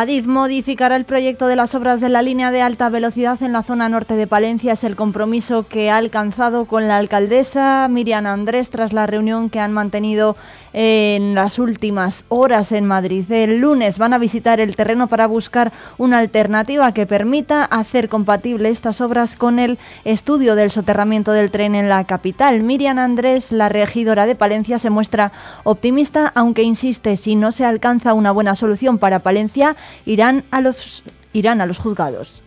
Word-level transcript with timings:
Adif 0.00 0.26
modificará 0.26 0.96
el 0.96 1.04
proyecto 1.04 1.46
de 1.46 1.56
las 1.56 1.74
obras 1.74 2.00
de 2.00 2.08
la 2.08 2.22
línea 2.22 2.50
de 2.50 2.62
alta 2.62 2.88
velocidad 2.88 3.42
en 3.42 3.52
la 3.52 3.62
zona 3.62 3.90
norte 3.90 4.16
de 4.16 4.26
Palencia. 4.26 4.72
Es 4.72 4.82
el 4.82 4.96
compromiso 4.96 5.66
que 5.68 5.90
ha 5.90 5.98
alcanzado 5.98 6.64
con 6.64 6.88
la 6.88 6.96
alcaldesa 6.96 7.86
Miriam 7.90 8.24
Andrés 8.24 8.70
tras 8.70 8.94
la 8.94 9.06
reunión 9.06 9.50
que 9.50 9.60
han 9.60 9.74
mantenido 9.74 10.38
en 10.72 11.34
las 11.34 11.58
últimas 11.58 12.24
horas 12.30 12.72
en 12.72 12.86
Madrid. 12.86 13.30
El 13.30 13.58
lunes 13.58 13.98
van 13.98 14.14
a 14.14 14.18
visitar 14.18 14.58
el 14.58 14.74
terreno 14.74 15.06
para 15.06 15.26
buscar 15.26 15.70
una 15.98 16.18
alternativa 16.18 16.94
que 16.94 17.04
permita 17.04 17.66
hacer 17.66 18.08
compatible 18.08 18.70
estas 18.70 19.02
obras 19.02 19.36
con 19.36 19.58
el 19.58 19.78
estudio 20.06 20.54
del 20.54 20.70
soterramiento 20.70 21.32
del 21.32 21.50
tren 21.50 21.74
en 21.74 21.90
la 21.90 22.04
capital. 22.04 22.62
Miriam 22.62 22.98
Andrés, 22.98 23.52
la 23.52 23.68
regidora 23.68 24.24
de 24.24 24.34
Palencia, 24.34 24.78
se 24.78 24.88
muestra 24.88 25.32
optimista, 25.64 26.32
aunque 26.34 26.62
insiste, 26.62 27.16
si 27.16 27.36
no 27.36 27.52
se 27.52 27.66
alcanza 27.66 28.14
una 28.14 28.32
buena 28.32 28.54
solución 28.56 28.96
para 28.96 29.18
Palencia, 29.18 29.76
irán 30.06 30.44
a 30.50 30.60
los, 30.60 31.02
irán 31.32 31.60
a 31.60 31.66
los 31.66 31.78
juzgados. 31.78 32.42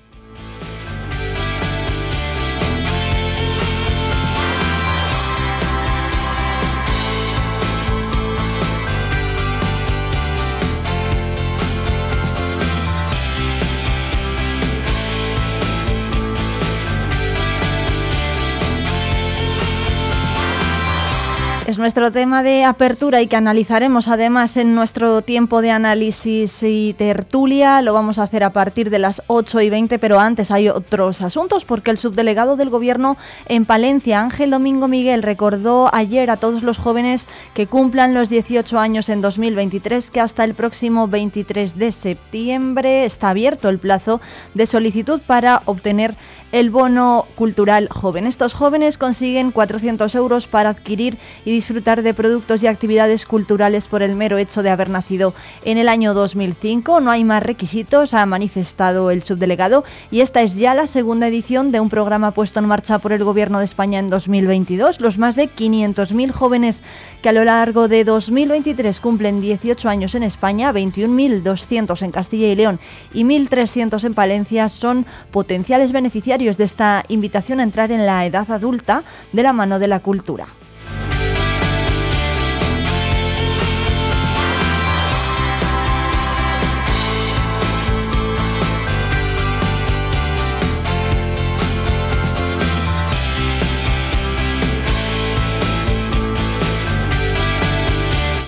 Nuestro 21.83 22.13
tema 22.13 22.43
de 22.43 22.63
apertura 22.63 23.21
y 23.21 23.27
que 23.27 23.35
analizaremos 23.35 24.07
además 24.07 24.55
en 24.55 24.73
nuestro 24.73 25.21
tiempo 25.21 25.61
de 25.61 25.71
análisis 25.71 26.63
y 26.63 26.93
tertulia. 26.93 27.81
Lo 27.81 27.91
vamos 27.91 28.19
a 28.19 28.23
hacer 28.23 28.45
a 28.45 28.51
partir 28.51 28.89
de 28.89 28.99
las 28.99 29.21
8 29.27 29.59
y 29.59 29.69
20, 29.69 29.99
pero 29.99 30.17
antes 30.17 30.49
hay 30.49 30.69
otros 30.69 31.21
asuntos 31.21 31.65
porque 31.65 31.91
el 31.91 31.97
subdelegado 31.97 32.55
del 32.55 32.69
Gobierno 32.69 33.17
en 33.49 33.65
Palencia, 33.65 34.21
Ángel 34.21 34.51
Domingo 34.51 34.87
Miguel, 34.87 35.23
recordó 35.23 35.93
ayer 35.93 36.31
a 36.31 36.37
todos 36.37 36.63
los 36.63 36.77
jóvenes 36.77 37.27
que 37.53 37.67
cumplan 37.67 38.13
los 38.13 38.29
18 38.29 38.79
años 38.79 39.09
en 39.09 39.19
2023 39.21 40.09
que 40.09 40.21
hasta 40.21 40.45
el 40.45 40.53
próximo 40.53 41.09
23 41.09 41.77
de 41.77 41.91
septiembre 41.91 43.03
está 43.03 43.31
abierto 43.31 43.67
el 43.67 43.79
plazo 43.79 44.21
de 44.53 44.67
solicitud 44.67 45.19
para 45.27 45.61
obtener 45.65 46.15
el 46.53 46.69
bono 46.69 47.25
cultural 47.33 47.89
joven. 47.89 48.27
Estos 48.27 48.53
jóvenes 48.53 48.99
consiguen 48.99 49.49
400 49.49 50.13
euros 50.13 50.45
para 50.45 50.69
adquirir 50.69 51.17
y 51.45 51.51
disfrutar 51.51 52.03
de 52.03 52.13
productos 52.13 52.61
y 52.61 52.67
actividades 52.67 53.25
culturales 53.25 53.87
por 53.87 54.03
el 54.03 54.15
mero 54.15 54.37
hecho 54.37 54.61
de 54.61 54.69
haber 54.69 54.91
nacido 54.91 55.33
en 55.65 55.79
el 55.79 55.89
año 55.89 56.13
2005. 56.13 57.01
No 57.01 57.09
hay 57.09 57.23
más 57.23 57.41
requisitos, 57.41 58.13
ha 58.13 58.23
manifestado 58.27 59.09
el 59.09 59.23
subdelegado, 59.23 59.83
y 60.11 60.21
esta 60.21 60.43
es 60.43 60.55
ya 60.55 60.75
la 60.75 60.85
segunda 60.85 61.27
edición 61.27 61.71
de 61.71 61.79
un 61.79 61.89
programa 61.89 62.31
puesto 62.31 62.59
en 62.59 62.67
marcha 62.67 62.99
por 62.99 63.13
el 63.13 63.23
Gobierno 63.23 63.57
de 63.57 63.65
España 63.65 63.97
en 63.97 64.07
2022. 64.07 65.01
Los 65.01 65.17
más 65.17 65.35
de 65.35 65.49
500.000 65.49 66.31
jóvenes 66.31 66.83
que 67.23 67.29
a 67.29 67.33
lo 67.33 67.43
largo 67.45 67.87
de 67.87 68.03
2023 68.03 68.99
cumplen 68.99 69.41
18 69.41 69.89
años 69.89 70.13
en 70.13 70.21
España, 70.21 70.71
21.200 70.71 72.03
en 72.03 72.11
Castilla 72.11 72.47
y 72.47 72.55
León 72.55 72.79
y 73.11 73.23
1.300 73.23 74.03
en 74.03 74.13
Palencia 74.13 74.69
son 74.69 75.07
potenciales 75.31 75.91
beneficiarios 75.91 76.42
de 76.43 76.65
esta 76.65 77.05
invitación 77.07 77.61
a 77.61 77.63
entrar 77.63 77.89
en 77.89 78.05
la 78.05 78.25
edad 78.25 78.51
adulta 78.51 79.03
de 79.31 79.43
la 79.43 79.53
mano 79.53 79.79
de 79.79 79.87
la 79.87 80.01
cultura. 80.01 80.47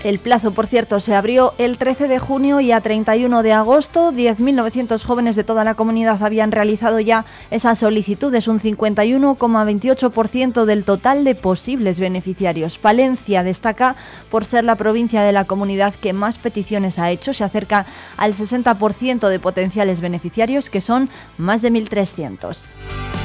El 0.05 0.19
plazo, 0.19 0.51
por 0.51 0.67
cierto, 0.67 0.99
se 0.99 1.15
abrió 1.15 1.55
el 1.57 1.79
13 1.79 2.07
de 2.07 2.19
junio 2.19 2.59
y 2.59 2.71
a 2.71 2.79
31 2.79 3.41
de 3.41 3.53
agosto 3.53 4.11
10.900 4.11 5.03
jóvenes 5.03 5.35
de 5.35 5.43
toda 5.43 5.63
la 5.63 5.73
comunidad 5.73 6.21
habían 6.21 6.51
realizado 6.51 6.99
ya 6.99 7.25
esa 7.49 7.73
solicitud. 7.73 8.31
Es 8.35 8.47
un 8.47 8.59
51,28% 8.59 10.65
del 10.65 10.83
total 10.83 11.23
de 11.23 11.33
posibles 11.33 11.99
beneficiarios. 11.99 12.77
Palencia 12.77 13.41
destaca 13.41 13.95
por 14.29 14.45
ser 14.45 14.63
la 14.63 14.75
provincia 14.75 15.23
de 15.23 15.31
la 15.31 15.45
comunidad 15.45 15.95
que 15.95 16.13
más 16.13 16.37
peticiones 16.37 16.99
ha 16.99 17.09
hecho. 17.09 17.33
Se 17.33 17.43
acerca 17.43 17.87
al 18.15 18.35
60% 18.35 19.27
de 19.27 19.39
potenciales 19.39 20.01
beneficiarios, 20.01 20.69
que 20.69 20.81
son 20.81 21.09
más 21.39 21.63
de 21.63 21.71
1.300. 21.71 23.24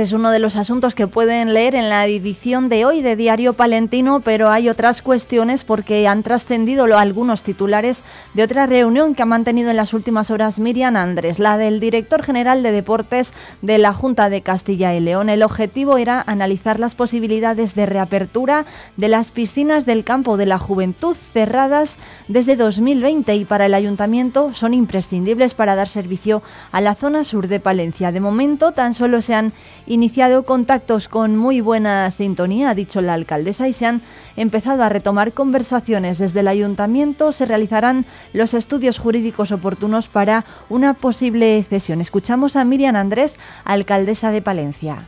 Este 0.00 0.14
es 0.14 0.18
uno 0.18 0.30
de 0.30 0.38
los 0.38 0.56
asuntos 0.56 0.94
que 0.94 1.06
pueden 1.06 1.52
leer 1.52 1.74
en 1.74 1.90
la 1.90 2.06
edición 2.06 2.70
de 2.70 2.86
hoy 2.86 3.02
de 3.02 3.16
Diario 3.16 3.52
Palentino, 3.52 4.20
pero 4.20 4.48
hay 4.48 4.70
otras 4.70 5.02
cuestiones 5.02 5.62
porque 5.62 6.08
han 6.08 6.22
trascendido 6.22 6.84
algunos 6.96 7.42
titulares 7.42 8.02
de 8.32 8.42
otra 8.42 8.64
reunión 8.64 9.14
que 9.14 9.20
ha 9.20 9.26
mantenido 9.26 9.68
en 9.68 9.76
las 9.76 9.92
últimas 9.92 10.30
horas 10.30 10.58
Miriam 10.58 10.96
Andrés, 10.96 11.38
la 11.38 11.58
del 11.58 11.80
director 11.80 12.22
general 12.22 12.62
de 12.62 12.72
deportes 12.72 13.34
de 13.60 13.76
la 13.76 13.92
Junta 13.92 14.30
de 14.30 14.40
Castilla 14.40 14.94
y 14.94 15.00
León. 15.00 15.28
El 15.28 15.42
objetivo 15.42 15.98
era 15.98 16.24
analizar 16.26 16.80
las 16.80 16.94
posibilidades 16.94 17.74
de 17.74 17.84
reapertura 17.84 18.64
de 18.96 19.08
las 19.08 19.32
piscinas 19.32 19.84
del 19.84 20.04
campo 20.04 20.38
de 20.38 20.46
la 20.46 20.58
juventud 20.58 21.14
cerradas 21.34 21.98
desde 22.26 22.56
2020 22.56 23.36
y 23.36 23.44
para 23.44 23.66
el 23.66 23.74
ayuntamiento 23.74 24.54
son 24.54 24.72
imprescindibles 24.72 25.52
para 25.52 25.76
dar 25.76 25.88
servicio 25.88 26.42
a 26.72 26.80
la 26.80 26.94
zona 26.94 27.22
sur 27.24 27.48
de 27.48 27.60
Palencia. 27.60 28.12
De 28.12 28.20
momento 28.20 28.72
tan 28.72 28.94
solo 28.94 29.20
se 29.20 29.34
han 29.34 29.52
iniciado 29.90 30.44
contactos 30.44 31.08
con 31.08 31.36
muy 31.36 31.60
buena 31.60 32.08
sintonía, 32.12 32.70
ha 32.70 32.74
dicho 32.74 33.00
la 33.00 33.14
alcaldesa, 33.14 33.66
y 33.66 33.72
se 33.72 33.86
han 33.86 34.02
empezado 34.36 34.84
a 34.84 34.88
retomar 34.88 35.32
conversaciones. 35.32 36.18
Desde 36.18 36.40
el 36.40 36.48
ayuntamiento 36.48 37.32
se 37.32 37.44
realizarán 37.44 38.06
los 38.32 38.54
estudios 38.54 38.98
jurídicos 38.98 39.50
oportunos 39.50 40.06
para 40.06 40.44
una 40.68 40.94
posible 40.94 41.64
cesión. 41.68 42.00
Escuchamos 42.00 42.54
a 42.54 42.64
Miriam 42.64 42.94
Andrés, 42.94 43.36
alcaldesa 43.64 44.30
de 44.30 44.42
Palencia. 44.42 45.06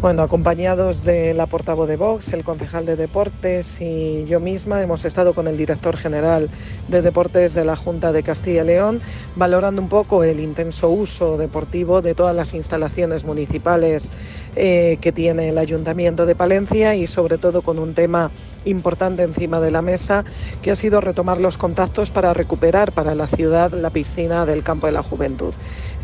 Bueno, 0.00 0.22
acompañados 0.22 1.02
de 1.02 1.32
la 1.32 1.46
portavoz 1.46 1.88
de 1.88 1.96
Vox, 1.96 2.32
el 2.34 2.44
concejal 2.44 2.84
de 2.84 2.94
Deportes 2.94 3.80
y 3.80 4.24
yo 4.26 4.38
misma 4.38 4.82
hemos 4.82 5.04
estado 5.06 5.32
con 5.32 5.48
el 5.48 5.56
director 5.56 5.96
general 5.96 6.50
de 6.88 7.00
Deportes 7.00 7.54
de 7.54 7.64
la 7.64 7.74
Junta 7.74 8.12
de 8.12 8.22
Castilla 8.22 8.64
y 8.64 8.66
León, 8.66 9.00
valorando 9.34 9.80
un 9.80 9.88
poco 9.88 10.22
el 10.22 10.40
intenso 10.40 10.90
uso 10.90 11.38
deportivo 11.38 12.02
de 12.02 12.14
todas 12.14 12.36
las 12.36 12.52
instalaciones 12.52 13.24
municipales 13.24 14.10
eh, 14.56 14.98
que 15.00 15.10
tiene 15.10 15.48
el 15.48 15.58
Ayuntamiento 15.58 16.26
de 16.26 16.34
Palencia 16.34 16.94
y 16.94 17.06
sobre 17.06 17.38
todo 17.38 17.62
con 17.62 17.78
un 17.78 17.94
tema 17.94 18.30
importante 18.66 19.22
encima 19.22 19.60
de 19.60 19.70
la 19.70 19.82
mesa, 19.82 20.24
que 20.62 20.70
ha 20.70 20.76
sido 20.76 21.00
retomar 21.00 21.40
los 21.40 21.58
contactos 21.58 22.10
para 22.10 22.32
recuperar 22.32 22.92
para 22.92 23.14
la 23.14 23.26
ciudad 23.26 23.72
la 23.72 23.90
piscina 23.90 24.46
del 24.46 24.62
campo 24.62 24.86
de 24.86 24.92
la 24.92 25.02
juventud 25.02 25.52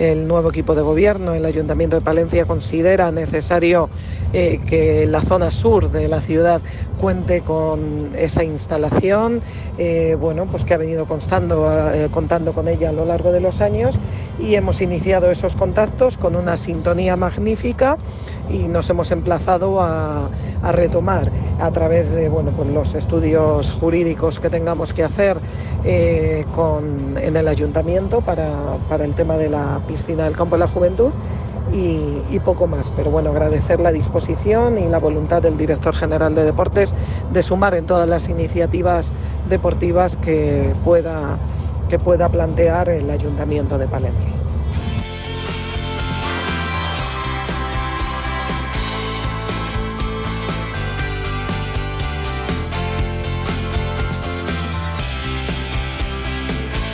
el 0.01 0.27
nuevo 0.27 0.49
equipo 0.49 0.75
de 0.75 0.81
gobierno, 0.81 1.35
el 1.35 1.45
Ayuntamiento 1.45 1.97
de 1.97 2.03
Palencia 2.03 2.47
considera 2.47 3.13
necesario 3.13 3.91
eh, 4.33 4.59
que 4.67 5.07
la 5.07 5.21
zona 5.21 5.51
sur 5.51 5.91
de 5.91 6.09
la 6.09 6.23
ciudad 6.23 6.63
cuente 6.99 7.43
con 7.43 8.13
esa 8.17 8.43
instalación, 8.43 9.43
eh, 9.77 10.17
bueno, 10.19 10.47
pues 10.47 10.65
que 10.65 10.73
ha 10.73 10.79
venido 10.79 11.07
constando, 11.07 11.93
eh, 11.93 12.09
contando 12.11 12.55
con 12.55 12.67
ella 12.67 12.89
a 12.89 12.93
lo 12.93 13.05
largo 13.05 13.31
de 13.31 13.41
los 13.41 13.61
años 13.61 13.99
y 14.39 14.55
hemos 14.55 14.81
iniciado 14.81 15.31
esos 15.31 15.55
contactos 15.55 16.17
con 16.17 16.35
una 16.35 16.57
sintonía 16.57 17.17
magnífica 17.17 17.99
y 18.51 18.69
nos 18.69 18.89
hemos 18.91 19.11
emplazado 19.11 19.81
a, 19.81 20.29
retomar 20.73 21.31
a 21.61 21.71
través 21.71 22.11
de 22.11 22.29
bueno, 22.29 22.51
pues 22.51 22.69
los 22.69 22.95
estudios 22.95 23.71
jurídicos 23.71 24.39
que 24.39 24.51
tengamos 24.51 24.93
que 24.93 25.05
hacer 25.05 25.39
con, 26.55 27.17
en 27.17 27.37
el 27.37 27.49
ayuntamiento 27.49 28.21
para, 28.21 28.51
el 29.03 29.15
tema 29.15 29.37
de 29.37 29.49
la 29.49 29.81
piscina 29.87 30.25
del 30.25 30.37
campo 30.37 30.57
de 30.57 30.61
la 30.61 30.69
juventud 30.69 31.13
y, 31.73 32.39
poco 32.41 32.67
más. 32.67 32.91
Pero 32.97 33.11
bueno, 33.11 33.31
agradecer 33.31 33.81
la 33.81 33.93
disposición 33.93 34.79
y 34.79 34.89
la 34.89 34.99
voluntad 34.99 35.43
del 35.43 35.57
director 35.57 35.95
general 35.95 36.35
de 36.35 36.45
deportes 36.45 36.95
de 37.33 37.43
sumar 37.43 37.75
en 37.75 37.87
todas 37.87 38.09
las 38.09 38.29
iniciativas 38.29 39.13
deportivas 39.49 40.17
que 40.17 40.73
pueda, 40.85 41.39
que 41.89 41.99
pueda 41.99 42.29
plantear 42.29 42.89
el 42.89 43.11
Ayuntamiento 43.11 43.79
de 43.79 43.87
Palencia. 43.87 44.50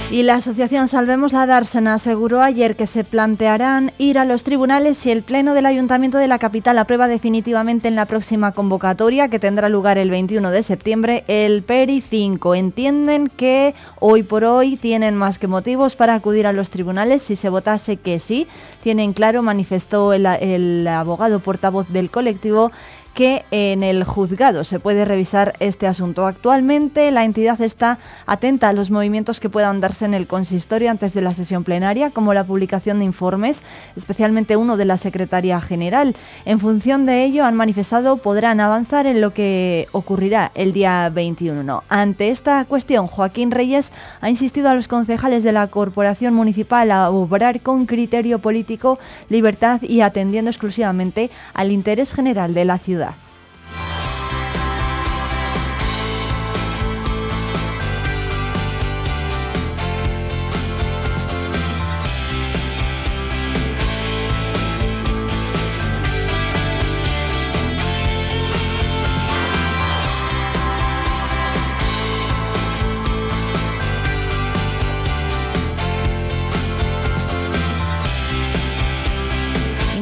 Y 0.08 0.22
la 0.22 0.36
asociación 0.36 0.86
Salvemos 0.86 1.32
la 1.32 1.46
Dársena 1.46 1.94
aseguró 1.94 2.40
ayer 2.40 2.76
que 2.76 2.86
se 2.86 3.02
plantearán 3.02 3.90
ir 3.98 4.20
a 4.20 4.24
los 4.24 4.44
tribunales 4.44 4.98
si 4.98 5.10
el 5.10 5.24
Pleno 5.24 5.52
del 5.52 5.66
Ayuntamiento 5.66 6.16
de 6.16 6.28
la 6.28 6.38
capital 6.38 6.78
aprueba 6.78 7.08
definitivamente 7.08 7.88
en 7.88 7.96
la 7.96 8.06
próxima 8.06 8.52
convocatoria, 8.52 9.26
que 9.26 9.40
tendrá 9.40 9.68
lugar 9.68 9.98
el 9.98 10.10
21 10.10 10.52
de 10.52 10.62
septiembre, 10.62 11.24
el 11.26 11.64
PERI 11.64 12.00
5. 12.02 12.54
Entienden 12.54 13.26
que 13.26 13.74
hoy 13.98 14.22
por 14.22 14.44
hoy 14.44 14.76
tienen 14.76 15.16
más 15.16 15.40
que 15.40 15.48
motivos 15.48 15.96
para 15.96 16.14
acudir 16.14 16.46
a 16.46 16.52
los 16.52 16.70
tribunales 16.70 17.24
si 17.24 17.34
se 17.34 17.48
votase 17.48 17.96
que 17.96 18.20
sí. 18.20 18.46
Tienen 18.84 19.12
claro, 19.12 19.42
manifestó 19.42 20.12
el, 20.12 20.24
el 20.24 20.86
abogado 20.86 21.40
portavoz 21.40 21.88
del 21.88 22.10
colectivo, 22.10 22.70
que 23.16 23.46
en 23.50 23.82
el 23.82 24.04
juzgado 24.04 24.62
se 24.62 24.78
puede 24.78 25.06
revisar 25.06 25.54
este 25.58 25.86
asunto. 25.86 26.26
Actualmente 26.26 27.10
la 27.10 27.24
entidad 27.24 27.58
está 27.62 27.98
atenta 28.26 28.68
a 28.68 28.74
los 28.74 28.90
movimientos 28.90 29.40
que 29.40 29.48
puedan 29.48 29.80
darse 29.80 30.04
en 30.04 30.12
el 30.12 30.26
consistorio 30.26 30.90
antes 30.90 31.14
de 31.14 31.22
la 31.22 31.32
sesión 31.32 31.64
plenaria, 31.64 32.10
como 32.10 32.34
la 32.34 32.44
publicación 32.44 32.98
de 32.98 33.06
informes, 33.06 33.62
especialmente 33.96 34.58
uno 34.58 34.76
de 34.76 34.84
la 34.84 34.98
Secretaría 34.98 35.62
General. 35.62 36.14
En 36.44 36.60
función 36.60 37.06
de 37.06 37.24
ello, 37.24 37.46
han 37.46 37.56
manifestado 37.56 38.18
podrán 38.18 38.60
avanzar 38.60 39.06
en 39.06 39.22
lo 39.22 39.32
que 39.32 39.88
ocurrirá 39.92 40.52
el 40.54 40.74
día 40.74 41.08
21. 41.08 41.84
Ante 41.88 42.28
esta 42.28 42.66
cuestión, 42.66 43.06
Joaquín 43.06 43.50
Reyes 43.50 43.92
ha 44.20 44.28
insistido 44.28 44.68
a 44.68 44.74
los 44.74 44.88
concejales 44.88 45.42
de 45.42 45.52
la 45.52 45.68
Corporación 45.68 46.34
Municipal 46.34 46.90
a 46.90 47.08
obrar 47.08 47.62
con 47.62 47.86
criterio 47.86 48.40
político, 48.40 48.98
libertad 49.30 49.80
y 49.80 50.02
atendiendo 50.02 50.50
exclusivamente 50.50 51.30
al 51.54 51.72
interés 51.72 52.12
general 52.12 52.52
de 52.52 52.66
la 52.66 52.78
ciudad. 52.78 53.05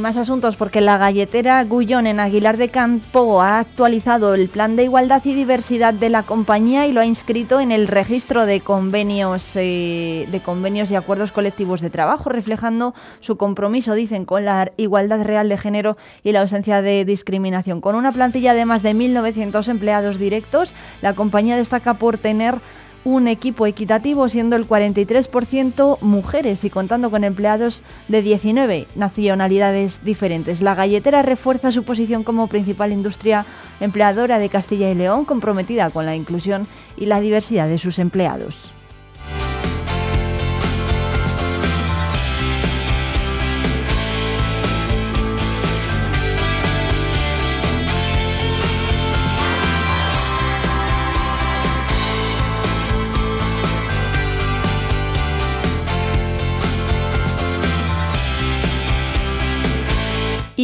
Más 0.04 0.18
asuntos 0.18 0.56
porque 0.56 0.82
la 0.82 0.98
galletera 0.98 1.64
Gullón 1.64 2.06
en 2.06 2.20
Aguilar 2.20 2.58
de 2.58 2.68
Campo 2.68 3.40
ha 3.40 3.58
actualizado 3.58 4.34
el 4.34 4.50
plan 4.50 4.76
de 4.76 4.84
igualdad 4.84 5.24
y 5.24 5.32
diversidad 5.32 5.94
de 5.94 6.10
la 6.10 6.22
compañía 6.22 6.86
y 6.86 6.92
lo 6.92 7.00
ha 7.00 7.06
inscrito 7.06 7.58
en 7.58 7.72
el 7.72 7.88
registro 7.88 8.44
de 8.44 8.60
convenios, 8.60 9.42
eh, 9.54 10.28
de 10.30 10.40
convenios 10.40 10.90
y 10.90 10.94
acuerdos 10.94 11.32
colectivos 11.32 11.80
de 11.80 11.88
trabajo, 11.88 12.28
reflejando 12.28 12.92
su 13.20 13.38
compromiso, 13.38 13.94
dicen, 13.94 14.26
con 14.26 14.44
la 14.44 14.72
igualdad 14.76 15.22
real 15.22 15.48
de 15.48 15.56
género 15.56 15.96
y 16.22 16.32
la 16.32 16.42
ausencia 16.42 16.82
de 16.82 17.06
discriminación. 17.06 17.80
Con 17.80 17.94
una 17.94 18.12
plantilla 18.12 18.52
de 18.52 18.66
más 18.66 18.82
de 18.82 18.92
1.900 18.94 19.66
empleados 19.68 20.18
directos, 20.18 20.74
la 21.00 21.14
compañía 21.14 21.56
destaca 21.56 21.94
por 21.94 22.18
tener 22.18 22.60
un 23.04 23.28
equipo 23.28 23.66
equitativo, 23.66 24.28
siendo 24.28 24.56
el 24.56 24.66
43% 24.66 26.00
mujeres 26.00 26.64
y 26.64 26.70
contando 26.70 27.10
con 27.10 27.22
empleados 27.22 27.82
de 28.08 28.22
19 28.22 28.88
nacionalidades 28.96 30.00
diferentes. 30.04 30.60
La 30.60 30.74
galletera 30.74 31.22
refuerza 31.22 31.72
su 31.72 31.84
posición 31.84 32.24
como 32.24 32.48
principal 32.48 32.92
industria 32.92 33.46
empleadora 33.80 34.38
de 34.38 34.48
Castilla 34.48 34.90
y 34.90 34.94
León, 34.94 35.24
comprometida 35.24 35.90
con 35.90 36.06
la 36.06 36.16
inclusión 36.16 36.66
y 36.96 37.06
la 37.06 37.20
diversidad 37.20 37.68
de 37.68 37.78
sus 37.78 37.98
empleados. 37.98 38.73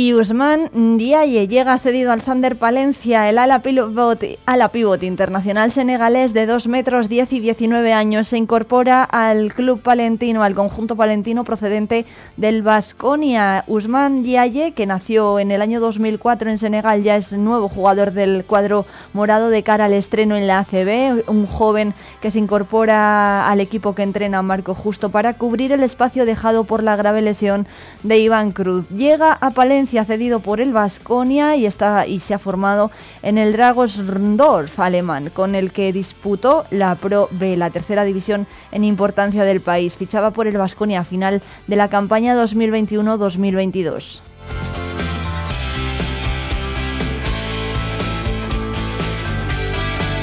Y 0.01 0.15
Usman 0.15 0.97
Diaye 0.97 1.47
llega 1.47 1.79
cedido 1.79 2.11
al 2.11 2.23
Thunder 2.23 2.57
Palencia, 2.57 3.29
el 3.29 3.37
ala 3.37 3.61
pivot, 3.61 5.03
internacional 5.03 5.73
senegalés 5.73 6.33
de 6.33 6.47
2 6.47 6.69
metros 6.69 7.11
10 7.11 7.35
y 7.35 7.41
19 7.41 7.93
años. 7.93 8.29
Se 8.29 8.39
incorpora 8.39 9.05
al 9.05 9.53
club 9.53 9.83
palentino, 9.83 10.43
al 10.43 10.55
conjunto 10.55 10.97
palentino 10.97 11.45
procedente 11.45 12.07
del 12.39 12.63
Vasconia. 12.63 13.63
Usman 13.67 14.23
Diaye, 14.23 14.73
que 14.73 14.87
nació 14.87 15.39
en 15.39 15.51
el 15.51 15.61
año 15.61 15.81
2004 15.81 16.49
en 16.49 16.57
Senegal, 16.57 17.03
ya 17.03 17.17
es 17.17 17.35
nuevo 17.35 17.69
jugador 17.69 18.13
del 18.13 18.47
cuadro 18.47 18.87
morado 19.13 19.51
de 19.51 19.63
cara 19.63 19.85
al 19.85 19.93
estreno 19.93 20.35
en 20.35 20.47
la 20.47 20.61
ACB. 20.61 21.29
Un 21.29 21.45
joven 21.45 21.93
que 22.23 22.31
se 22.31 22.39
incorpora 22.39 23.51
al 23.51 23.61
equipo 23.61 23.95
que 23.95 24.03
entrena 24.03 24.41
Marco 24.41 24.75
Justo 24.75 25.11
para 25.11 25.35
cubrir 25.35 25.73
el 25.73 25.83
espacio 25.83 26.25
dejado 26.25 26.65
por 26.65 26.83
la 26.83 26.97
grave 26.97 27.21
lesión 27.21 27.67
de 28.03 28.19
Iván 28.19 28.53
Cruz. 28.53 28.89
Llega 28.89 29.35
a 29.35 29.51
Palencia 29.51 29.90
ha 29.99 30.05
cedido 30.05 30.41
por 30.41 30.61
el 30.61 30.73
Vasconia 30.73 31.57
y, 31.57 31.67
está, 31.67 32.07
y 32.07 32.21
se 32.21 32.35
ha 32.35 32.39
formado 32.39 32.91
en 33.23 33.39
el 33.39 33.53
Dragosdorf 33.53 34.79
alemán, 34.79 35.31
con 35.31 35.55
el 35.55 35.73
que 35.73 35.93
disputó 35.93 36.65
la 36.71 36.95
Pro 36.95 37.29
B, 37.33 37.57
la 37.57 37.71
tercera 37.71 38.05
división 38.05 38.47
en 38.73 38.85
importancia 38.85 39.45
del 39.45 39.61
país. 39.61 39.97
Fichaba 39.97 40.31
por 40.31 40.47
el 40.47 40.57
Vasconia 40.57 41.01
a 41.01 41.05
final 41.05 41.43
de 41.67 41.77
la 41.77 41.89
campaña 41.89 42.35
2021-2022. 42.37 44.21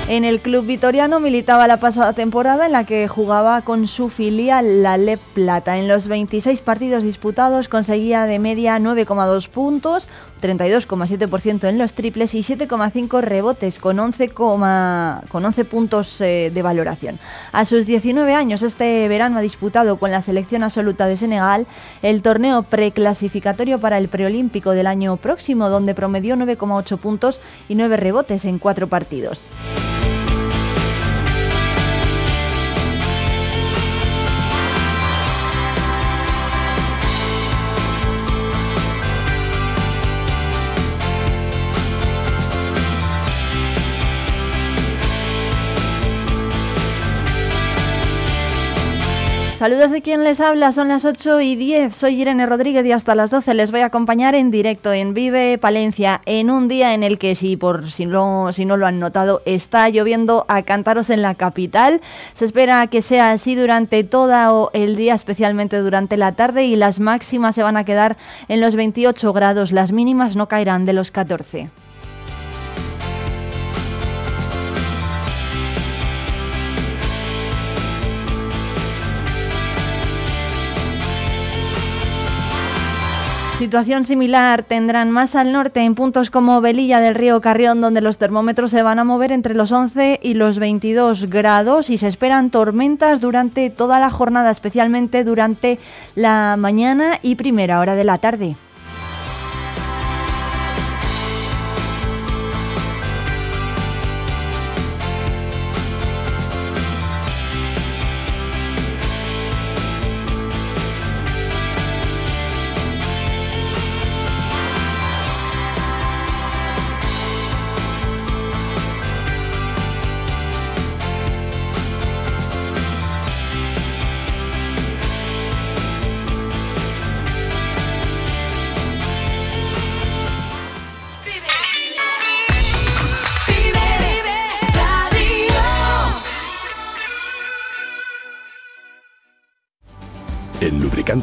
En 0.09 0.23
el 0.23 0.39
club 0.39 0.65
vitoriano 0.65 1.19
militaba 1.19 1.67
la 1.67 1.81
pasada 1.81 2.13
temporada 2.13 2.65
en 2.65 2.71
la 2.71 2.85
que 2.85 3.09
jugaba 3.09 3.61
con 3.63 3.87
su 3.87 4.07
filial 4.07 4.81
la 4.81 4.97
Le 4.97 5.17
Plata. 5.17 5.77
En 5.77 5.89
los 5.89 6.07
26 6.07 6.61
partidos 6.61 7.03
disputados 7.03 7.67
conseguía 7.67 8.23
de 8.23 8.39
media 8.39 8.79
9,2 8.79 9.49
puntos, 9.49 10.07
32,7% 10.41 11.67
en 11.67 11.77
los 11.77 11.93
triples 11.93 12.33
y 12.35 12.39
7,5 12.39 13.21
rebotes 13.21 13.79
con 13.79 13.99
11, 13.99 14.29
con 14.29 14.61
11 15.45 15.65
puntos 15.65 16.21
eh, 16.21 16.51
de 16.53 16.61
valoración. 16.61 17.19
A 17.51 17.65
sus 17.65 17.85
19 17.85 18.33
años 18.33 18.63
este 18.63 19.07
verano 19.07 19.37
ha 19.37 19.41
disputado 19.41 19.97
con 19.97 20.11
la 20.11 20.21
selección 20.21 20.63
absoluta 20.63 21.07
de 21.07 21.17
Senegal 21.17 21.67
el 22.01 22.21
torneo 22.21 22.63
preclasificatorio 22.63 23.79
para 23.79 23.97
el 23.97 24.07
preolímpico 24.07 24.71
del 24.71 24.87
año 24.87 25.17
próximo 25.17 25.69
donde 25.69 25.95
promedió 25.95 26.35
9,8 26.35 26.97
puntos 26.97 27.41
y 27.67 27.75
9 27.75 27.97
rebotes 27.97 28.45
en 28.45 28.59
cuatro 28.59 28.87
partidos. 28.87 29.51
Saludos 49.57 49.89
de 49.89 50.03
quien 50.03 50.23
les 50.23 50.39
habla, 50.39 50.71
son 50.71 50.87
las 50.87 51.03
8 51.03 51.41
y 51.41 51.55
10. 51.55 51.95
Soy 51.95 52.21
Irene 52.21 52.45
Rodríguez 52.45 52.85
y 52.85 52.91
hasta 52.91 53.15
las 53.15 53.31
12 53.31 53.55
les 53.55 53.71
voy 53.71 53.79
a 53.79 53.87
acompañar 53.87 54.35
en 54.35 54.51
directo 54.51 54.93
en 54.93 55.15
Vive 55.15 55.57
Palencia, 55.57 56.21
en 56.27 56.51
un 56.51 56.67
día 56.67 56.93
en 56.93 57.01
el 57.01 57.17
que, 57.17 57.33
si, 57.33 57.57
por, 57.57 57.89
si, 57.89 58.05
no, 58.05 58.53
si 58.53 58.65
no 58.65 58.77
lo 58.77 58.85
han 58.85 58.99
notado, 58.99 59.41
está 59.45 59.89
lloviendo 59.89 60.45
a 60.47 60.61
cantaros 60.61 61.09
en 61.09 61.23
la 61.23 61.33
capital. 61.33 62.01
Se 62.35 62.45
espera 62.45 62.85
que 62.85 63.01
sea 63.01 63.31
así 63.31 63.55
durante 63.55 64.03
todo 64.03 64.69
el 64.73 64.95
día, 64.95 65.15
especialmente 65.15 65.79
durante 65.79 66.17
la 66.17 66.33
tarde, 66.33 66.65
y 66.65 66.75
las 66.75 66.99
máximas 66.99 67.55
se 67.55 67.63
van 67.63 67.77
a 67.77 67.83
quedar 67.83 68.15
en 68.49 68.61
los 68.61 68.75
28 68.75 69.33
grados. 69.33 69.71
Las 69.71 69.91
mínimas 69.91 70.35
no 70.35 70.47
caerán 70.47 70.85
de 70.85 70.93
los 70.93 71.09
14. 71.09 71.71
Situación 83.57 84.03
similar 84.03 84.61
tendrán 84.61 85.09
más 85.09 85.33
al 85.33 85.51
norte 85.51 85.79
en 85.79 85.95
puntos 85.95 86.29
como 86.29 86.61
Velilla 86.61 87.01
del 87.01 87.15
Río 87.15 87.41
Carrión, 87.41 87.81
donde 87.81 88.01
los 88.01 88.19
termómetros 88.19 88.69
se 88.69 88.83
van 88.83 88.99
a 88.99 89.03
mover 89.03 89.31
entre 89.31 89.55
los 89.55 89.71
11 89.71 90.19
y 90.21 90.35
los 90.35 90.59
22 90.59 91.27
grados 91.27 91.89
y 91.89 91.97
se 91.97 92.07
esperan 92.07 92.51
tormentas 92.51 93.19
durante 93.19 93.71
toda 93.71 93.99
la 93.99 94.11
jornada, 94.11 94.51
especialmente 94.51 95.23
durante 95.23 95.79
la 96.13 96.55
mañana 96.55 97.17
y 97.23 97.33
primera 97.33 97.79
hora 97.79 97.95
de 97.95 98.03
la 98.03 98.19
tarde. 98.19 98.57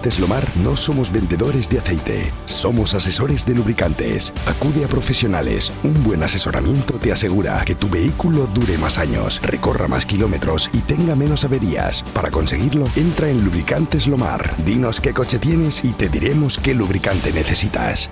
Lubricantes 0.05 0.21
Lomar 0.21 0.57
no 0.63 0.77
somos 0.77 1.11
vendedores 1.11 1.71
de 1.71 1.79
aceite, 1.79 2.31
somos 2.45 2.93
asesores 2.93 3.47
de 3.47 3.55
lubricantes. 3.55 4.35
Acude 4.47 4.85
a 4.85 4.89
profesionales. 4.89 5.73
Un 5.83 6.05
buen 6.05 6.23
asesoramiento 6.23 6.99
te 6.99 7.11
asegura 7.11 7.63
que 7.65 7.75
tu 7.75 7.89
vehículo 7.89 8.47
dure 8.49 8.77
más 8.77 8.99
años, 8.99 9.41
recorra 9.41 9.89
más 9.89 10.05
kilómetros 10.05 10.69
y 10.75 10.81
tenga 10.81 11.15
menos 11.15 11.45
averías. 11.45 12.03
Para 12.13 12.31
conseguirlo, 12.31 12.85
entra 12.97 13.31
en 13.31 13.43
Lubricantes 13.43 14.07
Lomar. 14.07 14.55
Dinos 14.67 15.01
qué 15.01 15.15
coche 15.15 15.39
tienes 15.39 15.83
y 15.83 15.93
te 15.93 16.11
diremos 16.11 16.59
qué 16.59 16.75
lubricante 16.75 17.33
necesitas. 17.33 18.11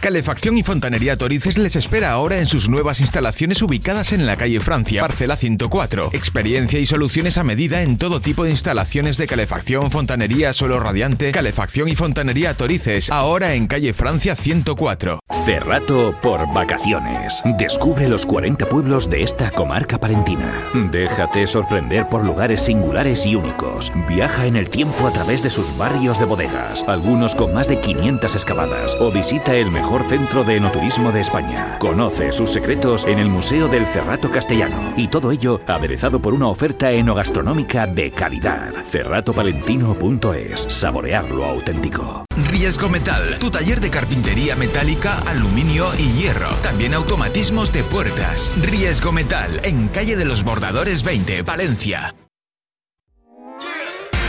Calefacción 0.00 0.56
y 0.56 0.62
Fontanería 0.62 1.18
Torices 1.18 1.58
les 1.58 1.76
espera 1.76 2.10
ahora 2.10 2.38
en 2.38 2.46
sus 2.46 2.70
nuevas 2.70 3.02
instalaciones 3.02 3.60
ubicadas 3.60 4.14
en 4.14 4.24
la 4.24 4.36
calle 4.36 4.58
Francia, 4.58 5.02
parcela 5.02 5.36
104. 5.36 6.10
Experiencia 6.14 6.78
y 6.78 6.86
soluciones 6.86 7.36
a 7.36 7.44
medida 7.44 7.82
en 7.82 7.98
todo 7.98 8.20
tipo 8.20 8.44
de 8.44 8.50
instalaciones 8.50 9.18
de 9.18 9.26
calefacción, 9.26 9.90
fontanería, 9.90 10.54
suelo 10.54 10.80
radiante, 10.80 11.32
calefacción 11.32 11.88
y 11.88 11.96
fontanería 11.96 12.54
Torices, 12.54 13.10
ahora 13.10 13.52
en 13.52 13.66
calle 13.66 13.92
Francia 13.92 14.36
104. 14.36 15.20
Cerrato 15.44 16.16
por 16.22 16.50
vacaciones. 16.52 17.42
Descubre 17.58 18.08
los 18.08 18.24
40 18.24 18.70
pueblos 18.70 19.10
de 19.10 19.22
esta 19.22 19.50
comarca 19.50 19.98
palentina. 19.98 20.70
Déjate 20.90 21.46
sorprender 21.46 22.08
por 22.08 22.24
lugares 22.24 22.62
singulares 22.62 23.26
y 23.26 23.34
únicos. 23.34 23.92
Viaja 24.08 24.46
en 24.46 24.56
el 24.56 24.70
tiempo 24.70 25.06
a 25.06 25.12
través 25.12 25.42
de 25.42 25.50
sus 25.50 25.76
barrios 25.76 26.18
de 26.18 26.24
bodegas, 26.24 26.84
algunos 26.88 27.34
con 27.34 27.52
más 27.52 27.68
de 27.68 27.80
500 27.80 28.34
excavadas, 28.34 28.96
o 28.98 29.10
visita 29.10 29.54
el 29.54 29.70
mejor 29.70 29.89
centro 29.98 30.44
de 30.44 30.56
enoturismo 30.56 31.10
de 31.10 31.20
España. 31.20 31.76
Conoce 31.78 32.30
sus 32.32 32.50
secretos 32.50 33.04
en 33.04 33.18
el 33.18 33.28
Museo 33.28 33.66
del 33.66 33.86
Cerrato 33.86 34.30
Castellano 34.30 34.94
y 34.96 35.08
todo 35.08 35.32
ello 35.32 35.60
aderezado 35.66 36.20
por 36.20 36.32
una 36.32 36.46
oferta 36.46 36.92
enogastronómica 36.92 37.86
de 37.86 38.10
calidad. 38.12 38.72
Cerratopalentino.es. 38.84 40.66
Saborear 40.68 41.28
lo 41.30 41.44
auténtico. 41.44 42.24
Riesgo 42.50 42.88
Metal, 42.88 43.38
tu 43.38 43.50
taller 43.50 43.80
de 43.80 43.90
carpintería 43.90 44.54
metálica, 44.54 45.18
aluminio 45.26 45.90
y 45.98 46.12
hierro. 46.12 46.50
También 46.62 46.94
automatismos 46.94 47.72
de 47.72 47.82
puertas. 47.82 48.54
Riesgo 48.60 49.12
Metal, 49.12 49.60
en 49.64 49.88
calle 49.88 50.16
de 50.16 50.24
los 50.24 50.44
Bordadores 50.44 51.02
20, 51.02 51.42
Valencia. 51.42 52.14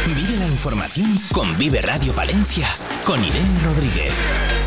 Vive 0.05 0.37
la 0.37 0.47
información 0.47 1.15
con 1.31 1.57
Vive 1.57 1.81
Radio 1.81 2.13
Palencia, 2.13 2.67
con 3.05 3.23
Irene 3.23 3.59
Rodríguez. 3.63 4.60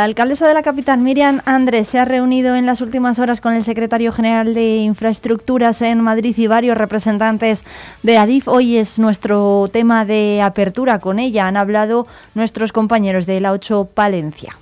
La 0.00 0.04
alcaldesa 0.04 0.48
de 0.48 0.54
la 0.54 0.62
capital, 0.62 0.98
Miriam 0.98 1.42
Andrés, 1.44 1.86
se 1.88 1.98
ha 1.98 2.06
reunido 2.06 2.56
en 2.56 2.64
las 2.64 2.80
últimas 2.80 3.18
horas 3.18 3.42
con 3.42 3.52
el 3.52 3.62
secretario 3.62 4.12
general 4.12 4.54
de 4.54 4.78
Infraestructuras 4.78 5.82
en 5.82 6.00
Madrid 6.00 6.34
y 6.38 6.46
varios 6.46 6.78
representantes 6.78 7.64
de 8.02 8.16
ADIF. 8.16 8.48
Hoy 8.48 8.78
es 8.78 8.98
nuestro 8.98 9.68
tema 9.70 10.06
de 10.06 10.40
apertura 10.42 11.00
con 11.00 11.18
ella. 11.18 11.46
Han 11.46 11.58
hablado 11.58 12.06
nuestros 12.34 12.72
compañeros 12.72 13.26
de 13.26 13.40
la 13.40 13.52
8 13.52 13.90
Palencia. 13.92 14.56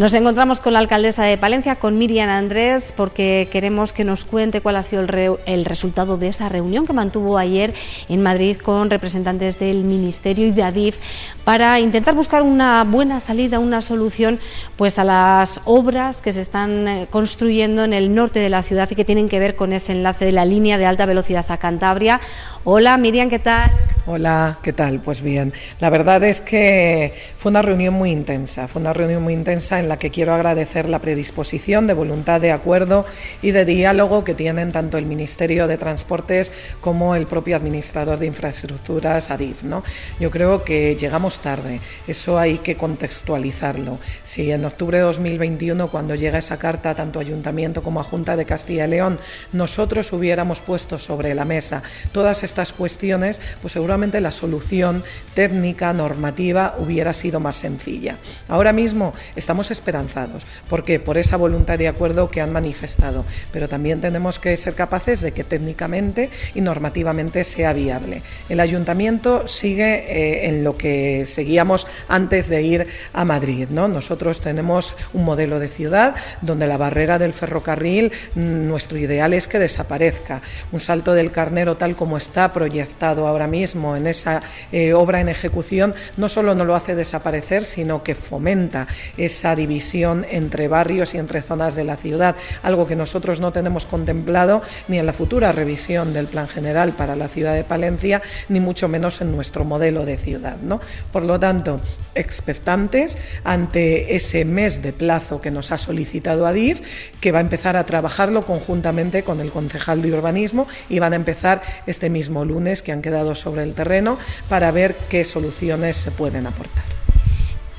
Nos 0.00 0.14
encontramos 0.14 0.60
con 0.60 0.72
la 0.72 0.78
alcaldesa 0.78 1.24
de 1.24 1.36
Palencia, 1.36 1.76
con 1.76 1.98
Miriam 1.98 2.30
Andrés, 2.30 2.94
porque 2.96 3.50
queremos 3.52 3.92
que 3.92 4.02
nos 4.02 4.24
cuente 4.24 4.62
cuál 4.62 4.76
ha 4.76 4.82
sido 4.82 5.02
el, 5.02 5.36
el, 5.44 5.66
resultado 5.66 6.16
de 6.16 6.28
esa 6.28 6.48
reunión 6.48 6.86
que 6.86 6.94
mantuvo 6.94 7.36
ayer 7.36 7.74
en 8.08 8.22
Madrid 8.22 8.56
con 8.56 8.88
representantes 8.88 9.58
del 9.58 9.84
Ministerio 9.84 10.46
y 10.46 10.52
de 10.52 10.62
ADIF 10.62 10.96
para 11.44 11.80
intentar 11.80 12.14
buscar 12.14 12.40
una 12.40 12.82
buena 12.84 13.20
salida, 13.20 13.58
una 13.58 13.82
solución 13.82 14.40
pues 14.76 14.98
a 14.98 15.04
las 15.04 15.60
obras 15.66 16.22
que 16.22 16.32
se 16.32 16.40
están 16.40 16.88
eh, 16.88 17.06
construyendo 17.10 17.84
en 17.84 17.92
el 17.92 18.14
norte 18.14 18.38
de 18.38 18.48
la 18.48 18.62
ciudad 18.62 18.88
y 18.90 18.94
que 18.94 19.04
tienen 19.04 19.28
que 19.28 19.38
ver 19.38 19.54
con 19.54 19.74
ese 19.74 19.92
enlace 19.92 20.24
de 20.24 20.32
la 20.32 20.46
línea 20.46 20.78
de 20.78 20.86
alta 20.86 21.04
velocidad 21.04 21.44
a 21.50 21.58
Cantabria. 21.58 22.22
Hola 22.64 22.98
Miriam, 22.98 23.30
¿qué 23.30 23.38
tal? 23.38 23.70
Hola, 24.06 24.58
¿qué 24.62 24.72
tal? 24.72 25.00
Pues 25.00 25.20
bien, 25.20 25.52
la 25.78 25.88
verdad 25.88 26.24
es 26.24 26.40
que 26.40 27.14
fue 27.38 27.50
una 27.50 27.62
reunión 27.62 27.94
muy 27.94 28.10
intensa, 28.10 28.66
fue 28.66 28.80
una 28.80 28.92
reunión 28.92 29.22
muy 29.22 29.34
intensa 29.34 29.78
en 29.78 29.88
la 29.88 29.98
que 29.98 30.10
quiero 30.10 30.34
agradecer 30.34 30.88
la 30.88 30.98
predisposición 30.98 31.86
de 31.86 31.94
voluntad 31.94 32.40
de 32.40 32.50
acuerdo 32.50 33.06
y 33.40 33.52
de 33.52 33.64
diálogo 33.64 34.24
que 34.24 34.34
tienen 34.34 34.72
tanto 34.72 34.98
el 34.98 35.06
Ministerio 35.06 35.68
de 35.68 35.78
Transportes 35.78 36.50
como 36.80 37.14
el 37.14 37.26
propio 37.26 37.56
administrador 37.56 38.18
de 38.18 38.26
infraestructuras, 38.26 39.30
ADIF. 39.30 39.62
¿no? 39.62 39.84
Yo 40.18 40.30
creo 40.30 40.64
que 40.64 40.96
llegamos 40.96 41.38
tarde, 41.38 41.80
eso 42.08 42.38
hay 42.38 42.58
que 42.58 42.76
contextualizarlo. 42.76 44.00
Si 44.22 44.50
en 44.50 44.64
octubre 44.64 44.98
de 44.98 45.04
2021, 45.04 45.88
cuando 45.88 46.14
llega 46.14 46.38
esa 46.38 46.58
carta 46.58 46.94
tanto 46.94 47.20
Ayuntamiento 47.20 47.82
como 47.82 48.00
a 48.00 48.04
Junta 48.04 48.34
de 48.34 48.44
Castilla 48.44 48.86
y 48.86 48.90
León, 48.90 49.20
nosotros 49.52 50.12
hubiéramos 50.12 50.62
puesto 50.62 50.98
sobre 50.98 51.34
la 51.34 51.44
mesa 51.44 51.82
todas 52.12 52.42
estas 52.50 52.72
cuestiones, 52.72 53.40
pues 53.62 53.72
seguramente 53.72 54.20
la 54.20 54.32
solución 54.32 55.02
técnica, 55.34 55.92
normativa, 55.92 56.74
hubiera 56.78 57.14
sido 57.14 57.40
más 57.40 57.56
sencilla. 57.56 58.16
Ahora 58.48 58.72
mismo 58.72 59.14
estamos 59.36 59.70
esperanzados, 59.70 60.46
porque 60.68 60.98
por 60.98 61.16
esa 61.16 61.36
voluntad 61.36 61.78
de 61.78 61.88
acuerdo 61.88 62.30
que 62.30 62.40
han 62.40 62.52
manifestado, 62.52 63.24
pero 63.52 63.68
también 63.68 64.00
tenemos 64.00 64.38
que 64.38 64.56
ser 64.56 64.74
capaces 64.74 65.20
de 65.20 65.32
que 65.32 65.44
técnicamente 65.44 66.30
y 66.54 66.60
normativamente 66.60 67.44
sea 67.44 67.72
viable. 67.72 68.22
El 68.48 68.60
ayuntamiento 68.60 69.46
sigue 69.46 70.04
eh, 70.08 70.48
en 70.48 70.64
lo 70.64 70.76
que 70.76 71.26
seguíamos 71.26 71.86
antes 72.08 72.48
de 72.48 72.62
ir 72.62 72.86
a 73.12 73.24
Madrid, 73.24 73.68
¿no? 73.70 73.86
Nosotros 73.86 74.40
tenemos 74.40 74.94
un 75.12 75.24
modelo 75.24 75.60
de 75.60 75.68
ciudad 75.68 76.16
donde 76.40 76.66
la 76.66 76.76
barrera 76.76 77.18
del 77.18 77.32
ferrocarril, 77.32 78.10
mm, 78.34 78.66
nuestro 78.66 78.98
ideal 78.98 79.32
es 79.34 79.46
que 79.46 79.60
desaparezca. 79.60 80.42
Un 80.72 80.80
salto 80.80 81.14
del 81.14 81.30
carnero 81.30 81.76
tal 81.76 81.94
como 81.94 82.16
está 82.16 82.39
proyectado 82.48 83.26
ahora 83.26 83.46
mismo 83.46 83.96
en 83.96 84.06
esa 84.06 84.40
eh, 84.72 84.94
obra 84.94 85.20
en 85.20 85.28
ejecución, 85.28 85.94
no 86.16 86.28
solo 86.28 86.54
no 86.54 86.64
lo 86.64 86.74
hace 86.74 86.94
desaparecer, 86.94 87.64
sino 87.64 88.02
que 88.02 88.14
fomenta 88.14 88.86
esa 89.16 89.54
división 89.54 90.26
entre 90.30 90.68
barrios 90.68 91.14
y 91.14 91.18
entre 91.18 91.42
zonas 91.42 91.74
de 91.74 91.84
la 91.84 91.96
ciudad, 91.96 92.36
algo 92.62 92.86
que 92.86 92.96
nosotros 92.96 93.40
no 93.40 93.52
tenemos 93.52 93.86
contemplado 93.86 94.62
ni 94.88 94.98
en 94.98 95.06
la 95.06 95.12
futura 95.12 95.52
revisión 95.52 96.12
del 96.12 96.26
Plan 96.26 96.48
General 96.48 96.92
para 96.92 97.16
la 97.16 97.28
ciudad 97.28 97.54
de 97.54 97.64
Palencia, 97.64 98.22
ni 98.48 98.60
mucho 98.60 98.88
menos 98.88 99.20
en 99.20 99.32
nuestro 99.32 99.64
modelo 99.64 100.04
de 100.04 100.16
ciudad. 100.16 100.56
¿no? 100.62 100.80
Por 101.12 101.22
lo 101.22 101.38
tanto, 101.38 101.80
expectantes 102.14 103.18
ante 103.44 104.16
ese 104.16 104.44
mes 104.44 104.82
de 104.82 104.92
plazo 104.92 105.40
que 105.40 105.50
nos 105.50 105.72
ha 105.72 105.78
solicitado 105.78 106.46
ADIF, 106.46 106.80
que 107.20 107.32
va 107.32 107.38
a 107.38 107.42
empezar 107.42 107.76
a 107.76 107.84
trabajarlo 107.84 108.42
conjuntamente 108.42 109.22
con 109.22 109.40
el 109.40 109.50
concejal 109.50 110.02
de 110.02 110.12
urbanismo 110.12 110.68
y 110.88 110.98
van 110.98 111.12
a 111.12 111.16
empezar 111.16 111.62
este 111.86 112.08
mismo 112.08 112.29
lunes 112.44 112.82
que 112.82 112.92
han 112.92 113.02
quedado 113.02 113.34
sobre 113.34 113.62
el 113.62 113.74
terreno 113.74 114.18
para 114.48 114.70
ver 114.70 114.96
qué 115.08 115.24
soluciones 115.24 115.96
se 115.96 116.10
pueden 116.10 116.46
aportar. 116.46 116.84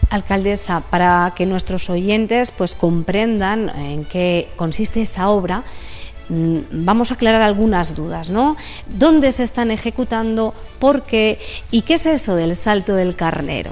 Alcaldesa, 0.10 0.82
para 0.90 1.34
que 1.36 1.46
nuestros 1.46 1.90
oyentes 1.90 2.52
pues 2.52 2.76
comprendan 2.76 3.70
en 3.70 4.04
qué 4.04 4.50
consiste 4.58 5.02
esa 5.02 5.30
obra, 5.30 5.64
mm, 6.28 6.58
vamos 6.72 7.12
a 7.12 7.14
aclarar 7.14 7.42
algunas 7.42 7.96
dudas, 7.96 8.30
¿no? 8.30 8.58
¿Dónde 8.88 9.32
se 9.32 9.44
están 9.44 9.72
ejecutando? 9.72 10.54
¿Por 10.80 11.04
qué? 11.04 11.40
¿Y 11.72 11.84
qué 11.84 11.94
es 11.94 12.06
eso 12.06 12.36
del 12.36 12.58
salto 12.58 12.94
del 12.94 13.16
carnero? 13.16 13.72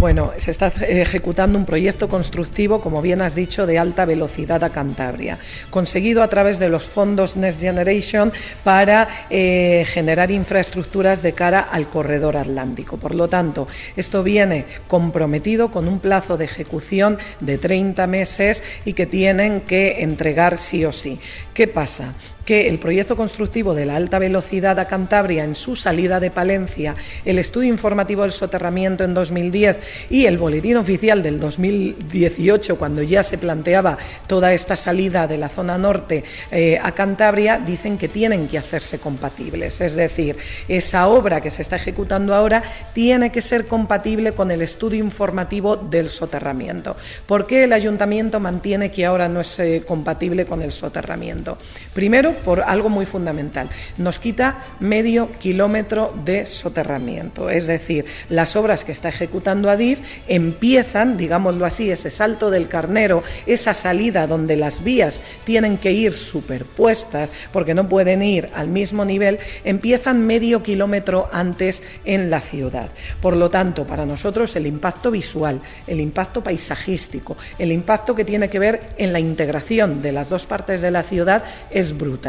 Bueno, 0.00 0.32
se 0.38 0.50
está 0.50 0.68
ejecutando 0.68 1.58
un 1.58 1.66
proyecto 1.66 2.08
constructivo, 2.08 2.80
como 2.80 3.02
bien 3.02 3.20
has 3.20 3.34
dicho, 3.34 3.66
de 3.66 3.78
alta 3.78 4.06
velocidad 4.06 4.64
a 4.64 4.70
Cantabria, 4.70 5.38
conseguido 5.68 6.22
a 6.22 6.28
través 6.28 6.58
de 6.58 6.70
los 6.70 6.84
fondos 6.84 7.36
Next 7.36 7.60
Generation 7.60 8.32
para 8.64 9.26
eh, 9.28 9.84
generar 9.86 10.30
infraestructuras 10.30 11.20
de 11.20 11.34
cara 11.34 11.60
al 11.60 11.90
corredor 11.90 12.38
atlántico. 12.38 12.96
Por 12.96 13.14
lo 13.14 13.28
tanto, 13.28 13.68
esto 13.94 14.22
viene 14.22 14.64
comprometido 14.88 15.70
con 15.70 15.86
un 15.86 16.00
plazo 16.00 16.38
de 16.38 16.46
ejecución 16.46 17.18
de 17.40 17.58
30 17.58 18.06
meses 18.06 18.62
y 18.86 18.94
que 18.94 19.04
tienen 19.04 19.60
que 19.60 20.02
entregar 20.02 20.56
sí 20.56 20.82
o 20.86 20.94
sí. 20.94 21.20
¿Qué 21.52 21.68
pasa? 21.68 22.14
Que 22.50 22.66
el 22.66 22.80
proyecto 22.80 23.14
constructivo 23.14 23.74
de 23.74 23.86
la 23.86 23.94
alta 23.94 24.18
velocidad 24.18 24.80
a 24.80 24.88
Cantabria 24.88 25.44
en 25.44 25.54
su 25.54 25.76
salida 25.76 26.18
de 26.18 26.32
Palencia, 26.32 26.96
el 27.24 27.38
estudio 27.38 27.68
informativo 27.68 28.22
del 28.22 28.32
soterramiento 28.32 29.04
en 29.04 29.14
2010 29.14 29.78
y 30.10 30.26
el 30.26 30.36
boletín 30.36 30.76
oficial 30.76 31.22
del 31.22 31.38
2018, 31.38 32.76
cuando 32.76 33.04
ya 33.04 33.22
se 33.22 33.38
planteaba 33.38 33.98
toda 34.26 34.52
esta 34.52 34.76
salida 34.76 35.28
de 35.28 35.38
la 35.38 35.48
zona 35.48 35.78
norte 35.78 36.24
eh, 36.50 36.76
a 36.82 36.90
Cantabria, 36.90 37.56
dicen 37.64 37.96
que 37.96 38.08
tienen 38.08 38.48
que 38.48 38.58
hacerse 38.58 38.98
compatibles. 38.98 39.80
Es 39.80 39.94
decir, 39.94 40.36
esa 40.66 41.06
obra 41.06 41.40
que 41.40 41.52
se 41.52 41.62
está 41.62 41.76
ejecutando 41.76 42.34
ahora 42.34 42.64
tiene 42.92 43.30
que 43.30 43.42
ser 43.42 43.68
compatible 43.68 44.32
con 44.32 44.50
el 44.50 44.62
estudio 44.62 44.98
informativo 44.98 45.76
del 45.76 46.10
soterramiento. 46.10 46.96
¿Por 47.26 47.46
qué 47.46 47.62
el 47.62 47.72
ayuntamiento 47.72 48.40
mantiene 48.40 48.90
que 48.90 49.06
ahora 49.06 49.28
no 49.28 49.40
es 49.40 49.56
eh, 49.60 49.84
compatible 49.86 50.46
con 50.46 50.62
el 50.62 50.72
soterramiento? 50.72 51.56
Primero, 51.94 52.39
por 52.40 52.60
algo 52.60 52.88
muy 52.88 53.06
fundamental. 53.06 53.68
Nos 53.98 54.18
quita 54.18 54.58
medio 54.80 55.30
kilómetro 55.38 56.14
de 56.24 56.46
soterramiento. 56.46 57.50
Es 57.50 57.66
decir, 57.66 58.04
las 58.28 58.56
obras 58.56 58.84
que 58.84 58.92
está 58.92 59.08
ejecutando 59.08 59.70
ADIF 59.70 60.00
empiezan, 60.28 61.16
digámoslo 61.16 61.64
así, 61.66 61.90
ese 61.90 62.10
salto 62.10 62.50
del 62.50 62.68
carnero, 62.68 63.22
esa 63.46 63.74
salida 63.74 64.26
donde 64.26 64.56
las 64.56 64.82
vías 64.84 65.20
tienen 65.44 65.78
que 65.78 65.92
ir 65.92 66.12
superpuestas 66.12 67.30
porque 67.52 67.74
no 67.74 67.88
pueden 67.88 68.22
ir 68.22 68.50
al 68.54 68.68
mismo 68.68 69.04
nivel, 69.04 69.38
empiezan 69.64 70.26
medio 70.26 70.62
kilómetro 70.62 71.28
antes 71.32 71.82
en 72.04 72.30
la 72.30 72.40
ciudad. 72.40 72.90
Por 73.20 73.36
lo 73.36 73.50
tanto, 73.50 73.86
para 73.86 74.06
nosotros 74.06 74.54
el 74.56 74.66
impacto 74.66 75.10
visual, 75.10 75.60
el 75.86 76.00
impacto 76.00 76.42
paisajístico, 76.42 77.36
el 77.58 77.72
impacto 77.72 78.14
que 78.14 78.24
tiene 78.24 78.48
que 78.48 78.58
ver 78.58 78.80
en 78.96 79.12
la 79.12 79.20
integración 79.20 80.02
de 80.02 80.12
las 80.12 80.28
dos 80.28 80.46
partes 80.46 80.80
de 80.80 80.90
la 80.90 81.02
ciudad 81.02 81.44
es 81.70 81.96
brutal. 81.96 82.19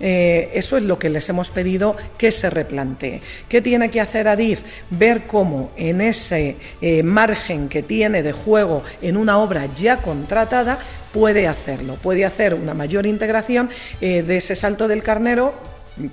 Eh, 0.00 0.50
eso 0.54 0.76
es 0.76 0.82
lo 0.82 0.98
que 0.98 1.08
les 1.08 1.28
hemos 1.28 1.50
pedido 1.50 1.96
que 2.18 2.32
se 2.32 2.50
replantee. 2.50 3.20
¿Qué 3.48 3.62
tiene 3.62 3.90
que 3.90 4.00
hacer 4.00 4.28
Adif? 4.28 4.60
Ver 4.90 5.22
cómo 5.26 5.70
en 5.76 6.00
ese 6.00 6.56
eh, 6.80 7.02
margen 7.02 7.68
que 7.68 7.82
tiene 7.82 8.22
de 8.22 8.32
juego 8.32 8.82
en 9.00 9.16
una 9.16 9.38
obra 9.38 9.66
ya 9.74 9.98
contratada 9.98 10.78
puede 11.12 11.46
hacerlo, 11.46 11.96
puede 11.96 12.24
hacer 12.24 12.54
una 12.54 12.74
mayor 12.74 13.06
integración 13.06 13.70
eh, 14.00 14.22
de 14.22 14.38
ese 14.38 14.56
salto 14.56 14.88
del 14.88 15.02
carnero 15.02 15.54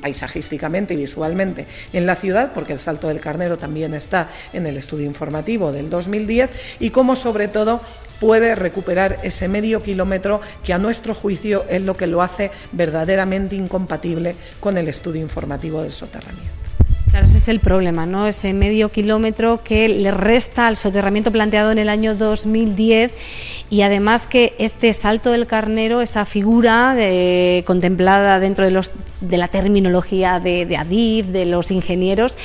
paisajísticamente 0.01 0.93
y 0.93 0.97
visualmente 0.97 1.65
en 1.93 2.05
la 2.05 2.15
ciudad, 2.15 2.51
porque 2.53 2.73
el 2.73 2.79
Salto 2.79 3.07
del 3.07 3.21
Carnero 3.21 3.57
también 3.57 3.93
está 3.93 4.29
en 4.51 4.67
el 4.67 4.75
estudio 4.75 5.05
informativo 5.05 5.71
del 5.71 5.89
2010, 5.89 6.49
y 6.81 6.89
cómo 6.89 7.15
sobre 7.15 7.47
todo 7.47 7.79
puede 8.19 8.55
recuperar 8.55 9.17
ese 9.23 9.47
medio 9.47 9.81
kilómetro 9.81 10.41
que 10.63 10.73
a 10.73 10.77
nuestro 10.77 11.13
juicio 11.13 11.65
es 11.69 11.81
lo 11.81 11.95
que 11.95 12.07
lo 12.07 12.21
hace 12.21 12.51
verdaderamente 12.71 13.55
incompatible 13.55 14.35
con 14.59 14.77
el 14.77 14.87
estudio 14.87 15.21
informativo 15.21 15.81
del 15.81 15.93
soterramiento. 15.93 16.59
Claro, 17.09 17.25
ese 17.25 17.37
es 17.37 17.47
el 17.47 17.59
problema, 17.59 18.05
¿no? 18.05 18.27
Ese 18.27 18.53
medio 18.53 18.89
kilómetro 18.89 19.63
que 19.63 19.89
le 19.89 20.11
resta 20.11 20.67
al 20.67 20.77
soterramiento 20.77 21.31
planteado 21.31 21.71
en 21.71 21.79
el 21.79 21.89
año 21.89 22.13
2010 22.13 23.11
y 23.71 23.81
además 23.81 24.27
que 24.27 24.53
este 24.59 24.93
salto 24.93 25.31
del 25.31 25.47
carnero, 25.47 26.01
esa 26.01 26.25
figura 26.25 26.93
eh, 26.99 27.63
contemplada 27.65 28.39
dentro 28.39 28.63
de, 28.63 28.71
los, 28.71 28.91
de 29.21 29.37
la 29.37 29.47
terminología 29.47 30.39
de, 30.39 30.67
de 30.67 30.77
ADIF, 30.77 31.27
de 31.27 31.45
los 31.45 31.71
ingenieros, 31.71 32.37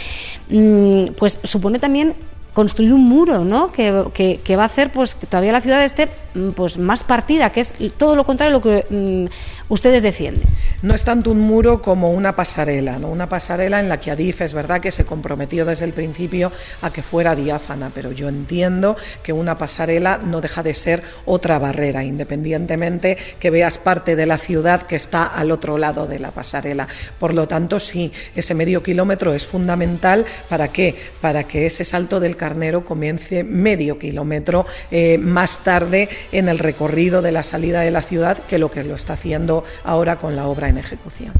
mm, 0.48 1.08
pues 1.18 1.40
supone 1.42 1.78
también 1.78 2.14
construir 2.54 2.92
un 2.94 3.04
muro, 3.04 3.44
¿no? 3.44 3.70
Que, 3.70 3.90
va 3.90 4.62
a 4.62 4.66
hacer 4.66 4.90
pues 4.90 5.14
que 5.14 5.26
todavía 5.26 5.52
la 5.52 5.60
ciudad 5.60 5.84
esté 5.84 6.08
mm, 6.34 6.50
pues 6.50 6.78
más 6.78 7.04
partida, 7.04 7.50
que 7.50 7.60
es 7.60 7.74
todo 7.98 8.16
lo 8.16 8.24
contrario 8.24 8.54
a 8.54 8.58
lo 8.58 8.62
que 8.62 8.86
mm, 8.88 9.26
ustedes 9.68 10.02
defienden. 10.02 10.44
No 10.82 10.94
es 10.94 11.04
tanto 11.04 11.30
un 11.30 11.40
muro 11.40 11.80
como 11.80 12.10
una 12.10 12.36
pasarela, 12.36 12.98
¿no? 12.98 13.08
Una 13.08 13.28
pasarela 13.28 13.80
en 13.80 13.88
la 13.88 13.98
que 13.98 14.10
Adif 14.10 14.42
es 14.42 14.52
verdad 14.52 14.80
que 14.80 14.92
se 14.92 15.04
comprometió 15.04 15.64
desde 15.64 15.86
el 15.86 15.92
principio 15.92 16.52
a 16.82 16.92
que 16.92 17.02
fuera 17.02 17.34
diáfana, 17.34 17.90
pero 17.94 18.12
yo 18.12 18.28
entiendo 18.28 18.96
que 19.22 19.32
una 19.32 19.56
pasarela 19.56 20.18
no 20.18 20.40
deja 20.40 20.62
de 20.62 20.74
ser 20.74 21.02
otra 21.24 21.58
barrera, 21.58 22.04
independientemente 22.04 23.16
que 23.38 23.50
veas 23.50 23.78
parte 23.78 24.16
de 24.16 24.26
la 24.26 24.38
ciudad 24.38 24.82
que 24.82 24.96
está 24.96 25.24
al 25.24 25.50
otro 25.50 25.78
lado 25.78 26.06
de 26.06 26.18
la 26.18 26.30
pasarela. 26.30 26.86
Por 27.18 27.32
lo 27.32 27.48
tanto, 27.48 27.80
sí, 27.80 28.12
ese 28.36 28.54
medio 28.54 28.82
kilómetro 28.82 29.32
es 29.32 29.46
fundamental 29.46 30.26
para 30.48 30.68
qué? 30.68 30.94
Para 31.20 31.44
que 31.44 31.66
ese 31.66 31.84
salto 31.84 32.20
del 32.20 32.36
carnero 32.36 32.84
comience 32.84 33.44
medio 33.44 33.98
kilómetro 33.98 34.66
eh, 34.90 35.18
más 35.18 35.58
tarde 35.58 36.08
en 36.32 36.48
el 36.48 36.58
recorrido 36.58 37.22
de 37.22 37.32
la 37.32 37.42
salida 37.42 37.80
de 37.80 37.90
la 37.90 38.02
ciudad 38.02 38.38
que 38.48 38.58
lo 38.58 38.70
que 38.70 38.84
lo 38.84 38.96
está 38.96 39.14
haciendo 39.14 39.53
ahora 39.84 40.16
con 40.16 40.34
la 40.34 40.48
obra 40.48 40.68
en 40.68 40.78
ejecución. 40.78 41.32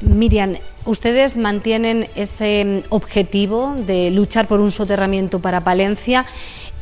Miriam, 0.00 0.56
¿ustedes 0.84 1.36
mantienen 1.36 2.06
ese 2.14 2.84
objetivo 2.90 3.74
de 3.86 4.10
luchar 4.10 4.46
por 4.46 4.60
un 4.60 4.70
soterramiento 4.70 5.38
para 5.38 5.62
Palencia? 5.62 6.26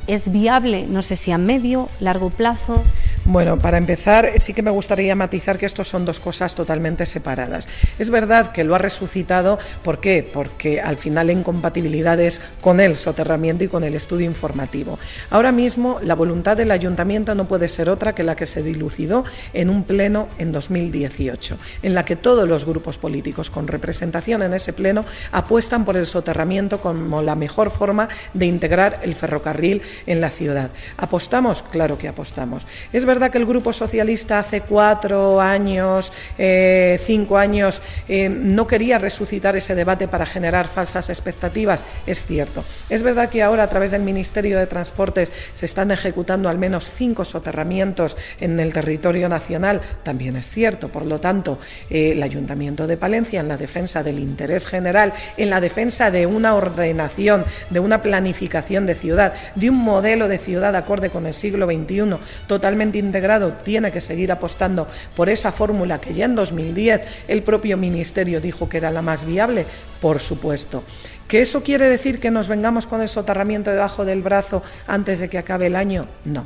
¿Es 0.06 0.32
viable, 0.32 0.86
no 0.88 1.02
sé 1.02 1.16
si 1.16 1.30
a 1.30 1.38
medio, 1.38 1.88
largo 2.00 2.30
plazo? 2.30 2.82
Bueno, 3.26 3.58
para 3.58 3.76
empezar, 3.76 4.32
sí 4.38 4.54
que 4.54 4.62
me 4.62 4.70
gustaría 4.70 5.14
matizar 5.14 5.58
que 5.58 5.66
estos 5.66 5.86
son 5.86 6.06
dos 6.06 6.18
cosas 6.18 6.54
totalmente 6.54 7.04
separadas. 7.04 7.68
Es 7.98 8.08
verdad 8.08 8.50
que 8.50 8.64
lo 8.64 8.74
ha 8.74 8.78
resucitado, 8.78 9.58
¿por 9.84 10.00
qué? 10.00 10.28
Porque 10.32 10.80
al 10.80 10.96
final 10.96 11.26
la 11.26 11.34
incompatibilidad 11.34 12.18
es 12.18 12.40
con 12.62 12.80
el 12.80 12.96
soterramiento 12.96 13.62
y 13.62 13.68
con 13.68 13.84
el 13.84 13.94
estudio 13.94 14.24
informativo. 14.24 14.98
Ahora 15.28 15.52
mismo 15.52 16.00
la 16.02 16.14
voluntad 16.14 16.56
del 16.56 16.70
ayuntamiento 16.70 17.34
no 17.34 17.44
puede 17.44 17.68
ser 17.68 17.90
otra 17.90 18.14
que 18.14 18.22
la 18.22 18.36
que 18.36 18.46
se 18.46 18.62
dilucidó 18.62 19.24
en 19.52 19.68
un 19.68 19.84
pleno 19.84 20.28
en 20.38 20.50
2018, 20.50 21.58
en 21.82 21.94
la 21.94 22.06
que 22.06 22.16
todos 22.16 22.48
los 22.48 22.64
grupos 22.64 22.96
políticos 22.96 23.50
con 23.50 23.68
representación 23.68 24.42
en 24.42 24.54
ese 24.54 24.72
pleno 24.72 25.04
apuestan 25.30 25.84
por 25.84 25.98
el 25.98 26.06
soterramiento 26.06 26.80
como 26.80 27.20
la 27.20 27.34
mejor 27.34 27.70
forma 27.70 28.08
de 28.32 28.46
integrar 28.46 28.98
el 29.02 29.14
ferrocarril 29.14 29.82
en 30.06 30.20
la 30.20 30.30
ciudad. 30.30 30.70
¿Apostamos? 30.96 31.62
Claro 31.62 31.98
que 31.98 32.08
apostamos. 32.08 32.66
Es 32.92 33.04
verdad 33.04 33.30
que 33.30 33.38
el 33.38 33.46
Grupo 33.46 33.72
Socialista 33.72 34.38
hace 34.38 34.62
cuatro 34.62 35.40
años, 35.40 36.12
eh, 36.38 37.00
cinco 37.04 37.38
años, 37.38 37.82
eh, 38.08 38.28
no 38.28 38.66
quería 38.66 38.98
resucitar 38.98 39.56
ese 39.56 39.74
debate 39.74 40.08
para 40.08 40.26
generar 40.26 40.68
falsas 40.68 41.10
expectativas? 41.10 41.84
Es 42.06 42.22
cierto. 42.24 42.64
Es 42.88 43.02
verdad 43.02 43.28
que 43.28 43.42
ahora 43.42 43.64
a 43.64 43.68
través 43.68 43.90
del 43.90 44.02
Ministerio 44.02 44.58
de 44.58 44.66
Transportes 44.66 45.32
se 45.54 45.66
están 45.66 45.90
ejecutando 45.90 46.48
al 46.48 46.58
menos 46.58 46.88
cinco 46.88 47.24
soterramientos 47.24 48.16
en 48.40 48.58
el 48.60 48.72
territorio 48.72 49.28
nacional? 49.28 49.80
También 50.02 50.36
es 50.36 50.48
cierto. 50.48 50.88
Por 50.88 51.06
lo 51.06 51.20
tanto, 51.20 51.58
eh, 51.88 52.12
el 52.12 52.22
Ayuntamiento 52.22 52.86
de 52.86 52.96
Palencia, 52.96 53.40
en 53.40 53.48
la 53.48 53.56
defensa 53.56 54.02
del 54.02 54.18
interés 54.18 54.66
general, 54.66 55.12
en 55.36 55.50
la 55.50 55.60
defensa 55.60 56.10
de 56.10 56.26
una 56.26 56.54
ordenación, 56.54 57.44
de 57.70 57.80
una 57.80 58.02
planificación 58.02 58.86
de 58.86 58.94
ciudad, 58.94 59.34
de 59.54 59.70
un 59.70 59.76
modelo 59.80 60.28
de 60.28 60.38
ciudad 60.38 60.76
acorde 60.76 61.10
con 61.10 61.26
el 61.26 61.34
siglo 61.34 61.66
XXI, 61.66 62.16
totalmente 62.46 62.98
integrado 62.98 63.54
tiene 63.64 63.90
que 63.90 64.00
seguir 64.00 64.30
apostando 64.30 64.86
por 65.16 65.28
esa 65.28 65.52
fórmula 65.52 66.00
que 66.00 66.14
ya 66.14 66.26
en 66.26 66.34
2010 66.34 67.02
el 67.28 67.42
propio 67.42 67.76
Ministerio 67.76 68.40
dijo 68.40 68.68
que 68.68 68.78
era 68.78 68.90
la 68.90 69.02
más 69.02 69.26
viable, 69.26 69.66
por 70.00 70.20
supuesto. 70.20 70.84
¿Que 71.26 71.42
eso 71.42 71.62
quiere 71.62 71.88
decir 71.88 72.18
que 72.18 72.30
nos 72.30 72.48
vengamos 72.48 72.86
con 72.86 73.02
el 73.02 73.08
soterramiento 73.08 73.70
debajo 73.70 74.04
del 74.04 74.22
brazo 74.22 74.62
antes 74.86 75.20
de 75.20 75.28
que 75.28 75.38
acabe 75.38 75.66
el 75.66 75.76
año? 75.76 76.06
No. 76.24 76.44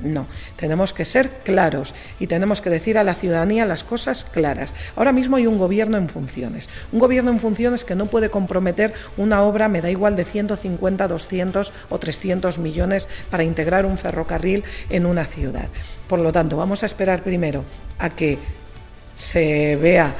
No, 0.00 0.26
tenemos 0.56 0.92
que 0.92 1.04
ser 1.04 1.28
claros 1.44 1.94
y 2.18 2.26
tenemos 2.26 2.60
que 2.60 2.70
decir 2.70 2.98
a 2.98 3.04
la 3.04 3.14
ciudadanía 3.14 3.66
las 3.66 3.84
cosas 3.84 4.24
claras. 4.24 4.74
Ahora 4.96 5.12
mismo 5.12 5.36
hay 5.36 5.46
un 5.46 5.58
gobierno 5.58 5.96
en 5.96 6.08
funciones, 6.08 6.68
un 6.90 6.98
gobierno 6.98 7.30
en 7.30 7.40
funciones 7.40 7.84
que 7.84 7.94
no 7.94 8.06
puede 8.06 8.28
comprometer 8.28 8.92
una 9.16 9.42
obra, 9.42 9.68
me 9.68 9.80
da 9.80 9.90
igual, 9.90 10.16
de 10.16 10.24
150, 10.24 11.06
200 11.06 11.72
o 11.88 11.98
300 11.98 12.58
millones 12.58 13.08
para 13.30 13.44
integrar 13.44 13.86
un 13.86 13.98
ferrocarril 13.98 14.64
en 14.90 15.06
una 15.06 15.24
ciudad. 15.24 15.68
Por 16.08 16.20
lo 16.20 16.32
tanto, 16.32 16.56
vamos 16.56 16.82
a 16.82 16.86
esperar 16.86 17.22
primero 17.22 17.64
a 17.98 18.10
que 18.10 18.38
se 19.16 19.76
vea 19.76 20.14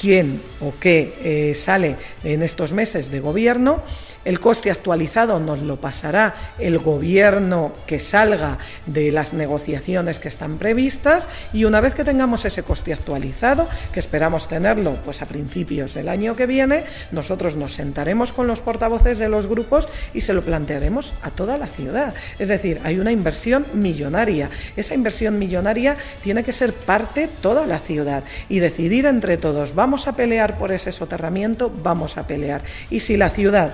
quién 0.00 0.40
o 0.60 0.72
qué 0.78 1.14
eh, 1.22 1.54
sale 1.54 1.96
en 2.24 2.42
estos 2.42 2.72
meses 2.72 3.10
de 3.10 3.20
gobierno 3.20 3.82
el 4.26 4.40
coste 4.40 4.72
actualizado 4.72 5.38
nos 5.38 5.62
lo 5.62 5.76
pasará 5.76 6.34
el 6.58 6.78
gobierno 6.78 7.72
que 7.86 8.00
salga 8.00 8.58
de 8.84 9.12
las 9.12 9.32
negociaciones 9.32 10.18
que 10.18 10.26
están 10.26 10.58
previstas 10.58 11.28
y 11.52 11.64
una 11.64 11.80
vez 11.80 11.94
que 11.94 12.02
tengamos 12.02 12.44
ese 12.44 12.64
coste 12.64 12.92
actualizado, 12.92 13.68
que 13.92 14.00
esperamos 14.00 14.48
tenerlo 14.48 14.96
pues 15.04 15.22
a 15.22 15.26
principios 15.26 15.94
del 15.94 16.08
año 16.08 16.34
que 16.34 16.46
viene, 16.46 16.82
nosotros 17.12 17.54
nos 17.54 17.74
sentaremos 17.74 18.32
con 18.32 18.48
los 18.48 18.60
portavoces 18.60 19.18
de 19.20 19.28
los 19.28 19.46
grupos 19.46 19.88
y 20.12 20.22
se 20.22 20.34
lo 20.34 20.42
plantearemos 20.42 21.12
a 21.22 21.30
toda 21.30 21.56
la 21.56 21.68
ciudad. 21.68 22.12
Es 22.40 22.48
decir, 22.48 22.80
hay 22.82 22.98
una 22.98 23.12
inversión 23.12 23.64
millonaria. 23.74 24.50
Esa 24.76 24.94
inversión 24.94 25.38
millonaria 25.38 25.96
tiene 26.24 26.42
que 26.42 26.52
ser 26.52 26.72
parte 26.72 27.28
toda 27.40 27.64
la 27.64 27.78
ciudad 27.78 28.24
y 28.48 28.58
decidir 28.58 29.06
entre 29.06 29.36
todos, 29.36 29.76
vamos 29.76 30.08
a 30.08 30.16
pelear 30.16 30.58
por 30.58 30.72
ese 30.72 30.90
soterramiento, 30.90 31.70
vamos 31.82 32.18
a 32.18 32.26
pelear. 32.26 32.62
Y 32.90 32.98
si 32.98 33.16
la 33.16 33.30
ciudad, 33.30 33.72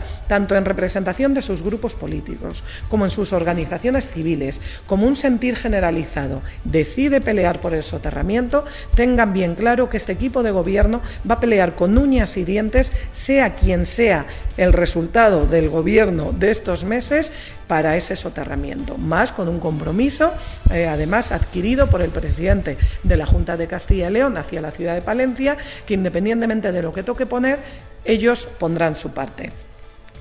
en 0.51 0.65
representación 0.65 1.35
de 1.35 1.43
sus 1.43 1.63
grupos 1.63 1.95
políticos 1.95 2.63
como 2.89 3.05
en 3.05 3.11
sus 3.11 3.33
organizaciones 3.33 4.09
civiles, 4.09 4.61
como 4.87 5.07
un 5.07 5.17
sentir 5.17 5.57
generalizado, 5.57 6.43
decide 6.65 7.21
pelear 7.21 7.61
por 7.61 7.75
el 7.75 7.83
soterramiento, 7.83 8.65
tengan 8.95 9.33
bien 9.33 9.55
claro 9.55 9.89
que 9.89 9.97
este 9.97 10.13
equipo 10.13 10.43
de 10.43 10.51
gobierno 10.51 11.01
va 11.29 11.37
a 11.37 11.41
pelear 11.41 11.75
con 11.75 11.97
uñas 11.97 12.37
y 12.37 12.45
dientes, 12.45 12.93
sea 13.13 13.55
quien 13.55 13.87
sea 13.87 14.27
el 14.57 14.73
resultado 14.73 15.47
del 15.47 15.69
gobierno 15.69 16.33
de 16.33 16.51
estos 16.51 16.85
meses, 16.85 17.33
para 17.73 17.97
ese 17.97 18.17
soterramiento, 18.17 18.99
más 18.99 19.33
con 19.33 19.49
un 19.49 19.59
compromiso, 19.59 20.31
eh, 20.71 20.87
además 20.87 21.33
adquirido 21.33 21.87
por 21.87 22.03
el 22.03 22.11
presidente 22.11 22.77
de 23.03 23.17
la 23.17 23.25
Junta 23.25 23.57
de 23.57 23.67
Castilla 23.67 24.11
y 24.11 24.13
León 24.13 24.37
hacia 24.37 24.61
la 24.61 24.73
ciudad 24.73 24.95
de 24.95 25.01
Palencia, 25.01 25.57
que 25.87 25.95
independientemente 25.95 26.71
de 26.71 26.83
lo 26.83 26.93
que 26.93 27.03
toque 27.03 27.25
poner, 27.25 27.61
ellos 28.05 28.47
pondrán 28.59 28.95
su 28.95 29.13
parte 29.13 29.53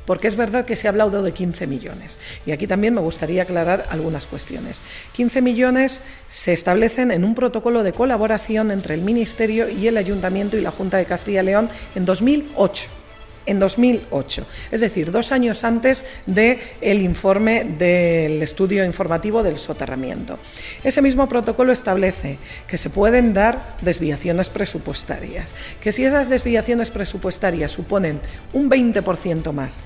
porque 0.05 0.27
es 0.27 0.35
verdad 0.35 0.65
que 0.65 0.75
se 0.75 0.87
ha 0.87 0.91
hablado 0.91 1.23
de 1.23 1.31
15 1.31 1.67
millones. 1.67 2.17
Y 2.45 2.51
aquí 2.51 2.67
también 2.67 2.93
me 2.93 3.01
gustaría 3.01 3.43
aclarar 3.43 3.85
algunas 3.89 4.27
cuestiones. 4.27 4.79
15 5.13 5.41
millones 5.41 6.03
se 6.29 6.53
establecen 6.53 7.11
en 7.11 7.23
un 7.23 7.35
protocolo 7.35 7.83
de 7.83 7.93
colaboración 7.93 8.71
entre 8.71 8.93
el 8.93 9.01
Ministerio 9.01 9.69
y 9.69 9.87
el 9.87 9.97
Ayuntamiento 9.97 10.57
y 10.57 10.61
la 10.61 10.71
Junta 10.71 10.97
de 10.97 11.05
Castilla 11.05 11.41
y 11.41 11.45
León 11.45 11.69
en 11.95 12.05
2008 12.05 13.00
en 13.45 13.59
2008, 13.59 14.45
es 14.71 14.81
decir, 14.81 15.11
dos 15.11 15.31
años 15.31 15.63
antes 15.63 16.05
del 16.25 16.59
el 16.81 17.01
informe 17.01 17.63
del 17.63 18.41
estudio 18.41 18.85
informativo 18.85 19.43
del 19.43 19.57
soterramiento. 19.57 20.39
Ese 20.83 21.01
mismo 21.01 21.27
protocolo 21.27 21.71
establece 21.71 22.37
que 22.67 22.77
se 22.77 22.89
pueden 22.89 23.33
dar 23.33 23.59
desviaciones 23.81 24.49
presupuestarias, 24.49 25.49
que 25.81 25.91
si 25.91 26.05
esas 26.05 26.29
desviaciones 26.29 26.91
presupuestarias 26.91 27.71
suponen 27.71 28.19
un 28.53 28.69
20% 28.69 29.51
más 29.51 29.79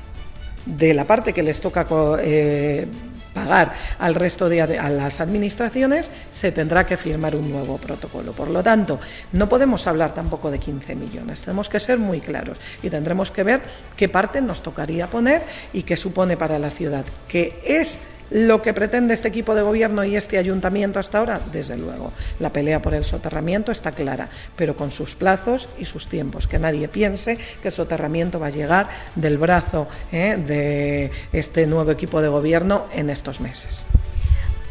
de 0.65 0.94
la 0.94 1.06
parte 1.06 1.34
que 1.34 1.44
les 1.44 1.62
toca 1.62 1.86
eh, 2.22 2.88
pagar 3.36 3.74
al 4.00 4.15
resto 4.15 4.50
de 4.50 4.62
a 4.62 4.89
las 4.89 5.19
administraciones, 5.19 6.10
se 6.32 6.52
tendrá 6.52 6.86
que 6.86 6.98
firmar 6.98 7.36
un 7.36 7.52
nuevo 7.52 7.78
protocolo. 7.78 8.32
Por 8.32 8.50
lo 8.50 8.63
tanto, 8.63 9.00
no 9.34 9.48
podemos 9.50 9.86
hablar 9.86 10.15
tampoco 10.15 10.50
de 10.50 10.58
15 10.58 10.95
millones, 10.95 11.41
tenemos 11.41 11.69
que 11.69 11.80
ser 11.80 12.00
muy 12.00 12.21
claros 12.21 12.58
y 12.82 12.89
tendremos 12.89 13.30
que 13.30 13.43
ver 13.43 13.62
qué 13.95 14.10
parte 14.10 14.41
nos 14.41 14.63
tocaría 14.63 15.08
poner 15.08 15.43
y 15.74 15.84
qué 15.84 15.98
supone 15.98 16.38
para 16.38 16.58
la 16.58 16.71
ciudad, 16.71 17.06
que 17.28 17.60
es 17.65 18.00
lo 18.32 18.62
que 18.62 18.74
pretende 18.74 19.14
este 19.14 19.28
equipo 19.28 19.56
de 19.56 19.62
gobierno 19.62 20.04
y 20.04 20.16
este 20.16 20.38
ayuntamiento 20.38 21.00
hasta 21.00 21.20
ahora, 21.20 21.40
desde 21.52 21.78
luego, 21.78 22.12
la 22.40 22.50
pelea 22.50 22.82
por 22.82 22.94
el 22.94 23.04
soterramiento 23.04 23.72
está 23.72 23.92
clara, 23.92 24.30
pero 24.56 24.76
con 24.76 24.92
sus 24.92 25.16
plazos 25.16 25.70
y 25.80 25.86
sus 25.86 26.08
tiempos. 26.08 26.48
Que 26.48 26.60
nadie 26.60 26.88
piense 26.88 27.38
que 27.62 27.68
el 27.68 27.74
soterramiento 27.74 28.40
va 28.40 28.48
a 28.48 28.52
llegar 28.52 28.88
del 29.16 29.38
brazo 29.38 29.88
eh, 30.12 30.38
de 30.38 31.12
este 31.34 31.68
nuevo 31.68 31.92
equipo 31.92 32.22
de 32.22 32.28
gobierno 32.28 32.86
en 32.94 33.10
estos 33.10 33.40
meses. 33.40 33.84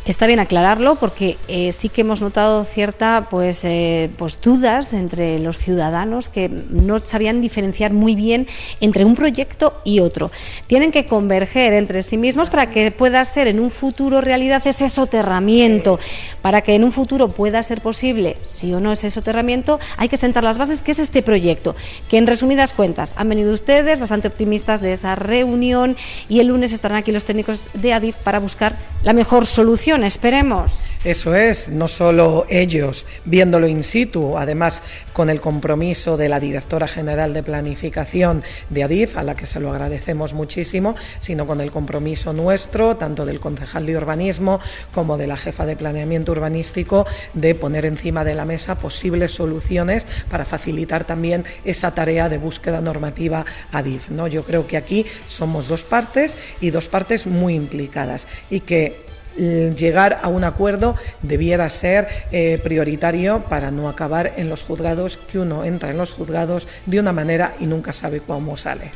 Está 0.06 0.26
bien 0.26 0.38
aclararlo 0.38 0.96
porque 0.96 1.38
eh, 1.48 1.72
sí 1.72 1.88
que 1.88 2.02
hemos 2.02 2.20
notado 2.20 2.66
cierta 2.66 3.28
pues, 3.30 3.64
eh, 3.64 4.10
pues 4.18 4.38
dudas 4.38 4.92
entre 4.92 5.38
los 5.38 5.56
ciudadanos 5.56 6.28
que 6.28 6.50
no 6.50 6.98
sabían 6.98 7.40
diferenciar 7.40 7.94
muy 7.94 8.14
bien 8.14 8.46
entre 8.82 9.06
un 9.06 9.14
proyecto 9.14 9.78
y 9.82 10.00
otro. 10.00 10.30
Tienen 10.66 10.92
que 10.92 11.06
converger 11.06 11.72
entre 11.72 12.02
sí 12.02 12.18
mismos 12.18 12.50
para 12.50 12.68
que 12.68 12.90
pueda 12.90 13.24
ser 13.24 13.48
en 13.48 13.58
un 13.58 13.70
futuro 13.70 14.20
realidad 14.20 14.66
ese 14.66 14.90
soterramiento. 14.90 15.98
Para 16.42 16.60
que 16.60 16.74
en 16.74 16.84
un 16.84 16.92
futuro 16.92 17.28
pueda 17.28 17.62
ser 17.62 17.80
posible, 17.80 18.36
si 18.44 18.74
o 18.74 18.80
no 18.80 18.92
ese 18.92 19.10
soterramiento, 19.10 19.80
hay 19.96 20.10
que 20.10 20.18
sentar 20.18 20.44
las 20.44 20.58
bases, 20.58 20.82
que 20.82 20.90
es 20.90 20.98
este 20.98 21.22
proyecto. 21.22 21.74
Que 22.10 22.18
en 22.18 22.26
resumidas 22.26 22.74
cuentas, 22.74 23.14
han 23.16 23.30
venido 23.30 23.54
ustedes 23.54 24.00
bastante 24.00 24.28
optimistas 24.28 24.82
de 24.82 24.92
esa 24.92 25.14
reunión 25.14 25.96
y 26.28 26.40
el 26.40 26.48
lunes 26.48 26.72
estarán 26.72 26.98
aquí 26.98 27.10
los 27.10 27.24
técnicos 27.24 27.70
de 27.72 27.94
ADIF 27.94 28.16
para 28.16 28.38
buscar 28.38 28.76
la 29.02 29.14
mejor 29.14 29.46
solución 29.46 29.93
esperemos. 30.02 30.82
Eso 31.04 31.34
es, 31.34 31.68
no 31.68 31.86
solo 31.86 32.46
ellos 32.48 33.06
viéndolo 33.26 33.68
in 33.68 33.84
situ, 33.84 34.38
además 34.38 34.82
con 35.12 35.28
el 35.28 35.40
compromiso 35.40 36.16
de 36.16 36.30
la 36.30 36.40
directora 36.40 36.88
general 36.88 37.34
de 37.34 37.42
planificación 37.42 38.42
de 38.70 38.84
ADIF, 38.84 39.18
a 39.18 39.22
la 39.22 39.36
que 39.36 39.46
se 39.46 39.60
lo 39.60 39.70
agradecemos 39.70 40.32
muchísimo, 40.32 40.96
sino 41.20 41.46
con 41.46 41.60
el 41.60 41.70
compromiso 41.70 42.32
nuestro, 42.32 42.96
tanto 42.96 43.26
del 43.26 43.38
concejal 43.38 43.84
de 43.84 43.96
urbanismo 43.96 44.60
como 44.92 45.18
de 45.18 45.26
la 45.26 45.36
jefa 45.36 45.66
de 45.66 45.76
planeamiento 45.76 46.32
urbanístico, 46.32 47.06
de 47.34 47.54
poner 47.54 47.84
encima 47.84 48.24
de 48.24 48.34
la 48.34 48.46
mesa 48.46 48.76
posibles 48.76 49.32
soluciones 49.32 50.06
para 50.30 50.46
facilitar 50.46 51.04
también 51.04 51.44
esa 51.64 51.94
tarea 51.94 52.30
de 52.30 52.38
búsqueda 52.38 52.80
normativa 52.80 53.44
ADIF. 53.72 54.08
¿no? 54.08 54.26
Yo 54.26 54.42
creo 54.44 54.66
que 54.66 54.78
aquí 54.78 55.04
somos 55.28 55.68
dos 55.68 55.84
partes 55.84 56.34
y 56.62 56.70
dos 56.70 56.88
partes 56.88 57.26
muy 57.26 57.54
implicadas 57.54 58.26
y 58.48 58.60
que 58.60 59.03
llegar 59.36 60.20
a 60.22 60.28
un 60.28 60.44
acuerdo 60.44 60.94
debiera 61.22 61.68
ser 61.70 62.08
eh, 62.32 62.60
prioritario 62.62 63.44
para 63.48 63.70
no 63.70 63.88
acabar 63.88 64.32
en 64.36 64.48
los 64.48 64.62
juzgados, 64.62 65.16
que 65.16 65.38
uno 65.38 65.64
entra 65.64 65.90
en 65.90 65.98
los 65.98 66.12
juzgados 66.12 66.66
de 66.86 67.00
una 67.00 67.12
manera 67.12 67.52
y 67.60 67.66
nunca 67.66 67.92
sabe 67.92 68.20
cómo 68.20 68.56
sale. 68.56 68.90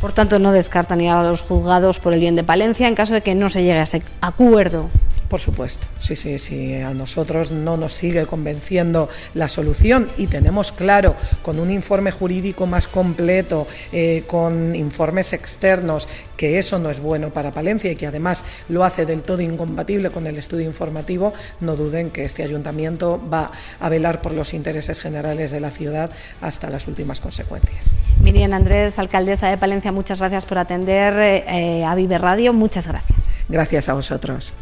Por 0.00 0.12
tanto, 0.12 0.38
no 0.38 0.52
descartan 0.52 1.00
ir 1.00 1.10
a 1.10 1.22
los 1.22 1.42
juzgados 1.42 1.98
por 1.98 2.12
el 2.12 2.20
bien 2.20 2.36
de 2.36 2.44
Palencia 2.44 2.88
en 2.88 2.94
caso 2.94 3.14
de 3.14 3.22
que 3.22 3.34
no 3.34 3.48
se 3.48 3.62
llegue 3.62 3.78
a 3.78 3.84
ese 3.84 4.02
acuerdo. 4.20 4.88
Por 5.28 5.40
supuesto, 5.40 5.86
sí, 6.00 6.16
sí, 6.16 6.38
sí, 6.38 6.74
a 6.74 6.92
nosotros 6.92 7.50
no 7.50 7.76
nos 7.76 7.94
sigue 7.94 8.26
convenciendo 8.26 9.08
la 9.32 9.48
solución 9.48 10.06
y 10.18 10.26
tenemos 10.26 10.70
claro, 10.70 11.16
con 11.42 11.58
un 11.58 11.70
informe 11.70 12.10
jurídico 12.10 12.66
más 12.66 12.86
completo, 12.86 13.66
eh, 13.92 14.24
con 14.26 14.76
informes 14.76 15.32
externos, 15.32 16.08
que 16.36 16.58
eso 16.58 16.78
no 16.78 16.90
es 16.90 17.00
bueno 17.00 17.30
para 17.30 17.52
Palencia 17.52 17.90
y 17.90 17.96
que 17.96 18.06
además 18.06 18.44
lo 18.68 18.84
hace 18.84 19.06
del 19.06 19.22
todo 19.22 19.40
incompatible 19.40 20.10
con 20.10 20.26
el 20.26 20.36
estudio 20.36 20.66
informativo, 20.66 21.32
no 21.60 21.74
duden 21.74 22.10
que 22.10 22.24
este 22.24 22.42
ayuntamiento 22.42 23.20
va 23.32 23.50
a 23.80 23.88
velar 23.88 24.20
por 24.20 24.32
los 24.32 24.52
intereses 24.52 25.00
generales 25.00 25.50
de 25.50 25.60
la 25.60 25.70
ciudad 25.70 26.10
hasta 26.42 26.70
las 26.70 26.86
últimas 26.86 27.20
consecuencias. 27.20 27.84
Miriam 28.22 28.52
Andrés, 28.52 28.98
alcaldesa 28.98 29.48
de 29.48 29.56
Palencia, 29.56 29.90
muchas 29.90 30.18
gracias 30.18 30.46
por 30.46 30.58
atender 30.58 31.14
eh, 31.18 31.84
a 31.84 31.94
Vive 31.94 32.18
Radio, 32.18 32.52
muchas 32.52 32.86
gracias. 32.86 33.24
Gracias 33.48 33.88
a 33.88 33.94
vosotros. 33.94 34.52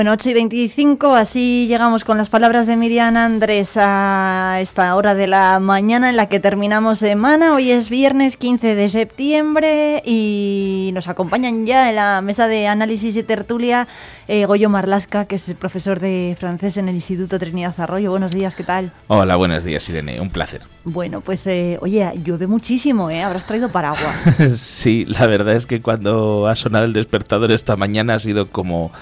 Bueno, 0.00 0.12
8 0.12 0.30
y 0.30 0.32
25, 0.32 1.14
así 1.14 1.66
llegamos 1.66 2.04
con 2.04 2.16
las 2.16 2.30
palabras 2.30 2.66
de 2.66 2.74
Miriam 2.74 3.18
Andrés 3.18 3.72
a 3.76 4.56
esta 4.62 4.96
hora 4.96 5.14
de 5.14 5.26
la 5.26 5.60
mañana 5.60 6.08
en 6.08 6.16
la 6.16 6.26
que 6.30 6.40
terminamos 6.40 7.00
semana. 7.00 7.54
Hoy 7.54 7.70
es 7.70 7.90
viernes 7.90 8.38
15 8.38 8.76
de 8.76 8.88
septiembre 8.88 10.02
y 10.06 10.90
nos 10.94 11.06
acompañan 11.06 11.66
ya 11.66 11.90
en 11.90 11.96
la 11.96 12.22
mesa 12.22 12.48
de 12.48 12.66
análisis 12.66 13.14
y 13.14 13.22
tertulia 13.22 13.88
eh, 14.26 14.46
Goyo 14.46 14.70
Marlasca, 14.70 15.26
que 15.26 15.34
es 15.34 15.46
el 15.50 15.56
profesor 15.56 16.00
de 16.00 16.34
francés 16.40 16.78
en 16.78 16.88
el 16.88 16.94
Instituto 16.94 17.38
Trinidad 17.38 17.74
Arroyo. 17.76 18.10
Buenos 18.10 18.32
días, 18.32 18.54
¿qué 18.54 18.64
tal? 18.64 18.92
Hola, 19.08 19.36
buenos 19.36 19.64
días, 19.64 19.86
Irene, 19.90 20.18
un 20.18 20.30
placer. 20.30 20.62
Bueno, 20.84 21.20
pues 21.20 21.46
eh, 21.46 21.76
oye, 21.82 22.10
llueve 22.24 22.46
muchísimo, 22.46 23.10
¿eh? 23.10 23.22
Habrás 23.22 23.44
traído 23.44 23.68
paraguas. 23.68 24.16
sí, 24.56 25.04
la 25.04 25.26
verdad 25.26 25.54
es 25.56 25.66
que 25.66 25.82
cuando 25.82 26.46
ha 26.46 26.56
sonado 26.56 26.86
el 26.86 26.94
despertador 26.94 27.52
esta 27.52 27.76
mañana 27.76 28.14
ha 28.14 28.18
sido 28.18 28.48
como... 28.48 28.92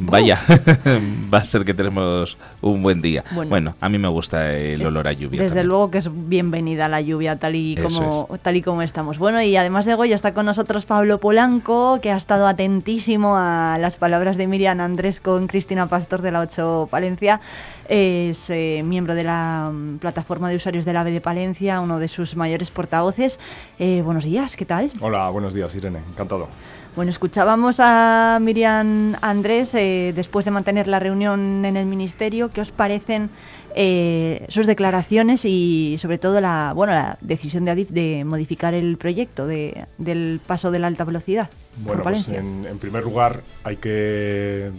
Vaya. 0.00 0.40
Va 1.32 1.38
a 1.38 1.44
ser 1.44 1.64
que 1.64 1.74
tenemos 1.74 2.38
un 2.60 2.82
buen 2.82 3.02
día. 3.02 3.24
Bueno, 3.48 3.74
a 3.80 3.88
mí 3.88 3.98
me 3.98 4.08
gusta 4.08 4.52
el 4.54 4.84
olor 4.84 5.06
a 5.08 5.12
lluvia. 5.12 5.42
Desde 5.42 5.64
luego 5.64 5.90
que 5.90 5.98
es 5.98 6.08
bienvenida 6.28 6.88
la 6.88 7.00
lluvia 7.00 7.36
tal 7.36 7.54
y 7.54 7.76
como 7.76 8.28
tal 8.42 8.56
y 8.56 8.62
como 8.62 8.82
estamos. 8.82 9.18
Bueno, 9.18 9.42
y 9.42 9.56
además 9.56 9.84
de 9.84 9.94
Goya 9.94 10.14
está 10.14 10.34
con 10.34 10.46
nosotros 10.46 10.86
Pablo 10.86 11.18
Polanco, 11.18 12.00
que 12.00 12.10
ha 12.10 12.16
estado 12.16 12.46
atentísimo 12.46 13.36
a 13.36 13.76
las 13.78 13.96
palabras 13.96 14.36
de 14.36 14.46
Miriam 14.46 14.80
Andrés 14.80 15.20
con 15.20 15.46
Cristina 15.46 15.86
Pastor 15.86 16.22
de 16.22 16.32
la 16.32 16.40
8 16.40 16.88
Palencia. 16.90 17.40
Es 17.88 18.50
eh, 18.50 18.82
miembro 18.84 19.14
de 19.14 19.24
la 19.24 19.70
mm, 19.72 19.98
plataforma 19.98 20.48
de 20.48 20.56
usuarios 20.56 20.84
del 20.84 20.96
AVE 20.96 21.10
de 21.10 21.20
Palencia, 21.20 21.80
uno 21.80 21.98
de 21.98 22.08
sus 22.08 22.36
mayores 22.36 22.70
portavoces. 22.70 23.40
Eh, 23.78 24.02
buenos 24.04 24.24
días, 24.24 24.56
¿qué 24.56 24.64
tal? 24.64 24.90
Hola, 25.00 25.28
buenos 25.30 25.54
días, 25.54 25.74
Irene, 25.74 26.00
encantado. 26.08 26.48
Bueno, 26.96 27.10
escuchábamos 27.10 27.76
a 27.78 28.38
Miriam 28.40 29.14
Andrés 29.22 29.74
eh, 29.74 30.12
después 30.14 30.44
de 30.44 30.50
mantener 30.50 30.88
la 30.88 30.98
reunión 30.98 31.64
en 31.64 31.76
el 31.76 31.86
Ministerio. 31.86 32.50
¿Qué 32.50 32.60
os 32.60 32.72
parecen 32.72 33.30
eh, 33.76 34.44
sus 34.48 34.66
declaraciones 34.66 35.44
y 35.44 35.96
sobre 35.98 36.18
todo 36.18 36.40
la, 36.40 36.72
bueno, 36.74 36.92
la 36.92 37.16
decisión 37.20 37.64
de 37.64 37.70
Adif 37.70 37.90
de 37.90 38.24
modificar 38.24 38.74
el 38.74 38.96
proyecto 38.96 39.46
de, 39.46 39.86
del 39.98 40.40
paso 40.44 40.72
de 40.72 40.80
la 40.80 40.88
alta 40.88 41.04
velocidad? 41.04 41.48
Bueno, 41.84 42.02
pues 42.02 42.28
en, 42.28 42.66
primer 42.80 43.04
lugar 43.04 43.42
hay 43.62 43.76
que 43.76 44.72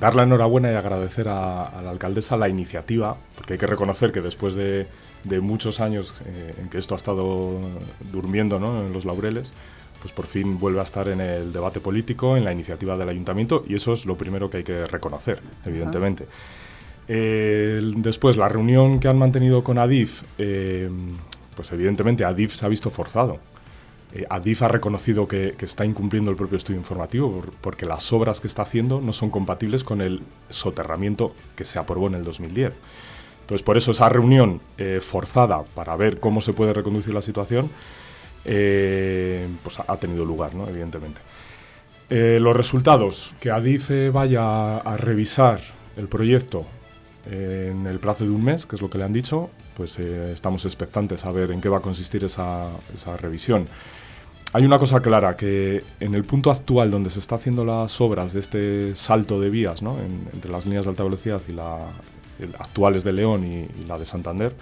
dar 0.00 0.16
la 0.16 0.24
enhorabuena 0.24 0.72
y 0.72 0.74
agradecer 0.74 1.28
a, 1.28 1.80
la 1.80 1.90
alcaldesa 1.90 2.36
la 2.36 2.48
iniciativa, 2.48 3.16
porque 3.36 3.54
hay 3.54 3.58
que 3.58 3.68
reconocer 3.68 4.10
que 4.10 4.20
después 4.20 4.56
de, 4.56 4.88
muchos 5.40 5.78
años 5.78 6.20
eh, 6.26 6.54
en 6.60 6.68
que 6.68 6.78
esto 6.78 6.94
ha 6.94 6.96
estado 6.96 7.60
durmiendo 8.10 8.58
¿no? 8.58 8.84
en 8.84 8.92
los 8.92 9.04
laureles, 9.04 9.52
pues 10.02 10.12
por 10.12 10.26
fin 10.26 10.58
vuelve 10.58 10.80
a 10.80 10.82
estar 10.82 11.06
en 11.08 11.20
el 11.20 11.52
debate 11.52 11.78
político, 11.80 12.36
en 12.36 12.44
la 12.44 12.52
iniciativa 12.52 12.96
del 12.96 13.08
ayuntamiento, 13.08 13.62
y 13.68 13.76
eso 13.76 13.92
es 13.92 14.04
lo 14.04 14.16
primero 14.16 14.50
que 14.50 14.58
hay 14.58 14.64
que 14.64 14.84
reconocer, 14.84 15.40
evidentemente. 15.64 16.26
después, 17.06 18.36
la 18.36 18.48
reunión 18.48 18.98
que 18.98 19.06
han 19.06 19.16
mantenido 19.16 19.62
con 19.62 19.78
Adif, 19.78 20.22
eh, 20.38 20.90
pues 21.54 21.70
evidentemente 21.72 22.24
Adif 22.24 22.52
se 22.54 22.66
ha 22.66 22.68
visto 22.68 22.90
forzado. 22.90 23.38
Eh, 24.12 24.26
Adif 24.28 24.62
ha 24.62 24.68
reconocido 24.68 25.28
que, 25.28 25.54
está 25.60 25.84
incumpliendo 25.84 26.30
el 26.30 26.36
propio 26.36 26.56
estudio 26.56 26.78
informativo 26.78 27.42
porque 27.60 27.86
las 27.86 28.12
obras 28.12 28.40
que 28.40 28.48
está 28.48 28.62
haciendo 28.62 29.00
no 29.00 29.12
son 29.12 29.30
compatibles 29.30 29.84
con 29.84 30.00
el 30.00 30.22
soterramiento 30.50 31.34
que 31.54 31.64
se 31.64 31.78
aprobó 31.78 32.08
en 32.08 32.16
el 32.16 32.24
2010. 32.24 32.74
Entonces, 33.42 33.62
por 33.62 33.76
eso 33.76 33.92
esa 33.92 34.08
reunión 34.08 34.60
eh, 34.78 35.00
forzada 35.00 35.62
para 35.74 35.96
ver 35.96 36.20
cómo 36.20 36.40
se 36.40 36.52
puede 36.52 36.72
reconducir 36.72 37.14
la 37.14 37.22
situación 37.22 37.70
eh, 38.44 39.48
pues 39.62 39.78
ha 39.80 39.96
tenido 39.96 40.24
lugar, 40.24 40.54
¿no? 40.54 40.68
evidentemente. 40.68 41.20
Eh, 42.10 42.38
los 42.40 42.56
resultados, 42.56 43.34
que 43.40 43.50
ADIFE 43.50 44.10
vaya 44.10 44.76
a 44.78 44.96
revisar 44.96 45.60
el 45.96 46.08
proyecto 46.08 46.66
en 47.30 47.86
el 47.86 48.00
plazo 48.00 48.24
de 48.24 48.30
un 48.30 48.44
mes, 48.44 48.66
que 48.66 48.76
es 48.76 48.82
lo 48.82 48.90
que 48.90 48.98
le 48.98 49.04
han 49.04 49.12
dicho, 49.12 49.48
pues 49.76 49.98
eh, 49.98 50.32
estamos 50.32 50.64
expectantes 50.64 51.24
a 51.24 51.30
ver 51.30 51.52
en 51.52 51.60
qué 51.60 51.68
va 51.68 51.78
a 51.78 51.80
consistir 51.80 52.24
esa, 52.24 52.68
revisión. 53.18 53.68
Hay 54.52 54.66
una 54.66 54.78
cosa 54.78 55.00
clara, 55.00 55.36
que 55.36 55.82
en 56.00 56.14
el 56.14 56.24
punto 56.24 56.50
actual 56.50 56.90
donde 56.90 57.08
se 57.08 57.20
está 57.20 57.36
haciendo 57.36 57.64
las 57.64 57.98
obras 58.00 58.34
de 58.34 58.40
este 58.40 58.96
salto 58.96 59.40
de 59.40 59.48
vías, 59.48 59.82
¿no? 59.82 59.98
entre 60.00 60.50
las 60.50 60.66
líneas 60.66 60.84
de 60.84 60.90
alta 60.90 61.04
velocidad 61.04 61.40
y 61.48 61.52
la 61.52 61.78
actuales 62.58 63.04
de 63.04 63.12
León 63.12 63.44
y 63.44 63.86
la 63.86 63.98
de 63.98 64.04
Santander, 64.04 64.54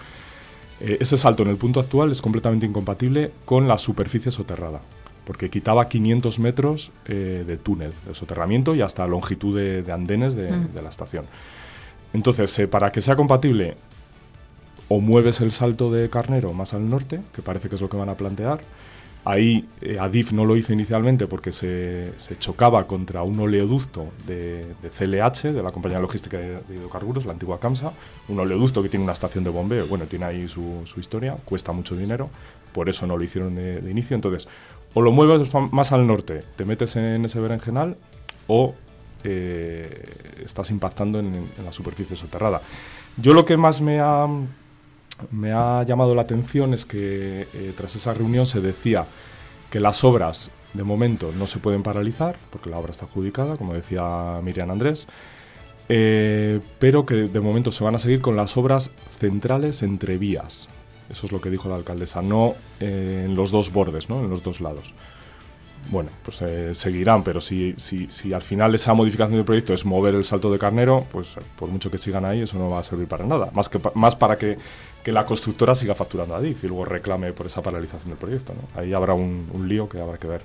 eh, 0.83 0.97
ese 0.99 1.17
salto 1.17 1.43
en 1.43 1.49
el 1.49 1.57
punto 1.57 1.79
actual 1.79 2.11
es 2.11 2.21
completamente 2.21 2.65
incompatible 2.65 3.31
con 3.45 3.67
la 3.67 3.77
superficie 3.77 4.31
soterrada, 4.31 4.81
porque 5.25 5.49
quitaba 5.49 5.87
500 5.87 6.39
metros 6.39 6.91
eh, 7.05 7.43
de 7.45 7.57
túnel, 7.57 7.93
de 8.07 8.15
soterramiento 8.15 8.73
y 8.73 8.81
hasta 8.81 9.05
longitud 9.05 9.55
de, 9.57 9.91
andenes 9.91 10.35
mm. 10.35 10.73
de, 10.73 10.81
la 10.81 10.89
estación. 10.89 11.25
Entonces, 12.13 12.57
eh, 12.59 12.67
para 12.67 12.91
que 12.91 13.01
sea 13.01 13.15
compatible, 13.15 13.77
o 14.87 14.99
mueves 14.99 15.39
el 15.39 15.51
salto 15.51 15.91
de 15.91 16.09
Carnero 16.09 16.51
más 16.51 16.73
al 16.73 16.89
norte, 16.89 17.21
que 17.33 17.41
parece 17.41 17.69
que 17.69 17.75
es 17.75 17.81
lo 17.81 17.87
que 17.87 17.97
van 17.97 18.09
a 18.09 18.15
plantear, 18.15 18.61
Ahí 19.23 19.67
eh, 19.81 19.99
Adif 19.99 20.31
no 20.31 20.45
lo 20.45 20.55
hizo 20.55 20.73
inicialmente 20.73 21.27
porque 21.27 21.51
se, 21.51 22.11
chocaba 22.39 22.87
contra 22.87 23.21
un 23.21 23.39
oleoducto 23.39 24.07
de, 24.25 24.65
CLH, 24.81 25.53
de 25.53 25.61
la 25.61 25.69
compañía 25.69 25.99
logística 25.99 26.39
de, 26.39 26.59
hidrocarburos, 26.73 27.25
la 27.25 27.33
antigua 27.33 27.59
CAMSA, 27.59 27.93
un 28.29 28.39
oleoducto 28.39 28.81
que 28.81 28.89
tiene 28.89 29.03
una 29.03 29.13
estación 29.13 29.43
de 29.43 29.51
bombeo, 29.51 29.85
bueno, 29.85 30.05
tiene 30.07 30.25
ahí 30.25 30.47
su, 30.47 30.83
historia, 30.97 31.37
cuesta 31.45 31.71
mucho 31.71 31.95
dinero, 31.95 32.31
por 32.73 32.89
eso 32.89 33.05
no 33.05 33.15
lo 33.15 33.23
hicieron 33.23 33.53
de, 33.53 33.91
inicio. 33.91 34.15
Entonces, 34.15 34.47
o 34.95 35.01
lo 35.01 35.11
mueves 35.11 35.49
más 35.71 35.91
al 35.91 36.07
norte, 36.07 36.43
te 36.55 36.65
metes 36.65 36.95
en 36.95 37.23
ese 37.23 37.39
berenjenal, 37.39 37.97
o 38.47 38.73
eh, 39.23 40.03
estás 40.43 40.71
impactando 40.71 41.19
en, 41.19 41.27
en 41.27 41.65
la 41.65 41.71
superficie 41.71 42.15
soterrada. 42.15 42.61
Yo 43.17 43.35
lo 43.35 43.45
que 43.45 43.55
más 43.55 43.81
me 43.81 43.99
ha 43.99 44.27
me 45.31 45.51
ha 45.51 45.83
llamado 45.83 46.15
la 46.15 46.23
atención 46.23 46.73
es 46.73 46.85
que 46.85 47.47
eh, 47.53 47.73
tras 47.75 47.95
esa 47.95 48.13
reunión 48.13 48.45
se 48.45 48.61
decía 48.61 49.05
que 49.69 49.79
las 49.79 50.03
obras 50.03 50.51
de 50.73 50.83
momento 50.83 51.31
no 51.37 51.47
se 51.47 51.59
pueden 51.59 51.83
paralizar, 51.83 52.37
porque 52.49 52.69
la 52.69 52.77
obra 52.77 52.91
está 52.91 53.05
adjudicada, 53.05 53.57
como 53.57 53.73
decía 53.73 54.39
Miriam 54.43 54.71
Andrés, 54.71 55.07
eh, 55.89 56.59
pero 56.79 57.05
que 57.05 57.15
de 57.15 57.39
momento 57.41 57.71
se 57.71 57.83
van 57.83 57.95
a 57.95 57.99
seguir 57.99 58.21
con 58.21 58.35
las 58.35 58.55
obras 58.57 58.91
centrales 59.19 59.83
entre 59.83 60.17
vías. 60.17 60.69
Eso 61.09 61.25
es 61.25 61.31
lo 61.31 61.41
que 61.41 61.49
dijo 61.49 61.67
la 61.67 61.75
alcaldesa, 61.75 62.21
no 62.21 62.55
eh, 62.79 63.23
en 63.25 63.35
los 63.35 63.51
dos 63.51 63.73
bordes, 63.73 64.09
¿no? 64.09 64.21
en 64.21 64.29
los 64.29 64.43
dos 64.43 64.61
lados 64.61 64.93
bueno, 65.89 66.09
pues 66.23 66.41
eh, 66.41 66.73
seguirán, 66.75 67.23
pero 67.23 67.41
si, 67.41 67.73
si, 67.77 68.07
si, 68.09 68.33
al 68.33 68.41
final 68.41 68.73
esa 68.75 68.93
modificación 68.93 69.35
del 69.35 69.45
proyecto 69.45 69.73
es 69.73 69.85
mover 69.85 70.15
el 70.15 70.23
salto 70.23 70.51
de 70.51 70.59
carnero, 70.59 71.05
pues 71.11 71.35
por 71.57 71.69
mucho 71.69 71.89
que 71.89 71.97
sigan 71.97 72.23
ahí, 72.25 72.41
eso 72.41 72.57
no 72.57 72.69
va 72.69 72.79
a 72.79 72.83
servir 72.83 73.07
para 73.07 73.25
nada. 73.25 73.49
Más, 73.53 73.67
que, 73.69 73.79
más 73.95 74.15
para 74.15 74.37
que, 74.37 74.57
la 75.05 75.25
constructora 75.25 75.73
siga 75.75 75.95
facturando 75.95 76.35
a 76.35 76.41
DIF 76.41 76.63
y 76.63 76.67
luego 76.67 76.85
reclame 76.85 77.33
por 77.33 77.47
esa 77.47 77.61
paralización 77.61 78.09
del 78.09 78.17
proyecto. 78.17 78.53
Ahí 78.75 78.93
habrá 78.93 79.13
un, 79.13 79.47
lío 79.67 79.89
que 79.89 79.99
habrá 79.99 80.17
que 80.17 80.27
ver. 80.27 80.41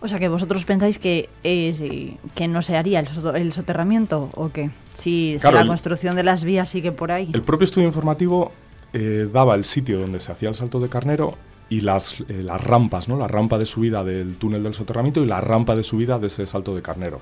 O 0.00 0.08
sea, 0.08 0.18
que 0.18 0.28
vosotros 0.28 0.64
pensáis 0.64 0.98
que, 0.98 1.28
eh, 1.44 2.16
que 2.34 2.48
no 2.48 2.62
se 2.62 2.76
haría 2.76 3.00
el, 3.00 3.52
soterramiento 3.52 4.30
o 4.34 4.50
qué? 4.50 4.70
Si, 4.94 5.38
la 5.42 5.66
construcción 5.66 6.16
de 6.16 6.22
las 6.22 6.44
vías 6.44 6.68
sigue 6.68 6.92
por 6.92 7.12
ahí. 7.12 7.30
El 7.32 7.42
propio 7.42 7.64
estudio 7.64 7.86
informativo 7.86 8.52
eh, 8.92 9.28
daba 9.32 9.54
el 9.54 9.64
sitio 9.64 10.00
donde 10.00 10.20
se 10.20 10.32
hacía 10.32 10.48
el 10.48 10.54
salto 10.54 10.80
de 10.80 10.88
carnero 10.88 11.36
y 11.74 11.80
las, 11.80 12.20
eh, 12.28 12.42
las 12.44 12.62
rampas, 12.62 13.08
¿no? 13.08 13.18
la 13.18 13.26
rampa 13.26 13.58
de 13.58 13.66
subida 13.66 14.04
del 14.04 14.36
túnel 14.36 14.62
del 14.62 14.74
soterramiento 14.74 15.24
y 15.24 15.26
la 15.26 15.40
rampa 15.40 15.74
de 15.74 15.82
subida 15.82 16.20
de 16.20 16.28
ese 16.28 16.46
salto 16.46 16.72
de 16.76 16.82
carnero. 16.82 17.20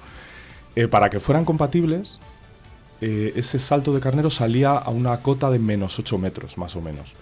Eh, 0.77 0.89
para 0.89 1.09
que 1.09 1.21
fueran 1.21 1.47
compatibles, 1.47 2.21
eh, 3.01 3.33
ese 3.35 3.59
salto 3.59 3.95
de 3.95 4.01
carnero 4.01 4.29
salía 4.29 4.73
a 4.73 4.91
una 4.91 5.19
cota 5.21 5.51
de 5.51 5.59
menos 5.59 5.99
8 5.99 6.19
metros, 6.19 6.59
más 6.59 6.77
o 6.77 6.83
menos. 6.83 7.15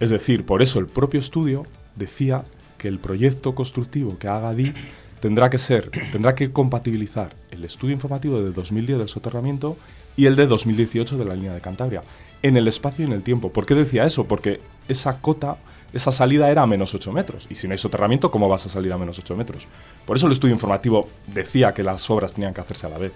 Es 0.00 0.10
decir, 0.10 0.44
por 0.44 0.60
eso 0.60 0.78
el 0.78 0.86
propio 0.86 1.18
estudio 1.18 1.66
decía 1.94 2.44
que 2.76 2.88
el 2.88 2.98
proyecto 2.98 3.54
constructivo 3.54 4.18
que 4.18 4.28
haga 4.28 4.52
DIF 4.52 4.76
tendrá 5.20 5.48
que 5.48 5.56
ser, 5.56 5.90
tendrá 6.12 6.34
que 6.34 6.52
compatibilizar 6.52 7.34
el 7.50 7.64
estudio 7.64 7.94
informativo 7.94 8.42
de 8.42 8.52
2010 8.52 8.98
del 8.98 9.08
soterramiento 9.08 9.78
y 10.14 10.26
el 10.26 10.36
de 10.36 10.46
2018 10.46 11.16
de 11.16 11.24
la 11.24 11.34
línea 11.34 11.54
de 11.54 11.62
Cantabria, 11.62 12.02
en 12.42 12.58
el 12.58 12.68
espacio 12.68 13.06
y 13.06 13.08
en 13.08 13.14
el 13.14 13.22
tiempo. 13.22 13.50
¿Por 13.50 13.64
qué 13.64 13.74
decía 13.74 14.04
eso? 14.04 14.24
Porque 14.24 14.60
esa 14.88 15.22
cota 15.22 15.56
esa 15.96 16.12
salida 16.12 16.50
era 16.50 16.62
a 16.62 16.66
menos 16.66 16.94
8 16.94 17.12
metros. 17.12 17.46
Y 17.50 17.54
si 17.54 17.66
no 17.66 17.72
hay 17.72 17.78
soterramiento, 17.78 18.30
¿cómo 18.30 18.48
vas 18.48 18.66
a 18.66 18.68
salir 18.68 18.92
a 18.92 18.98
menos 18.98 19.18
8 19.18 19.36
metros? 19.36 19.66
Por 20.04 20.16
eso 20.16 20.26
el 20.26 20.32
estudio 20.32 20.54
informativo 20.54 21.08
decía 21.26 21.74
que 21.74 21.82
las 21.82 22.08
obras 22.10 22.32
tenían 22.32 22.54
que 22.54 22.60
hacerse 22.60 22.86
a 22.86 22.90
la 22.90 22.98
vez. 22.98 23.14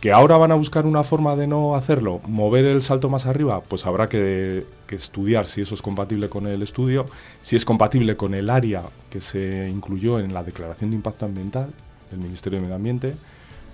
¿Que 0.00 0.10
ahora 0.10 0.36
van 0.36 0.50
a 0.50 0.56
buscar 0.56 0.84
una 0.84 1.04
forma 1.04 1.36
de 1.36 1.46
no 1.46 1.76
hacerlo? 1.76 2.20
¿Mover 2.26 2.64
el 2.64 2.82
salto 2.82 3.08
más 3.08 3.26
arriba? 3.26 3.62
Pues 3.62 3.86
habrá 3.86 4.08
que, 4.08 4.66
estudiar 4.90 5.46
si 5.46 5.60
eso 5.60 5.74
es 5.74 5.82
compatible 5.82 6.28
con 6.28 6.46
el 6.48 6.60
estudio, 6.60 7.06
si 7.40 7.54
es 7.54 7.64
compatible 7.64 8.16
con 8.16 8.34
el 8.34 8.50
área 8.50 8.82
que 9.10 9.20
se 9.20 9.70
incluyó 9.70 10.18
en 10.18 10.34
la 10.34 10.42
declaración 10.42 10.90
de 10.90 10.96
impacto 10.96 11.24
ambiental 11.24 11.72
del 12.10 12.18
Ministerio 12.18 12.58
de 12.58 12.62
Medio 12.62 12.74
Ambiente, 12.74 13.14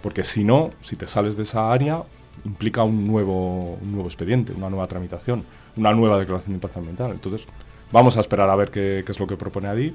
porque 0.02 0.22
si 0.22 0.44
no, 0.44 0.70
si 0.82 0.96
te 0.96 1.08
sales 1.08 1.38
de 1.38 1.44
esa 1.44 1.72
área, 1.72 2.02
implica 2.44 2.84
un 2.84 3.06
nuevo, 3.06 3.78
un 3.80 3.92
nuevo 3.92 4.06
expediente, 4.06 4.52
una 4.52 4.68
nueva 4.68 4.86
tramitación, 4.86 5.44
una 5.76 5.92
nueva 5.92 6.18
declaración 6.18 6.52
de 6.52 6.56
impacto 6.56 6.78
ambiental. 6.78 7.10
Entonces, 7.12 7.46
Vamos 7.90 8.16
a 8.18 8.20
esperar 8.20 8.50
a 8.50 8.56
ver 8.56 8.70
qué, 8.70 9.04
es 9.06 9.20
lo 9.20 9.26
que 9.26 9.36
propone 9.36 9.68
Adif. 9.68 9.94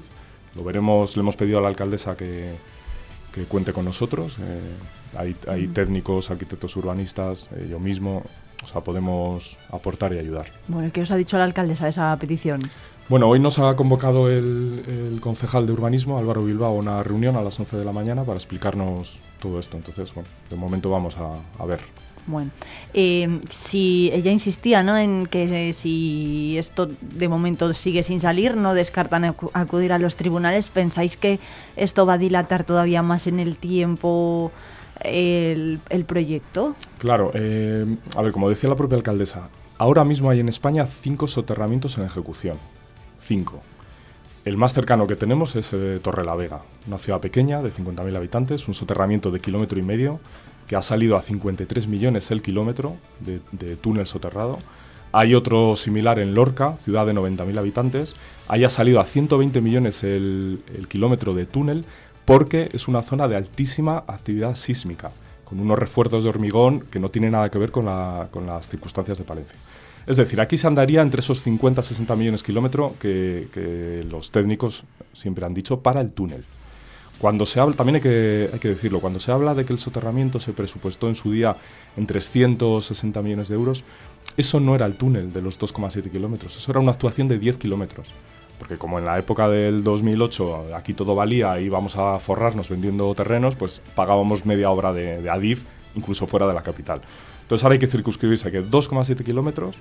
Lo 0.54 0.64
veremos, 0.64 1.16
le 1.16 1.20
hemos 1.20 1.36
pedido 1.36 1.58
a 1.58 1.62
la 1.62 1.68
alcaldesa 1.68 2.16
que, 2.16 2.54
cuente 3.48 3.72
con 3.72 3.84
nosotros. 3.84 4.38
Eh, 4.40 5.34
hay, 5.48 5.68
técnicos, 5.68 6.30
arquitectos 6.30 6.76
urbanistas, 6.76 7.48
eh, 7.56 7.68
yo 7.70 7.78
mismo, 7.78 8.22
o 8.62 8.66
sea, 8.66 8.80
podemos 8.80 9.58
aportar 9.70 10.12
y 10.12 10.18
ayudar. 10.18 10.46
Bueno, 10.66 10.90
¿qué 10.92 11.02
os 11.02 11.10
ha 11.10 11.16
dicho 11.16 11.36
la 11.36 11.44
alcaldesa 11.44 11.86
esa 11.88 12.16
petición? 12.18 12.60
Bueno, 13.08 13.28
hoy 13.28 13.38
nos 13.38 13.58
ha 13.58 13.76
convocado 13.76 14.30
el, 14.30 15.18
concejal 15.20 15.66
de 15.66 15.72
urbanismo, 15.72 16.18
Álvaro 16.18 16.44
Bilbao, 16.44 16.70
a 16.70 16.78
una 16.78 17.02
reunión 17.02 17.36
a 17.36 17.42
las 17.42 17.58
11 17.60 17.76
de 17.76 17.84
la 17.84 17.92
mañana 17.92 18.24
para 18.24 18.36
explicarnos 18.36 19.20
todo 19.40 19.58
esto. 19.58 19.76
Entonces, 19.76 20.12
bueno, 20.14 20.28
de 20.50 20.56
momento 20.56 20.90
vamos 20.90 21.16
a 21.18 21.66
ver 21.66 21.80
bueno, 22.26 22.50
eh, 22.94 23.40
si 23.54 24.10
ella 24.12 24.30
insistía 24.30 24.82
¿no? 24.82 24.96
en 24.96 25.26
que 25.26 25.68
eh, 25.68 25.72
si 25.72 26.56
esto 26.58 26.88
de 27.00 27.28
momento 27.28 27.72
sigue 27.74 28.02
sin 28.02 28.20
salir, 28.20 28.56
no 28.56 28.74
descartan 28.74 29.24
acudir 29.24 29.92
a 29.92 29.98
los 29.98 30.16
tribunales, 30.16 30.68
¿pensáis 30.68 31.16
que 31.16 31.38
esto 31.76 32.06
va 32.06 32.14
a 32.14 32.18
dilatar 32.18 32.64
todavía 32.64 33.02
más 33.02 33.26
en 33.26 33.40
el 33.40 33.58
tiempo 33.58 34.52
el, 35.02 35.80
proyecto? 36.06 36.74
Claro, 36.98 37.30
eh, 37.34 37.84
a 38.16 38.22
ver, 38.22 38.32
como 38.32 38.48
decía 38.48 38.70
la 38.70 38.76
propia 38.76 38.96
alcaldesa, 38.96 39.48
ahora 39.78 40.04
mismo 40.04 40.30
hay 40.30 40.40
en 40.40 40.48
España 40.48 40.86
cinco 40.86 41.26
soterramientos 41.26 41.98
en 41.98 42.04
ejecución. 42.04 42.56
Cinco. 43.20 43.60
El 44.44 44.58
más 44.58 44.74
cercano 44.74 45.06
que 45.06 45.16
tenemos 45.16 45.56
es 45.56 45.72
eh, 45.72 45.98
Torre 46.02 46.24
la 46.24 46.34
Vega, 46.34 46.60
una 46.86 46.98
ciudad 46.98 47.20
pequeña 47.20 47.62
de 47.62 47.72
50.000 47.72 48.14
habitantes, 48.14 48.68
un 48.68 48.74
soterramiento 48.74 49.30
de 49.30 49.40
kilómetro 49.40 49.78
y 49.78 49.82
medio 49.82 50.20
que 50.66 50.76
ha 50.76 50.82
salido 50.82 51.16
a 51.16 51.22
53 51.22 51.86
millones 51.86 52.30
el 52.30 52.42
kilómetro 52.42 52.96
de, 53.20 53.76
túnel 53.76 54.06
soterrado. 54.06 54.58
Hay 55.12 55.34
otro 55.34 55.76
similar 55.76 56.18
en 56.18 56.34
Lorca, 56.34 56.76
ciudad 56.76 57.06
de 57.06 57.14
90.000 57.14 57.58
habitantes. 57.58 58.16
Ahí 58.48 58.64
ha 58.64 58.68
salido 58.68 59.00
a 59.00 59.04
120 59.04 59.60
millones 59.60 60.02
el, 60.02 60.62
kilómetro 60.88 61.34
de 61.34 61.46
túnel 61.46 61.84
porque 62.24 62.70
es 62.72 62.88
una 62.88 63.02
zona 63.02 63.28
de 63.28 63.36
altísima 63.36 63.98
actividad 64.06 64.56
sísmica, 64.56 65.12
con 65.44 65.60
unos 65.60 65.78
refuerzos 65.78 66.24
de 66.24 66.30
hormigón 66.30 66.80
que 66.80 66.98
no 66.98 67.10
tienen 67.10 67.32
nada 67.32 67.50
que 67.50 67.58
ver 67.58 67.70
con, 67.70 67.84
las 67.84 68.68
circunstancias 68.68 69.18
de 69.18 69.24
Palencia. 69.24 69.58
Es 70.06 70.16
decir, 70.16 70.40
aquí 70.40 70.56
se 70.56 70.66
andaría 70.66 71.00
entre 71.02 71.20
esos 71.20 71.46
50-60 71.46 72.16
millones 72.16 72.42
de 72.42 72.46
kilómetros 72.46 72.92
que 72.98 74.04
los 74.10 74.30
técnicos 74.30 74.84
siempre 75.12 75.44
han 75.44 75.54
dicho 75.54 75.80
para 75.80 76.00
el 76.00 76.12
túnel. 76.12 76.44
Cuando 77.18 77.46
se 77.46 77.60
habla, 77.60 77.74
también 77.74 77.96
hay 77.96 78.02
que, 78.02 78.50
hay 78.52 78.58
que 78.58 78.68
decirlo, 78.68 79.00
cuando 79.00 79.20
se 79.20 79.32
habla 79.32 79.54
de 79.54 79.64
que 79.64 79.72
el 79.72 79.78
soterramiento 79.78 80.40
se 80.40 80.52
presupuestó 80.52 81.08
en 81.08 81.14
su 81.14 81.30
día 81.30 81.54
en 81.96 82.06
360 82.06 83.22
millones 83.22 83.48
de 83.48 83.54
euros, 83.54 83.84
eso 84.36 84.60
no 84.60 84.74
era 84.74 84.84
el 84.86 84.96
túnel 84.96 85.32
de 85.32 85.40
los 85.40 85.58
2,7 85.58 86.10
kilómetros, 86.10 86.56
eso 86.56 86.70
era 86.70 86.80
una 86.80 86.90
actuación 86.90 87.28
de 87.28 87.38
10 87.38 87.56
kilómetros. 87.58 88.12
Porque 88.58 88.78
como 88.78 88.98
en 88.98 89.04
la 89.04 89.18
época 89.18 89.48
del 89.48 89.82
2008 89.82 90.74
aquí 90.76 90.94
todo 90.94 91.14
valía 91.14 91.60
y 91.60 91.64
íbamos 91.64 91.96
a 91.96 92.18
forrarnos 92.20 92.68
vendiendo 92.68 93.12
terrenos, 93.14 93.56
pues 93.56 93.82
pagábamos 93.94 94.46
media 94.46 94.70
obra 94.70 94.92
de, 94.92 95.20
de 95.20 95.30
ADIF, 95.30 95.64
incluso 95.94 96.26
fuera 96.26 96.46
de 96.46 96.54
la 96.54 96.62
capital. 96.62 97.00
Entonces 97.42 97.64
ahora 97.64 97.74
hay 97.74 97.78
que 97.80 97.86
circunscribirse 97.86 98.50
que 98.50 98.62
2,7 98.64 99.24
kilómetros 99.24 99.80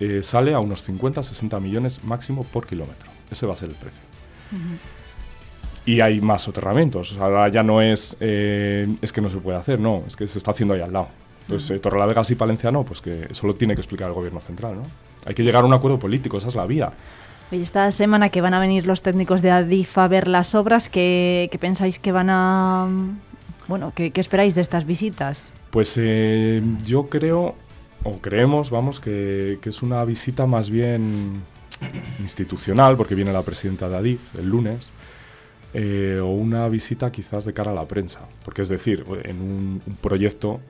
eh, 0.00 0.22
sale 0.22 0.54
a 0.54 0.60
unos 0.60 0.86
50-60 0.88 1.60
millones 1.60 2.02
máximo 2.04 2.44
por 2.44 2.66
kilómetro. 2.66 3.10
Ese 3.30 3.46
va 3.46 3.52
a 3.52 3.56
ser 3.56 3.68
el 3.68 3.76
precio 3.76 4.02
y 5.86 6.00
hay 6.00 6.20
más 6.20 6.42
soterramientos. 6.42 7.16
ahora 7.18 7.48
ya 7.48 7.62
no 7.62 7.80
es, 7.80 8.16
eh, 8.20 8.86
es 9.00 9.12
que 9.12 9.20
no 9.20 9.28
se 9.28 9.38
puede 9.38 9.58
hacer, 9.58 9.80
no, 9.80 10.04
es 10.06 10.16
que 10.16 10.26
se 10.26 10.38
está 10.38 10.50
haciendo 10.50 10.74
ahí 10.74 10.80
al 10.80 10.92
lado. 10.92 11.08
Entonces, 11.42 11.70
eh, 11.70 11.78
Torrelavega 11.80 12.22
y 12.28 12.34
Palencia 12.34 12.70
no, 12.70 12.84
pues 12.84 13.00
que 13.00 13.26
eso 13.30 13.46
lo 13.46 13.54
tiene 13.54 13.74
que 13.74 13.80
explicar 13.80 14.08
el 14.08 14.14
gobierno 14.14 14.40
central, 14.40 14.76
¿no? 14.76 14.82
Hay 15.26 15.34
que 15.34 15.42
llegar 15.42 15.64
a 15.64 15.66
un 15.66 15.72
acuerdo 15.72 15.98
político, 15.98 16.38
esa 16.38 16.48
es 16.48 16.54
la 16.54 16.66
vía. 16.66 16.92
Y 17.50 17.60
esta 17.60 17.90
semana 17.90 18.28
que 18.28 18.40
van 18.40 18.54
a 18.54 18.60
venir 18.60 18.86
los 18.86 19.02
técnicos 19.02 19.42
de 19.42 19.50
ADIF 19.50 19.98
a 19.98 20.06
ver 20.06 20.28
las 20.28 20.54
obras, 20.54 20.88
¿qué, 20.88 21.50
pensáis 21.60 21.98
que 21.98 22.12
van 22.12 22.30
a... 22.30 22.86
Bueno, 23.66 23.92
¿qué, 23.94 24.12
esperáis 24.14 24.54
de 24.54 24.60
estas 24.60 24.86
visitas? 24.86 25.50
Pues 25.70 25.96
eh, 25.96 26.62
yo 26.86 27.08
creo, 27.08 27.56
o 28.04 28.18
creemos, 28.18 28.70
vamos, 28.70 29.00
que, 29.00 29.58
que 29.60 29.70
es 29.70 29.82
una 29.82 30.04
visita 30.04 30.46
más 30.46 30.70
bien 30.70 31.42
institucional, 32.20 32.96
porque 32.96 33.16
viene 33.16 33.32
la 33.32 33.42
presidenta 33.42 33.88
de 33.88 33.96
ADIF 33.96 34.38
el 34.38 34.48
lunes, 34.48 34.90
eh, 35.72 36.20
o 36.22 36.26
una 36.26 36.68
visita 36.68 37.12
quizás 37.12 37.44
de 37.44 37.52
cara 37.52 37.70
a 37.70 37.74
la 37.74 37.86
prensa. 37.86 38.20
Porque 38.44 38.62
es 38.62 38.68
decir, 38.68 39.04
en 39.24 39.40
un, 39.40 39.82
proyecto 40.00 40.60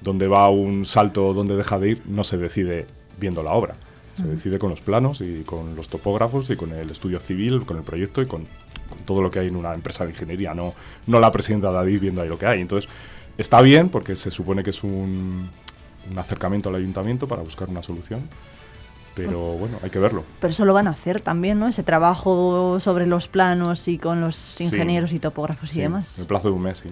donde 0.00 0.26
va 0.28 0.48
un 0.50 0.84
salto, 0.84 1.32
donde 1.32 1.56
deja 1.56 1.78
de 1.78 1.90
ir, 1.90 2.02
no 2.06 2.24
se 2.24 2.36
decide 2.36 2.86
viendo 3.18 3.42
la 3.42 3.52
obra. 3.52 3.74
Se 4.14 4.26
decide 4.26 4.58
con 4.58 4.70
los 4.70 4.82
planos 4.82 5.22
y 5.22 5.44
con 5.44 5.76
los 5.76 5.88
topógrafos 5.88 6.50
y 6.50 6.56
con 6.56 6.72
el 6.72 6.90
estudio 6.90 7.20
civil, 7.20 7.64
con 7.64 7.78
el 7.78 7.84
proyecto 7.84 8.20
y 8.20 8.26
con, 8.26 8.46
todo 9.06 9.22
lo 9.22 9.30
que 9.30 9.38
hay 9.38 9.48
en 9.48 9.56
una 9.56 9.72
empresa 9.72 10.04
de 10.04 10.10
ingeniería, 10.10 10.52
no, 10.52 10.74
no 11.06 11.20
la 11.20 11.30
presidenta 11.32 11.70
David 11.70 12.00
viendo 12.00 12.20
ahí 12.20 12.28
lo 12.28 12.38
que 12.38 12.46
hay. 12.46 12.60
Entonces, 12.60 12.90
está 13.38 13.62
bien 13.62 13.88
porque 13.88 14.16
se 14.16 14.30
supone 14.30 14.62
que 14.62 14.70
es 14.70 14.84
un, 14.84 15.48
un 16.10 16.18
acercamiento 16.18 16.68
al 16.68 16.74
ayuntamiento 16.74 17.26
para 17.26 17.42
buscar 17.42 17.70
una 17.70 17.82
solución 17.82 18.28
pero 19.14 19.38
bueno, 19.52 19.78
hay 19.82 19.90
que 19.90 19.98
verlo. 19.98 20.24
Pero 20.40 20.52
eso 20.52 20.64
lo 20.64 20.74
van 20.74 20.86
a 20.86 20.90
hacer 20.90 21.20
también, 21.20 21.58
¿no? 21.58 21.68
Ese 21.68 21.82
trabajo 21.82 22.78
sobre 22.80 23.06
los 23.06 23.28
planos 23.28 23.88
y 23.88 23.98
con 23.98 24.20
los 24.20 24.60
ingenieros 24.60 25.12
y 25.12 25.18
topógrafos 25.18 25.74
y 25.76 25.80
demás. 25.80 26.16
En 26.16 26.22
el 26.22 26.26
plazo 26.26 26.48
de 26.48 26.54
un 26.54 26.62
mes, 26.62 26.78
sí. 26.78 26.88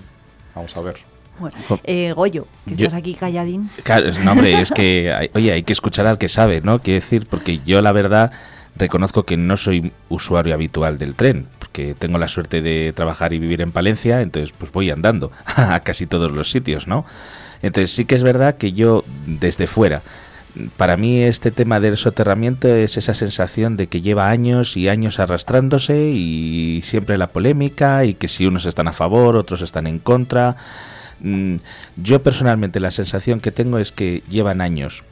Vamos 0.55 0.77
a 0.77 0.81
ver. 0.81 0.97
Bueno, 1.39 1.57
eh, 1.85 2.13
Goyo, 2.13 2.47
que 2.67 2.75
estás 2.75 2.95
aquí 2.95 3.15
calladín. 3.15 3.71
Claro, 3.85 4.11
no, 4.25 4.33
hombre, 4.33 4.61
es 4.61 4.73
que, 4.73 5.31
oye, 5.35 5.53
hay 5.53 5.63
que 5.63 5.73
escuchar 5.73 6.07
al 6.07 6.19
que 6.19 6.29
sabe, 6.29 6.61
¿no? 6.61 6.81
Quiero 6.81 7.01
decir, 7.01 7.27
porque 7.29 7.61
yo 7.65 7.81
la 7.81 7.93
verdad 7.93 8.33
reconozco 8.75 9.25
que 9.25 9.37
no 9.37 9.57
soy 9.57 9.93
usuario 10.09 10.55
habitual 10.55 10.99
del 10.99 11.15
tren, 11.15 11.47
porque 11.59 11.95
tengo 11.97 12.19
la 12.19 12.29
suerte 12.29 12.61
de 12.61 12.93
trabajar 12.93 13.33
y 13.33 13.39
vivir 13.39 13.61
en 13.61 13.71
Palencia, 13.71 14.21
entonces 14.21 14.53
pues 14.57 14.73
voy 14.73 14.91
andando 14.91 15.31
a 15.47 15.79
casi 15.81 16.07
todos 16.07 16.33
los 16.33 16.51
sitios, 16.51 16.87
¿no? 16.87 17.05
Entonces 17.63 17.93
sí 17.93 18.05
que 18.05 18.15
es 18.15 18.23
verdad 18.23 18.57
que 18.57 18.73
yo 18.73 19.05
desde 19.27 19.67
fuera 19.67 20.03
para 20.77 20.97
mí 20.97 21.23
este 21.23 21.51
tema 21.51 21.81
del 21.81 21.97
soterramiento 21.97 22.69
es 22.69 22.97
esa 22.97 23.15
sensación 23.15 23.77
de 23.77 23.87
que 23.87 24.01
lleva 24.01 24.31
años 24.31 24.77
y 24.77 24.89
años 24.89 25.19
arrastrándose 25.19 26.11
y 26.11 26.81
siempre 26.83 27.19
la 27.19 27.29
polémica 27.29 28.05
y 28.05 28.15
que 28.15 28.29
si 28.29 28.47
unos 28.47 28.67
están 28.67 28.89
a 28.89 28.93
favor, 28.93 29.37
otros 29.37 29.63
están 29.63 29.87
en 29.87 29.99
contra. 29.99 30.57
Mm, 31.21 31.57
yo 31.97 32.23
personalmente 32.23 32.81
la 32.81 32.91
sensación 32.91 33.41
que 33.41 33.53
tengo 33.53 33.79
es 33.79 33.93
que 33.93 34.23
llevan 34.29 34.61
años 34.61 35.05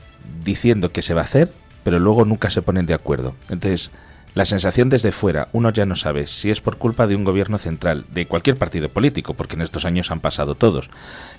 diciendo 0.44 0.92
que 0.92 1.02
se 1.02 1.14
va 1.14 1.22
a 1.22 1.24
hacer, 1.24 1.52
pero 1.84 1.98
luego 1.98 2.24
nunca 2.24 2.50
se 2.50 2.62
ponen 2.62 2.86
de 2.86 2.94
acuerdo. 2.94 3.34
Entonces, 3.48 3.90
la 4.36 4.44
sensación 4.44 4.90
desde 4.90 5.12
fuera, 5.12 5.48
uno 5.54 5.70
ya 5.70 5.86
no 5.86 5.96
sabe 5.96 6.26
si 6.26 6.50
es 6.50 6.60
por 6.60 6.76
culpa 6.76 7.06
de 7.06 7.16
un 7.16 7.24
gobierno 7.24 7.56
central, 7.56 8.04
de 8.12 8.26
cualquier 8.26 8.56
partido 8.58 8.90
político, 8.90 9.32
porque 9.32 9.56
en 9.56 9.62
estos 9.62 9.86
años 9.86 10.10
han 10.10 10.20
pasado 10.20 10.54
todos, 10.54 10.90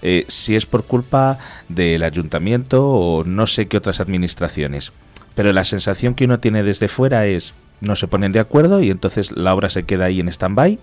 eh, 0.02 0.26
si 0.30 0.56
es 0.56 0.66
por 0.66 0.84
culpa 0.84 1.38
del 1.70 2.02
ayuntamiento 2.02 2.88
o 2.88 3.24
no 3.24 3.46
sé 3.46 3.68
qué 3.68 3.78
otras 3.78 4.00
administraciones. 4.00 4.94
Pero 5.36 5.54
la 5.54 5.64
sensación 5.64 6.16
que 6.16 6.26
uno 6.26 6.40
tiene 6.40 6.64
desde 6.64 6.88
fuera 6.88 7.28
es 7.28 7.54
no 7.82 7.96
se 7.96 8.08
ponen 8.08 8.32
de 8.32 8.40
acuerdo 8.40 8.82
y 8.82 8.90
entonces 8.90 9.30
la 9.30 9.54
obra 9.54 9.70
se 9.70 9.84
queda 9.84 10.06
ahí 10.06 10.20
en 10.20 10.30
stand-by. 10.30 10.80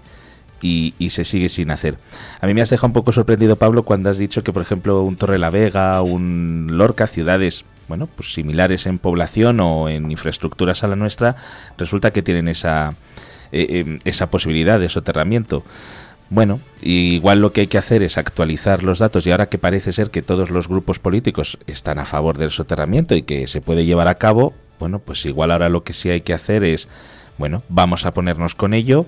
Y, 0.62 0.94
y, 0.98 1.10
se 1.10 1.24
sigue 1.24 1.50
sin 1.50 1.70
hacer. 1.70 1.98
A 2.40 2.46
mí 2.46 2.54
me 2.54 2.62
has 2.62 2.70
dejado 2.70 2.86
un 2.86 2.94
poco 2.94 3.12
sorprendido, 3.12 3.56
Pablo, 3.56 3.82
cuando 3.82 4.08
has 4.08 4.16
dicho 4.16 4.42
que, 4.42 4.52
por 4.52 4.62
ejemplo, 4.62 5.02
un 5.02 5.16
Torre 5.16 5.36
la 5.36 5.50
Vega, 5.50 6.00
un 6.00 6.68
Lorca, 6.70 7.06
ciudades 7.06 7.66
bueno, 7.88 8.06
pues 8.06 8.32
similares 8.32 8.86
en 8.86 8.98
población 8.98 9.60
o 9.60 9.88
en 9.88 10.10
infraestructuras 10.10 10.84
a 10.84 10.88
la 10.88 10.96
nuestra, 10.96 11.36
resulta 11.76 12.12
que 12.12 12.22
tienen 12.22 12.48
esa, 12.48 12.94
eh, 13.52 13.80
em, 13.80 13.98
esa 14.04 14.30
posibilidad 14.30 14.80
de 14.80 14.88
soterramiento. 14.88 15.64
Bueno, 16.30 16.58
igual 16.82 17.40
lo 17.40 17.52
que 17.52 17.62
hay 17.62 17.66
que 17.66 17.78
hacer 17.78 18.02
es 18.02 18.16
actualizar 18.16 18.82
los 18.82 18.98
datos 18.98 19.26
y 19.26 19.30
ahora 19.30 19.48
que 19.48 19.58
parece 19.58 19.92
ser 19.92 20.10
que 20.10 20.22
todos 20.22 20.50
los 20.50 20.68
grupos 20.68 20.98
políticos 20.98 21.58
están 21.66 21.98
a 21.98 22.06
favor 22.06 22.38
del 22.38 22.50
soterramiento 22.50 23.14
y 23.14 23.22
que 23.22 23.46
se 23.46 23.60
puede 23.60 23.84
llevar 23.84 24.08
a 24.08 24.16
cabo, 24.16 24.54
bueno, 24.80 24.98
pues 24.98 25.24
igual 25.26 25.50
ahora 25.50 25.68
lo 25.68 25.84
que 25.84 25.92
sí 25.92 26.10
hay 26.10 26.22
que 26.22 26.32
hacer 26.32 26.64
es, 26.64 26.88
bueno, 27.38 27.62
vamos 27.68 28.06
a 28.06 28.12
ponernos 28.12 28.54
con 28.54 28.74
ello. 28.74 29.06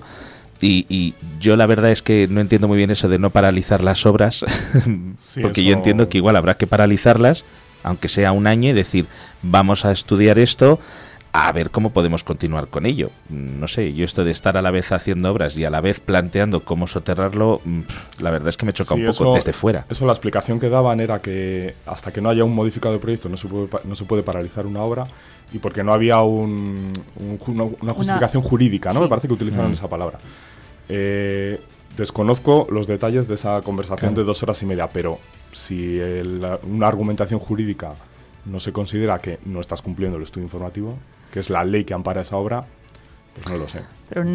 Y, 0.61 0.85
y 0.89 1.13
yo 1.39 1.55
la 1.55 1.65
verdad 1.65 1.91
es 1.91 2.01
que 2.01 2.27
no 2.29 2.41
entiendo 2.41 2.67
muy 2.67 2.77
bien 2.77 2.89
eso 2.89 3.09
de 3.09 3.19
no 3.19 3.29
paralizar 3.31 3.83
las 3.83 4.05
obras, 4.05 4.45
porque 5.41 5.63
yo 5.63 5.73
entiendo 5.73 6.09
que 6.09 6.17
igual 6.17 6.35
habrá 6.35 6.55
que 6.55 6.65
paralizarlas 6.65 7.45
aunque 7.87 8.07
sea 8.07 8.31
un 8.31 8.47
año, 8.47 8.69
y 8.69 8.73
decir, 8.73 9.07
vamos 9.41 9.85
a 9.85 9.91
estudiar 9.91 10.39
esto, 10.39 10.79
a 11.31 11.51
ver 11.51 11.69
cómo 11.69 11.91
podemos 11.91 12.23
continuar 12.23 12.67
con 12.67 12.85
ello. 12.85 13.11
No 13.29 13.67
sé, 13.67 13.93
yo 13.93 14.03
esto 14.03 14.23
de 14.23 14.31
estar 14.31 14.57
a 14.57 14.61
la 14.61 14.71
vez 14.71 14.91
haciendo 14.91 15.31
obras 15.31 15.55
y 15.55 15.65
a 15.65 15.69
la 15.69 15.81
vez 15.81 15.99
planteando 15.99 16.65
cómo 16.65 16.87
soterrarlo, 16.87 17.61
mm, 17.63 17.81
la 18.19 18.31
verdad 18.31 18.49
es 18.49 18.57
que 18.57 18.65
me 18.65 18.73
choca 18.73 18.95
un 18.95 19.05
poco 19.05 19.35
desde 19.35 19.53
fuera. 19.53 19.85
Eso 19.89 20.05
la 20.05 20.13
explicación 20.13 20.59
que 20.59 20.69
daban 20.69 20.99
era 20.99 21.19
que 21.19 21.75
hasta 21.85 22.11
que 22.11 22.21
no 22.21 22.29
haya 22.29 22.43
un 22.43 22.55
modificado 22.55 22.93
de 22.93 22.99
proyecto 22.99 23.29
no 23.29 23.37
se 23.37 23.47
puede, 23.47 23.69
no 23.83 23.95
se 23.95 24.05
puede 24.05 24.23
paralizar 24.23 24.65
una 24.65 24.81
obra 24.81 25.07
y 25.53 25.59
porque 25.59 25.83
no 25.83 25.93
había 25.93 26.21
un, 26.21 26.91
una, 27.47 27.93
justificación 27.93 28.43
jurídica, 28.43 28.91
¿no? 28.91 29.01
Me 29.01 29.07
parece 29.07 29.27
que 29.27 29.33
utilizaron 29.33 29.69
mm. 29.69 29.73
esa 29.73 29.87
palabra. 29.87 30.19
Eh, 30.89 31.61
Desconozco 31.97 32.67
los 32.69 32.85
detalles 32.85 33.27
de 33.27 33.33
esa 33.33 33.61
conversación 33.63 34.13
de 34.13 34.23
dos 34.23 34.43
horas 34.43 34.61
y 34.61 34.67
media, 34.67 34.87
pero 34.87 35.17
si 35.51 35.99
una 36.69 36.87
argumentación 36.87 37.39
jurídica 37.39 37.93
no 38.45 38.59
se 38.59 38.71
considera 38.71 39.17
que 39.17 39.39
no 39.45 39.59
estás 39.59 39.81
cumpliendo 39.81 40.17
el 40.17 40.23
estudio 40.23 40.45
informativo, 40.45 40.97
que 41.31 41.39
es 41.39 41.49
la 41.49 41.65
ley 41.65 41.85
que 41.85 41.95
ampara 41.95 42.21
esa 42.21 42.37
obra, 42.37 42.65
pues 43.33 43.49
no 43.49 43.57
lo 43.57 43.67
sé. 43.67 43.81
Pero 44.09 44.25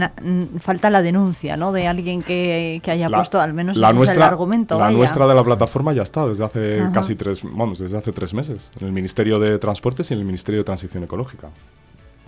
falta 0.60 0.90
la 0.90 1.02
denuncia, 1.02 1.56
¿no? 1.56 1.72
De 1.72 1.86
alguien 1.86 2.22
que, 2.22 2.82
haya 2.84 3.08
puesto 3.08 3.40
al 3.40 3.54
menos 3.54 3.76
la 3.76 3.92
nuestra, 3.92 4.26
el 4.26 4.30
argumento. 4.32 4.78
La 4.78 4.90
nuestra 4.90 5.26
de 5.28 5.34
la 5.34 5.44
plataforma 5.44 5.92
ya 5.92 6.02
está 6.02 6.26
desde 6.26 6.44
hace 6.44 6.82
casi 6.92 7.14
tres, 7.14 7.42
vamos, 7.42 7.78
desde 7.78 7.96
hace 7.96 8.12
tres 8.12 8.34
meses, 8.34 8.70
en 8.80 8.88
el 8.88 8.92
Ministerio 8.92 9.38
de 9.38 9.58
Transportes 9.58 10.10
y 10.10 10.14
en 10.14 10.20
el 10.20 10.26
Ministerio 10.26 10.60
de 10.60 10.64
Transición 10.64 11.04
Ecológica. 11.04 11.48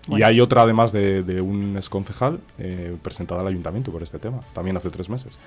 Y 0.09 0.23
hay 0.23 0.41
otra, 0.41 0.63
además 0.63 0.93
de, 0.93 1.41
un 1.41 1.77
exconcejal, 1.77 2.41
eh, 2.59 2.97
presentada 3.03 3.41
al 3.41 3.47
ayuntamiento 3.47 3.91
por 3.91 4.03
este 4.03 4.19
tema, 4.19 4.41
también 4.53 4.77
hace 4.77 4.91
tres 4.91 5.09
meses. 5.09 5.39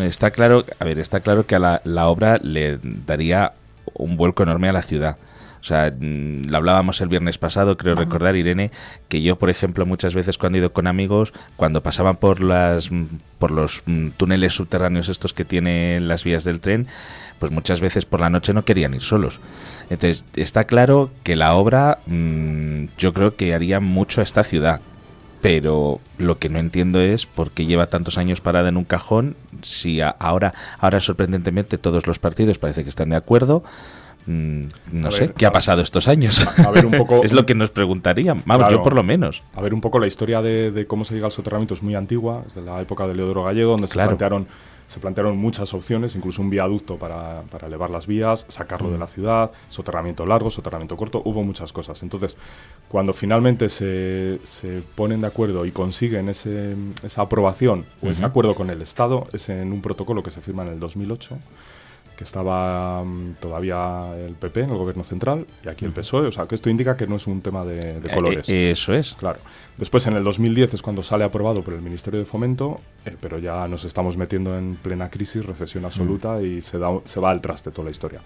Está 0.00 0.30
claro, 0.30 0.64
a 0.78 0.84
ver, 0.84 0.98
está 0.98 1.20
claro 1.20 1.44
que 1.44 1.54
a 1.54 1.80
la, 1.84 2.06
obra 2.06 2.38
le 2.42 2.78
daría 2.82 3.52
un 3.94 4.16
vuelco 4.16 4.42
enorme 4.42 4.68
a 4.68 4.72
la 4.72 4.82
ciudad. 4.82 5.16
O 5.60 5.64
sea, 5.64 5.92
mm, 5.96 6.46
lo 6.48 6.56
hablábamos 6.56 7.00
el 7.00 7.08
viernes 7.08 7.38
pasado, 7.38 7.76
creo 7.76 7.94
recordar, 7.94 8.34
Irene, 8.34 8.72
que 9.08 9.22
yo, 9.22 9.36
por 9.36 9.48
ejemplo, 9.48 9.86
muchas 9.86 10.12
veces 10.12 10.38
cuando 10.38 10.58
he 10.58 10.60
ido 10.60 10.72
con 10.72 10.88
amigos, 10.88 11.32
cuando 11.56 11.82
pasaban 11.82 12.16
por 12.16 12.42
las 12.42 12.90
mm, 12.90 13.04
por 13.38 13.52
los 13.52 13.82
mm, 13.86 14.08
túneles 14.16 14.54
subterráneos 14.54 15.08
estos 15.08 15.34
que 15.34 15.44
tienen 15.44 16.08
las 16.08 16.24
vías 16.24 16.42
del 16.42 16.60
tren, 16.60 16.88
pues 17.42 17.50
muchas 17.50 17.80
veces 17.80 18.04
por 18.04 18.20
la 18.20 18.30
noche 18.30 18.52
no 18.52 18.64
querían 18.64 18.94
ir 18.94 19.00
solos. 19.00 19.40
Entonces, 19.90 20.22
está 20.36 20.62
claro 20.62 21.10
que 21.24 21.34
la 21.34 21.54
obra 21.54 21.98
yo 22.96 23.12
creo 23.12 23.34
que 23.34 23.52
haría 23.52 23.80
mucho 23.80 24.20
a 24.20 24.24
esta 24.24 24.44
ciudad 24.44 24.80
pero 25.40 25.98
lo 26.18 26.38
que 26.38 26.48
no 26.48 26.60
entiendo 26.60 27.00
es 27.00 27.26
por 27.26 27.50
qué 27.50 27.66
lleva 27.66 27.88
tantos 27.88 28.16
años 28.16 28.40
parada 28.40 28.68
en 28.68 28.76
un 28.76 28.84
cajón 28.84 29.34
si 29.60 30.00
ahora, 30.00 30.54
ahora 30.78 31.00
sorprendentemente 31.00 31.78
todos 31.78 32.06
los 32.06 32.20
partidos 32.20 32.58
parece 32.58 32.84
que 32.84 32.90
están 32.90 33.08
de 33.08 33.16
acuerdo. 33.16 33.64
Mm, 34.26 34.66
no 34.92 35.10
sé, 35.10 35.32
¿qué 35.36 35.44
ha 35.44 35.50
pasado 35.50 35.82
estos 35.82 36.06
años? 36.06 36.46
A 36.64 36.70
ver 36.70 36.86
un 36.86 36.92
poco, 36.92 37.22
es 37.24 37.32
lo 37.32 37.44
que 37.44 37.56
nos 37.56 37.70
preguntarían, 37.70 38.44
vamos, 38.46 38.70
yo 38.70 38.84
por 38.84 38.94
lo 38.94 39.02
menos. 39.02 39.42
A 39.56 39.62
ver 39.62 39.74
un 39.74 39.80
poco 39.80 39.98
la 39.98 40.06
historia 40.06 40.40
de, 40.42 40.86
cómo 40.86 41.04
se 41.04 41.14
llega 41.14 41.26
al 41.26 41.32
soterramiento 41.32 41.74
es 41.74 41.82
muy 41.82 41.96
antigua, 41.96 42.44
es 42.46 42.54
de 42.54 42.62
la 42.62 42.80
época 42.80 43.08
de 43.08 43.16
Leodoro 43.16 43.42
Gallego, 43.42 43.72
donde 43.72 43.88
se 43.88 43.94
plantearon 43.94 44.46
se 44.92 45.00
plantearon 45.00 45.38
muchas 45.38 45.72
opciones, 45.72 46.14
incluso 46.14 46.42
un 46.42 46.50
viaducto 46.50 46.98
para, 46.98 47.44
elevar 47.66 47.88
las 47.88 48.06
vías, 48.06 48.44
sacarlo 48.48 48.90
de 48.90 48.98
la 48.98 49.06
ciudad, 49.06 49.50
soterramiento 49.68 50.26
largo, 50.26 50.50
soterramiento 50.50 50.98
corto, 50.98 51.22
hubo 51.24 51.42
muchas 51.42 51.72
cosas. 51.72 52.02
Entonces, 52.02 52.36
cuando 52.88 53.14
finalmente 53.14 53.70
se, 53.70 54.38
se 54.42 54.82
ponen 54.94 55.22
de 55.22 55.28
acuerdo 55.28 55.64
y 55.64 55.72
consiguen 55.72 56.28
ese, 56.28 56.76
esa 57.02 57.22
aprobación 57.22 57.86
o 58.02 58.10
ese 58.10 58.22
acuerdo 58.22 58.54
con 58.54 58.68
el 58.68 58.82
Estado, 58.82 59.26
es 59.32 59.48
en 59.48 59.72
un 59.72 59.80
protocolo 59.80 60.22
que 60.22 60.30
se 60.30 60.42
firma 60.42 60.62
en 60.62 60.68
el 60.68 60.80
2008 60.80 61.38
que 62.22 62.26
estaba 62.26 63.02
mm, 63.04 63.34
todavía 63.40 64.14
el 64.16 64.34
PP 64.34 64.60
en 64.60 64.70
el 64.70 64.76
gobierno 64.76 65.02
central 65.02 65.44
y 65.64 65.68
aquí 65.68 65.84
el 65.84 65.90
PSOE. 65.90 66.28
O 66.28 66.32
sea, 66.32 66.46
que 66.46 66.54
esto 66.54 66.70
indica 66.70 66.96
que 66.96 67.08
no 67.08 67.16
es 67.16 67.26
un 67.26 67.42
tema 67.42 67.64
de, 67.64 67.98
eh, 67.98 68.14
colores. 68.14 68.48
Eh, 68.48 68.70
eso 68.70 68.94
es. 68.94 69.14
Claro. 69.14 69.40
Después, 69.76 70.06
en 70.06 70.14
el 70.14 70.22
2010 70.22 70.74
es 70.74 70.82
cuando 70.82 71.02
sale 71.02 71.24
aprobado 71.24 71.62
por 71.62 71.74
el 71.74 71.82
Ministerio 71.82 72.20
de 72.20 72.26
Fomento, 72.26 72.80
eh, 73.04 73.16
pero 73.20 73.38
ya 73.38 73.66
nos 73.66 73.84
estamos 73.84 74.16
metiendo 74.16 74.56
en 74.56 74.76
plena 74.76 75.10
crisis, 75.10 75.44
recesión 75.44 75.84
absoluta 75.84 76.40
y 76.40 76.60
se, 76.60 76.78
da, 76.78 76.90
se 77.04 77.18
va 77.18 77.32
al 77.32 77.40
traste 77.40 77.72
toda 77.72 77.86
la 77.86 77.90
historia. 77.90 78.20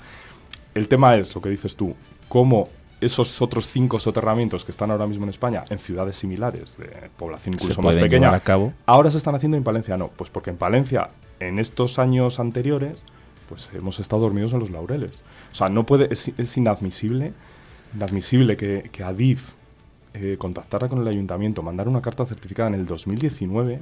El 0.74 0.88
tema 0.88 1.16
es, 1.16 1.34
lo 1.34 1.40
que 1.40 1.48
dices 1.48 1.74
tú, 1.74 1.94
cómo 2.28 2.68
esos 3.00 3.40
otros 3.40 3.68
cinco 3.68 3.98
soterramientos 3.98 4.64
que 4.64 4.72
están 4.72 4.90
ahora 4.90 5.06
mismo 5.06 5.24
en 5.24 5.30
España, 5.30 5.64
en 5.70 5.78
ciudades 5.78 6.16
similares, 6.16 6.76
de 6.76 7.10
población 7.16 7.54
incluso 7.54 7.80
más 7.80 7.96
pequeña, 7.96 8.42
ahora 8.84 9.10
se 9.10 9.16
están 9.16 9.34
haciendo 9.34 9.56
en 9.56 9.64
Palencia 9.64 9.96
no. 9.96 10.08
Pues 10.08 10.28
porque 10.28 10.50
en 10.50 10.56
Palencia, 10.56 11.08
en 11.40 11.58
estos 11.58 11.98
años 11.98 12.40
anteriores, 12.40 13.02
pues 13.48 13.70
hemos 13.74 13.98
estado 14.00 14.22
dormidos 14.22 14.52
en 14.52 14.60
los 14.60 14.70
laureles. 14.70 15.22
O 15.52 15.54
sea, 15.54 15.68
no 15.68 15.86
puede, 15.86 16.08
es, 16.10 16.56
inadmisible, 16.56 17.32
inadmisible 17.94 18.56
que, 18.56 18.88
que 18.92 19.04
Adif 19.04 19.50
eh, 20.14 20.36
contactara 20.38 20.88
con 20.88 21.00
el 21.00 21.08
ayuntamiento, 21.08 21.62
mandar 21.62 21.88
una 21.88 22.02
carta 22.02 22.24
certificada 22.26 22.68
en 22.68 22.74
el 22.74 22.86
2019 22.86 23.80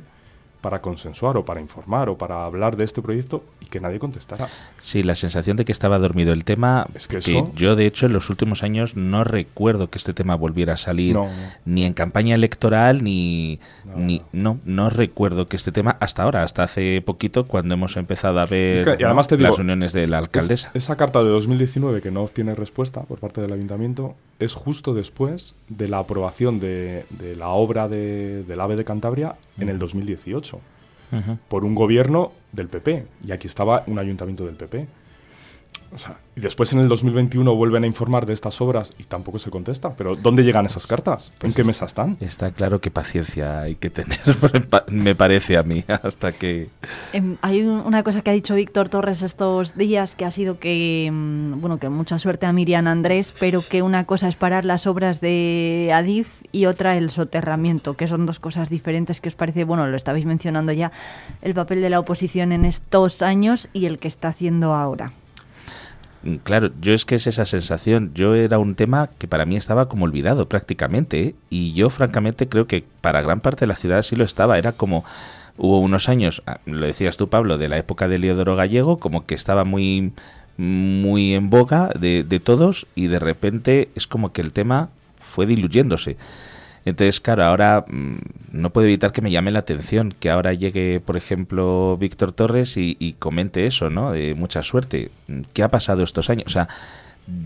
para 0.65 0.81
consensuar 0.81 1.37
o 1.37 1.45
para 1.45 1.61
informar 1.61 2.09
o 2.09 2.17
para 2.17 2.47
hablar 2.47 2.75
de 2.79 2.85
este 2.85 3.03
proyecto 3.03 3.45
y 3.61 3.67
que 3.67 3.81
nadie 3.81 3.99
contestara. 3.99 4.49
Sí, 4.81 5.03
la 5.03 5.15
sensación 5.15 5.59
de 5.59 5.67
que 5.67 5.73
estaba 5.73 5.99
dormido 5.99 6.33
el 6.33 6.45
tema, 6.45 6.87
es 6.95 7.07
que, 7.07 7.21
yo 7.55 7.77
de 7.77 7.85
hecho 7.85 8.07
en 8.07 8.15
los 8.15 8.31
últimos 8.31 8.63
años 8.63 8.97
no 8.97 9.25
recuerdo 9.25 9.91
que 9.91 9.99
este 9.99 10.15
tema 10.15 10.37
volviera 10.37 10.73
a 10.73 10.77
salir 10.79 11.19
ni 11.67 11.85
en 11.85 11.93
campaña 11.93 12.35
electoral 12.35 13.05
ni 13.05 13.61
no, 13.85 13.97
ni 13.99 14.23
no 14.33 14.59
no. 14.65 14.89
recuerdo 14.89 15.49
que 15.49 15.57
este 15.57 15.71
tema 15.71 15.99
hasta 16.01 16.23
ahora, 16.23 16.43
hasta 16.43 16.63
hace 16.63 17.03
poquito 17.03 17.47
cuando 17.47 17.75
hemos 17.75 17.99
empezado 17.99 18.41
a 18.41 18.47
ver 18.47 18.87
las 18.87 19.29
reuniones 19.29 19.93
de 19.93 20.07
la 20.07 20.17
alcaldesa. 20.17 20.71
esa 20.73 20.97
carta 20.97 21.23
de 21.23 21.29
2019 21.29 22.01
que 22.01 22.11
no 22.11 22.23
obtiene 22.23 22.55
respuesta 22.55 23.03
por 23.03 23.19
parte 23.19 23.43
del 23.43 23.53
ayuntamiento 23.53 24.15
es 24.39 24.55
justo 24.55 24.95
después 24.95 25.55
de 25.69 25.89
la 25.89 25.99
aprobación 25.99 26.59
de, 26.59 27.05
la 27.37 27.49
obra 27.49 27.87
de, 27.87 28.45
del 28.45 28.61
AVE 28.61 28.77
de 28.77 28.85
Cantabria 28.87 29.35
en 29.59 29.69
el 29.69 29.79
2018 29.79 30.54
por 31.49 31.65
un 31.65 31.75
gobierno 31.75 32.33
del 32.53 32.69
PP. 32.69 33.07
Y 33.25 33.33
aquí 33.33 33.47
estaba 33.47 33.85
un 33.87 33.99
ayuntamiento 33.99 34.45
del 34.47 34.57
PP 34.57 34.87
y 36.37 36.41
después 36.41 36.73
en 36.73 36.81
el 36.81 36.89
2021 36.89 37.55
vuelven 37.55 37.85
a 37.85 37.87
informar 37.87 38.27
de 38.27 38.33
estas 38.33 38.61
obras 38.61 38.93
y 38.99 39.05
tampoco 39.05 39.39
se 39.39 39.51
contesta. 39.51 39.95
Pero 39.95 40.17
¿dónde 40.17 40.43
llegan 40.43 40.67
esas 40.67 40.87
cartas? 40.87 41.31
¿En 41.35 41.39
pues 41.39 41.55
qué 41.55 41.65
mesa 41.65 41.85
están? 41.85 42.17
Está 42.21 42.51
claro 42.51 42.81
que 42.81 42.91
paciencia 42.91 43.61
hay 43.61 43.77
que 43.77 43.91
tener, 43.91 44.21
me 44.89 45.15
parece 45.15 45.57
a 45.57 45.63
mí, 45.63 45.85
hasta 46.03 46.33
que... 46.33 46.69
Em, 47.13 47.37
hay 47.43 47.63
una 47.63 48.03
cosa 48.03 48.23
que 48.23 48.31
ha 48.31 48.33
dicho 48.33 48.55
Víctor 48.55 48.89
Torres 48.89 49.23
estos 49.23 49.77
días 49.77 50.17
que 50.17 50.25
ha 50.25 50.31
sido 50.31 50.59
que, 50.59 51.11
mm, 51.13 51.61
bueno, 51.61 51.79
que 51.79 51.89
mucha 51.89 52.19
suerte 52.19 52.47
a 52.47 52.53
Miriam 52.53 52.87
Andrés, 52.87 53.33
pero 53.39 53.63
que 53.63 53.83
una 53.83 54.05
cosa 54.05 54.29
es 54.29 54.37
parar 54.37 54.65
las 54.65 54.87
obras 54.87 55.21
de 55.21 55.91
Adif 55.95 56.43
y 56.51 56.67
otra 56.67 56.97
el 56.97 57.11
soterramiento, 57.11 57.95
que 57.95 58.09
son 58.09 58.27
dos 58.27 58.41
cosas 58.41 58.69
diferentes 58.69 59.21
que 59.21 59.29
os 59.29 59.35
parece, 59.35 59.65
bueno, 59.65 59.87
lo 59.87 59.97
estabais 59.97 60.25
mencionando 60.25 60.73
ya, 60.73 60.91
el 61.43 61.55
papel 61.55 61.81
de 61.81 61.91
la 61.91 62.01
oposición 62.01 62.53
en 62.53 62.65
estos 62.65 63.23
años 63.23 63.69
y 63.73 63.87
el 63.87 63.99
que 63.99 64.09
está 64.09 64.29
haciendo 64.29 64.75
ahora. 64.75 65.13
Mm, 66.25 66.37
claro, 66.37 66.71
yo 66.81 66.95
es 66.95 67.05
que 67.05 67.15
es 67.17 67.27
esa 67.27 67.45
sensación. 67.45 68.11
Yo 68.15 68.35
era 68.35 68.59
un 68.59 68.75
tema 68.75 69.11
que 69.19 69.29
para 69.29 69.45
mí 69.45 69.57
estaba 69.57 69.89
como 69.89 70.05
olvidado 70.05 70.49
prácticamente. 70.49 71.21
¿eh? 71.23 71.35
Y 71.51 71.75
yo 71.75 71.91
francamente 71.91 72.49
creo 72.49 72.67
que 72.67 72.85
para 73.01 73.23
gran 73.23 73.41
parte 73.41 73.61
de 73.61 73.67
la 73.69 73.77
ciudad 73.77 74.03
sí 74.03 74.17
lo 74.17 74.25
estaba. 74.25 74.59
Era 74.59 74.73
como 74.73 75.05
hubo 75.57 75.79
unos 75.79 76.09
años, 76.09 76.43
ah, 76.47 76.59
lo 76.67 76.85
decías 76.87 77.17
tú 77.17 77.29
Pablo, 77.29 77.59
de 77.59 77.69
la 77.69 77.79
época 77.79 78.09
de 78.09 78.19
Leodoro 78.19 78.57
Gallego, 78.57 78.99
como 78.99 79.25
que 79.27 79.35
estaba 79.35 79.65
muy 79.65 80.13
muy 80.57 81.35
en 81.35 81.51
boca 81.51 81.91
de, 81.99 82.23
de 82.23 82.39
todos 82.39 82.87
y 82.95 83.09
de 83.09 83.19
repente 83.19 83.89
es 83.97 84.07
como 84.07 84.33
que 84.33 84.41
el 84.41 84.53
tema 84.53 84.89
fue 85.19 85.47
diluyéndose. 85.47 86.17
Entonces, 86.85 87.21
claro, 87.21 87.45
ahora 87.45 87.85
mm, 87.89 88.17
no 88.53 88.71
puedo 88.71 88.87
evitar 88.87 89.13
que 89.13 89.23
me 89.23 89.31
llame 89.31 89.51
la 89.51 89.61
atención 89.61 90.15
que 90.19 90.31
ahora 90.31 90.53
llegue, 90.53 91.01
por 91.01 91.17
ejemplo, 91.17 91.97
Víctor 91.99 92.33
Torres 92.33 92.77
y, 92.77 93.17
comente 93.19 93.67
eso, 93.67 93.91
¿no? 93.91 94.13
De 94.13 94.35
mucha 94.35 94.63
suerte. 94.63 95.11
¿Qué 95.53 95.63
ha 95.63 95.69
pasado 95.69 96.03
estos 96.03 96.29
años? 96.29 96.47
O 96.47 96.51
sea, 96.51 96.69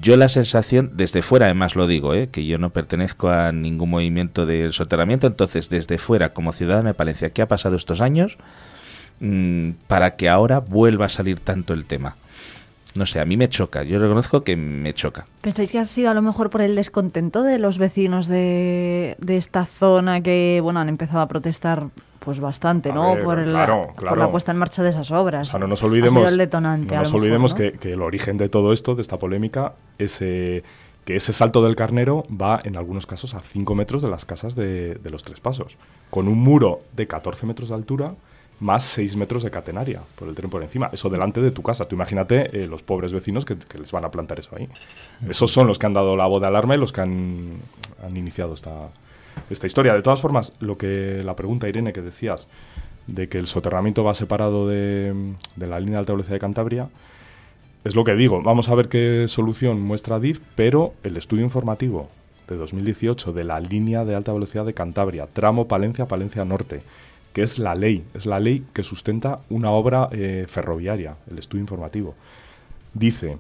yo 0.01 0.17
la 0.17 0.29
sensación, 0.29 0.91
desde 0.95 1.23
fuera 1.23 1.47
además 1.47 1.77
lo 1.77 1.87
digo, 1.87 2.15
¿eh? 2.15 2.29
que 2.33 2.45
yo 2.47 2.59
no 2.59 2.71
pertenezco 2.71 3.29
a 3.29 3.53
ningún 3.53 3.91
movimiento 3.91 4.45
del 4.45 4.73
soterramiento, 4.73 5.29
entonces 5.29 5.69
desde 5.69 5.99
fuera, 5.99 6.33
como 6.33 6.53
ciudadano 6.53 6.89
de 6.89 6.95
Palencia, 6.95 7.31
¿qué 7.31 7.43
ha 7.43 7.49
pasado 7.49 7.77
estos 7.77 8.01
años 8.01 8.39
mm, 9.21 9.71
para 9.87 10.17
que 10.17 10.29
ahora 10.29 10.59
vuelva 10.59 11.07
a 11.07 11.09
salir 11.09 11.39
tanto 11.39 11.75
el 11.75 11.85
tema? 11.85 12.17
No 12.99 13.07
sé, 13.07 13.21
a 13.21 13.25
mí 13.25 13.37
me 13.37 13.49
choca, 13.49 13.85
yo 13.85 13.99
reconozco 13.99 14.43
que 14.43 14.57
me 14.57 14.93
choca. 14.93 15.27
¿Pensáis 15.41 15.71
que 15.71 15.79
ha 15.79 15.85
sido 15.85 16.11
a 16.11 16.15
lo 16.15 16.21
mejor 16.21 16.51
por 16.51 16.61
el 16.61 16.75
descontento 16.75 17.43
de 17.43 17.59
los 17.59 17.79
vecinos 17.79 18.27
de, 18.27 19.17
esta 19.27 19.65
zona 19.65 20.21
que, 20.21 20.61
bueno, 20.63 20.81
han 20.81 20.89
empezado 20.89 21.21
a 21.21 21.29
protestar 21.29 21.87
pues 22.19 22.41
bastante, 22.41 22.93
¿no? 22.93 23.17
por, 23.25 23.39
la 23.47 24.31
puesta 24.31 24.53
en 24.53 24.59
marcha 24.59 24.83
de 24.83 24.91
esas 24.91 25.11
obras. 25.13 25.49
O 25.49 25.51
sea, 25.53 25.61
no 25.61 25.69
nos 25.69 25.83
olvidemos, 25.83 26.37
detonante, 26.37 26.95
no 26.95 27.03
nos 27.03 27.15
olvidemos 27.15 27.55
Que, 27.55 27.79
el 27.85 28.03
origen 28.03 28.37
de 28.37 28.51
todo 28.51 28.73
esto, 28.73 28.95
de 28.95 29.03
esta 29.03 29.19
polémica, 29.19 29.75
es 29.99 30.19
que 30.19 30.63
ese 31.07 31.33
salto 31.33 31.65
del 31.65 31.77
carnero 31.77 32.25
va 32.29 32.61
en 32.65 32.77
algunos 32.77 33.07
casos 33.07 33.35
a 33.35 33.41
5 33.41 33.75
metros 33.75 34.03
de 34.03 34.11
las 34.11 34.27
casas 34.27 34.57
de, 34.57 34.97
de 34.97 35.11
los 35.11 35.23
tres 35.23 35.41
pasos, 35.41 35.79
con 36.11 36.29
un 36.29 36.39
muro 36.39 36.83
de 36.95 37.07
14 37.07 37.47
metros 37.47 37.71
de 37.71 37.77
altura 37.77 38.15
más 38.61 38.83
6 38.85 39.17
metros 39.17 39.43
de 39.43 39.51
catenaria 39.51 40.01
por 40.17 40.29
el 40.29 40.35
tren 40.35 40.51
por 40.51 40.63
encima. 40.63 40.91
Eso 40.93 41.09
delante 41.09 41.41
de 41.41 41.51
tu 41.51 41.63
casa. 41.63 41.87
Tú 41.87 41.95
imagínate 41.95 42.63
eh, 42.63 42.67
los 42.67 42.83
pobres 42.83 43.13
vecinos 43.13 43.45
que, 43.45 43.57
les 43.79 43.93
van 43.93 44.05
a 44.05 44.11
plantar 44.11 44.39
eso 44.39 44.57
ahí. 44.57 44.69
Esos 45.29 45.51
son 45.51 45.67
los 45.67 45.79
que 45.79 45.87
han 45.87 45.95
dado 45.95 46.17
la 46.17 46.27
voz 46.27 46.41
de 46.41 46.49
alarma 46.49 46.75
y 46.75 46.79
los 46.79 46.93
que 46.93 47.01
han, 47.01 47.61
iniciado 48.15 48.55
esta, 48.55 48.91
esta 49.51 49.67
historia. 49.67 49.95
De 49.95 50.03
todas 50.03 50.21
formas, 50.21 50.53
lo 50.61 50.77
que 50.77 51.23
la 51.25 51.37
pregunta, 51.37 51.69
Irene, 51.69 51.93
que 51.93 52.03
decías, 52.03 52.49
de 53.07 53.29
que 53.29 53.39
el 53.39 53.47
soterramiento 53.47 54.05
va 54.05 54.15
separado 54.15 54.69
de, 54.69 55.35
de 55.57 55.67
la 55.67 55.81
línea 55.81 55.95
de 55.95 56.01
alta 56.01 56.13
velocidad 56.13 56.35
de 56.37 56.41
Cantabria, 56.41 56.89
es 57.85 57.95
lo 57.95 58.05
que 58.05 58.15
digo. 58.15 58.43
Vamos 58.43 58.69
a 58.69 58.75
ver 58.75 58.89
qué 58.89 59.27
solución 59.29 59.81
muestra 59.81 60.21
DIF, 60.21 60.41
pero 60.57 60.95
el 61.05 61.17
estudio 61.17 61.45
informativo 61.45 62.09
de 62.49 62.57
2018 62.57 63.33
de 63.33 63.45
la 63.45 63.61
línea 63.61 64.05
de 64.05 64.15
alta 64.15 64.33
velocidad 64.33 64.65
de 64.65 64.75
Cantabria, 64.75 65.27
tramo 65.27 65.69
Palencia-Palencia 65.69 66.45
Norte, 66.45 66.83
que 67.33 67.43
es 67.43 67.59
la 67.59 67.75
ley, 67.75 68.05
es 68.15 68.27
la 68.27 68.41
ley 68.41 68.65
que 68.73 68.83
sustenta 68.83 69.41
una 69.49 69.71
obra 69.71 70.09
eh, 70.13 70.47
ferroviaria, 70.49 71.17
el 71.31 71.39
estudio 71.39 71.63
informativo. 71.63 72.15
Dice, 72.95 73.39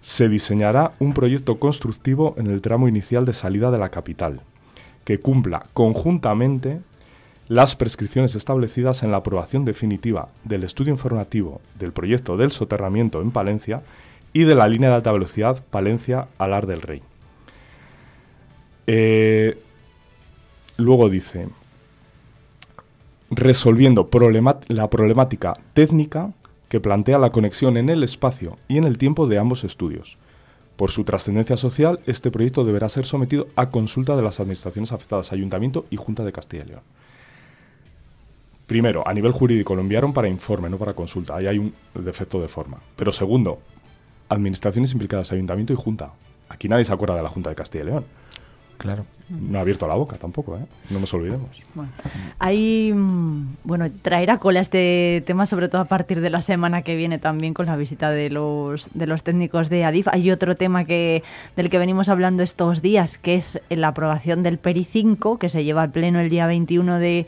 se 0.00 0.28
diseñará 0.28 0.92
un 1.00 1.12
proyecto 1.12 1.58
constructivo 1.58 2.34
en 2.38 2.46
el 2.46 2.62
tramo 2.62 2.88
inicial 2.88 3.24
de 3.24 3.32
salida 3.32 3.70
de 3.70 3.78
la 3.78 3.90
capital, 3.90 4.40
que 5.04 5.18
cumpla 5.18 5.66
conjuntamente 5.72 6.80
las 7.48 7.76
prescripciones 7.76 8.34
establecidas 8.34 9.02
en 9.02 9.10
la 9.10 9.18
aprobación 9.18 9.64
definitiva 9.64 10.28
del 10.44 10.64
estudio 10.64 10.92
informativo 10.92 11.60
del 11.78 11.92
proyecto 11.92 12.36
del 12.36 12.50
soterramiento 12.50 13.22
en 13.22 13.30
Palencia 13.30 13.82
y 14.32 14.44
de 14.44 14.54
la 14.54 14.68
línea 14.68 14.90
de 14.90 14.96
alta 14.96 15.12
velocidad 15.12 15.64
Palencia-Alar 15.70 16.66
del 16.66 16.82
Rey. 16.82 17.02
Eh, 18.86 19.58
luego 20.76 21.08
dice, 21.08 21.48
resolviendo 23.30 24.08
la 24.68 24.90
problemática 24.90 25.54
técnica 25.74 26.32
que 26.68 26.80
plantea 26.80 27.18
la 27.18 27.30
conexión 27.30 27.76
en 27.76 27.88
el 27.88 28.02
espacio 28.02 28.58
y 28.68 28.78
en 28.78 28.84
el 28.84 28.98
tiempo 28.98 29.26
de 29.26 29.38
ambos 29.38 29.64
estudios, 29.64 30.18
Por 30.76 30.90
su 30.90 31.04
trascendencia 31.04 31.56
social, 31.56 32.00
este 32.04 32.30
proyecto 32.30 32.62
deberá 32.62 32.90
ser 32.90 33.06
sometido 33.06 33.48
a 33.56 33.70
consulta 33.70 34.14
de 34.14 34.20
las 34.20 34.40
administraciones 34.40 34.92
afectadas, 34.92 35.32
Ayuntamiento 35.32 35.84
y 35.88 35.96
Junta 35.96 36.22
de 36.22 36.32
Castilla 36.32 36.64
y 36.64 36.68
León. 36.68 36.82
Primero, 38.66 39.02
a 39.08 39.14
nivel 39.14 39.32
jurídico 39.32 39.74
lo 39.74 39.80
enviaron 39.80 40.12
para 40.12 40.28
informe, 40.28 40.68
no 40.68 40.76
para 40.76 40.92
consulta. 40.92 41.34
Ahí 41.36 41.46
hay 41.46 41.58
un 41.58 41.72
defecto 41.94 42.42
de 42.42 42.48
forma. 42.48 42.78
Pero 42.94 43.10
segundo, 43.10 43.60
administraciones 44.28 44.92
implicadas, 44.92 45.32
Ayuntamiento 45.32 45.72
y 45.72 45.76
Junta. 45.76 46.12
Aquí 46.50 46.68
nadie 46.68 46.84
se 46.84 46.92
acuerda 46.92 47.16
de 47.16 47.22
la 47.22 47.30
Junta 47.30 47.48
de 47.48 47.56
Castilla 47.56 47.84
y 47.84 47.86
León. 47.86 48.04
Claro. 48.76 49.06
No 49.28 49.58
ha 49.58 49.62
abierto 49.62 49.88
la 49.88 49.96
boca 49.96 50.16
tampoco, 50.16 50.56
¿eh? 50.56 50.64
No 50.90 51.00
nos 51.00 51.12
olvidemos. 51.12 51.62
Bueno, 51.74 51.90
hay, 52.38 52.92
mm, 52.94 53.56
bueno, 53.64 53.90
traerá 54.02 54.38
cola 54.38 54.60
este 54.60 55.22
tema, 55.26 55.46
sobre 55.46 55.68
todo 55.68 55.80
a 55.80 55.86
partir 55.86 56.20
de 56.20 56.30
la 56.30 56.42
semana 56.42 56.82
que 56.82 56.94
viene 56.94 57.18
también 57.18 57.52
con 57.52 57.66
la 57.66 57.76
visita 57.76 58.10
de 58.10 58.30
los, 58.30 58.88
de 58.94 59.06
los 59.06 59.24
técnicos 59.24 59.68
de 59.68 59.84
ADIF. 59.84 60.06
Hay 60.08 60.30
otro 60.30 60.56
tema 60.56 60.84
que, 60.84 61.24
del 61.56 61.70
que 61.70 61.78
venimos 61.78 62.08
hablando 62.08 62.44
estos 62.44 62.82
días, 62.82 63.18
que 63.18 63.34
es 63.34 63.60
la 63.68 63.88
aprobación 63.88 64.44
del 64.44 64.58
PERI 64.58 64.84
5, 64.84 65.38
que 65.38 65.48
se 65.48 65.64
lleva 65.64 65.82
al 65.82 65.90
pleno 65.90 66.20
el 66.20 66.30
día 66.30 66.46
21 66.46 66.98
de, 67.00 67.26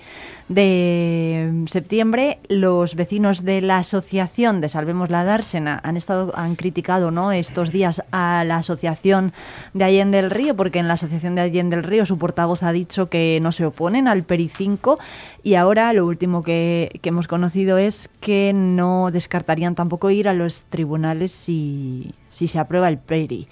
de 0.49 1.64
septiembre. 1.66 2.38
Los 2.49 2.94
vecinos 2.94 3.44
de 3.44 3.61
la 3.61 3.78
asociación 3.78 4.61
de 4.61 4.68
Salvemos 4.68 5.11
la 5.11 5.24
Dársena 5.24 5.80
han 5.82 5.96
estado 5.96 6.32
han 6.36 6.57
criticado 6.57 7.11
¿no? 7.11 7.32
estos 7.32 7.70
días 7.72 8.03
a 8.11 8.44
la 8.44 8.59
asociación 8.59 9.32
de 9.74 9.84
Allende 9.84 10.18
del 10.18 10.30
Río, 10.30 10.57
porque 10.57 10.78
en 10.78 10.88
la 10.88 10.94
asociación 10.94 11.34
de 11.34 11.42
Allende 11.42 11.76
del 11.76 11.84
Su 12.07 12.18
portavoz 12.18 12.62
ha 12.62 12.72
dicho 12.72 13.09
que 13.09 13.39
no 13.43 13.53
se 13.53 13.64
oponen 13.66 14.09
al 14.09 14.22
PERI 14.22 14.49
5 14.49 14.99
y 15.43 15.55
ahora 15.55 15.93
lo 15.93 16.07
último 16.07 16.43
que, 16.43 17.01
hemos 17.03 17.28
conocido 17.28 17.78
es 17.78 18.11
que 18.20 18.53
no 18.55 19.11
descartarían 19.11 19.74
tampoco 19.74 20.11
ir 20.11 20.28
a 20.28 20.34
los 20.34 20.64
tribunales 20.68 21.32
si, 21.32 22.14
si 22.28 22.47
se 22.47 22.59
aprueba 22.59 22.89
el 22.89 22.99
PERI. 22.99 23.49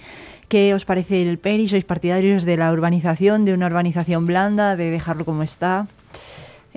¿Qué 0.47 0.73
os 0.73 0.85
parece 0.85 1.23
el 1.23 1.39
PERI? 1.39 1.67
¿Sois 1.67 1.83
partidarios 1.83 2.45
de 2.45 2.55
la 2.55 2.71
urbanización, 2.71 3.43
de 3.43 3.53
una 3.53 3.65
urbanización 3.65 4.25
blanda, 4.25 4.75
de 4.75 4.91
dejarlo 4.91 5.25
como 5.25 5.43
está? 5.43 5.87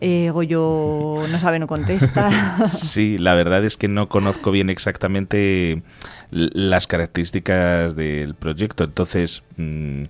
Eh, 0.02 0.32
no 0.32 1.38
sabe, 1.38 1.58
no 1.58 1.66
contesta. 1.66 2.56
Sí, 2.66 3.18
la 3.18 3.34
verdad 3.34 3.64
es 3.64 3.76
que 3.76 3.86
no 3.86 4.08
conozco 4.08 4.50
bien 4.50 4.70
exactamente 4.70 5.82
las 6.30 6.86
características 6.86 7.96
del 7.96 8.34
proyecto, 8.34 8.84
entonces 8.84 9.42
mm, 9.56 10.04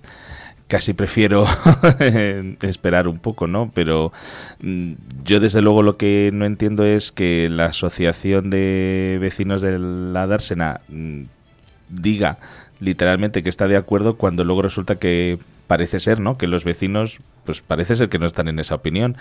casi 0.71 0.93
prefiero 0.93 1.45
esperar 2.61 3.09
un 3.09 3.19
poco, 3.19 3.45
¿no? 3.45 3.69
Pero 3.73 4.13
mm, 4.61 4.93
yo 5.25 5.41
desde 5.41 5.61
luego 5.61 5.83
lo 5.83 5.97
que 5.97 6.29
no 6.31 6.45
entiendo 6.45 6.85
es 6.85 7.11
que 7.11 7.49
la 7.49 7.65
asociación 7.65 8.49
de 8.49 9.17
vecinos 9.19 9.61
de 9.61 9.77
la 9.77 10.27
Dársena 10.27 10.79
mm, 10.87 11.23
diga 11.89 12.37
literalmente 12.79 13.43
que 13.43 13.49
está 13.49 13.67
de 13.67 13.75
acuerdo 13.75 14.15
cuando 14.15 14.45
luego 14.45 14.61
resulta 14.61 14.95
que 14.95 15.39
parece 15.67 15.99
ser, 15.99 16.21
¿no? 16.21 16.37
Que 16.37 16.47
los 16.47 16.63
vecinos, 16.63 17.19
pues 17.43 17.59
parece 17.59 17.97
ser 17.97 18.07
que 18.07 18.17
no 18.17 18.25
están 18.25 18.47
en 18.47 18.57
esa 18.57 18.75
opinión. 18.75 19.17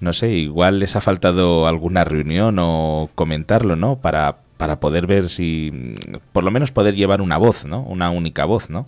No 0.00 0.14
sé, 0.14 0.30
igual 0.30 0.78
les 0.78 0.96
ha 0.96 1.02
faltado 1.02 1.66
alguna 1.66 2.04
reunión 2.04 2.56
o 2.58 3.10
comentarlo, 3.14 3.76
¿no? 3.76 3.96
Para, 3.96 4.38
para 4.56 4.80
poder 4.80 5.06
ver 5.06 5.28
si, 5.28 5.96
por 6.32 6.44
lo 6.44 6.50
menos 6.50 6.72
poder 6.72 6.94
llevar 6.94 7.20
una 7.20 7.36
voz, 7.36 7.66
¿no? 7.66 7.82
Una 7.82 8.08
única 8.08 8.46
voz, 8.46 8.70
¿no? 8.70 8.86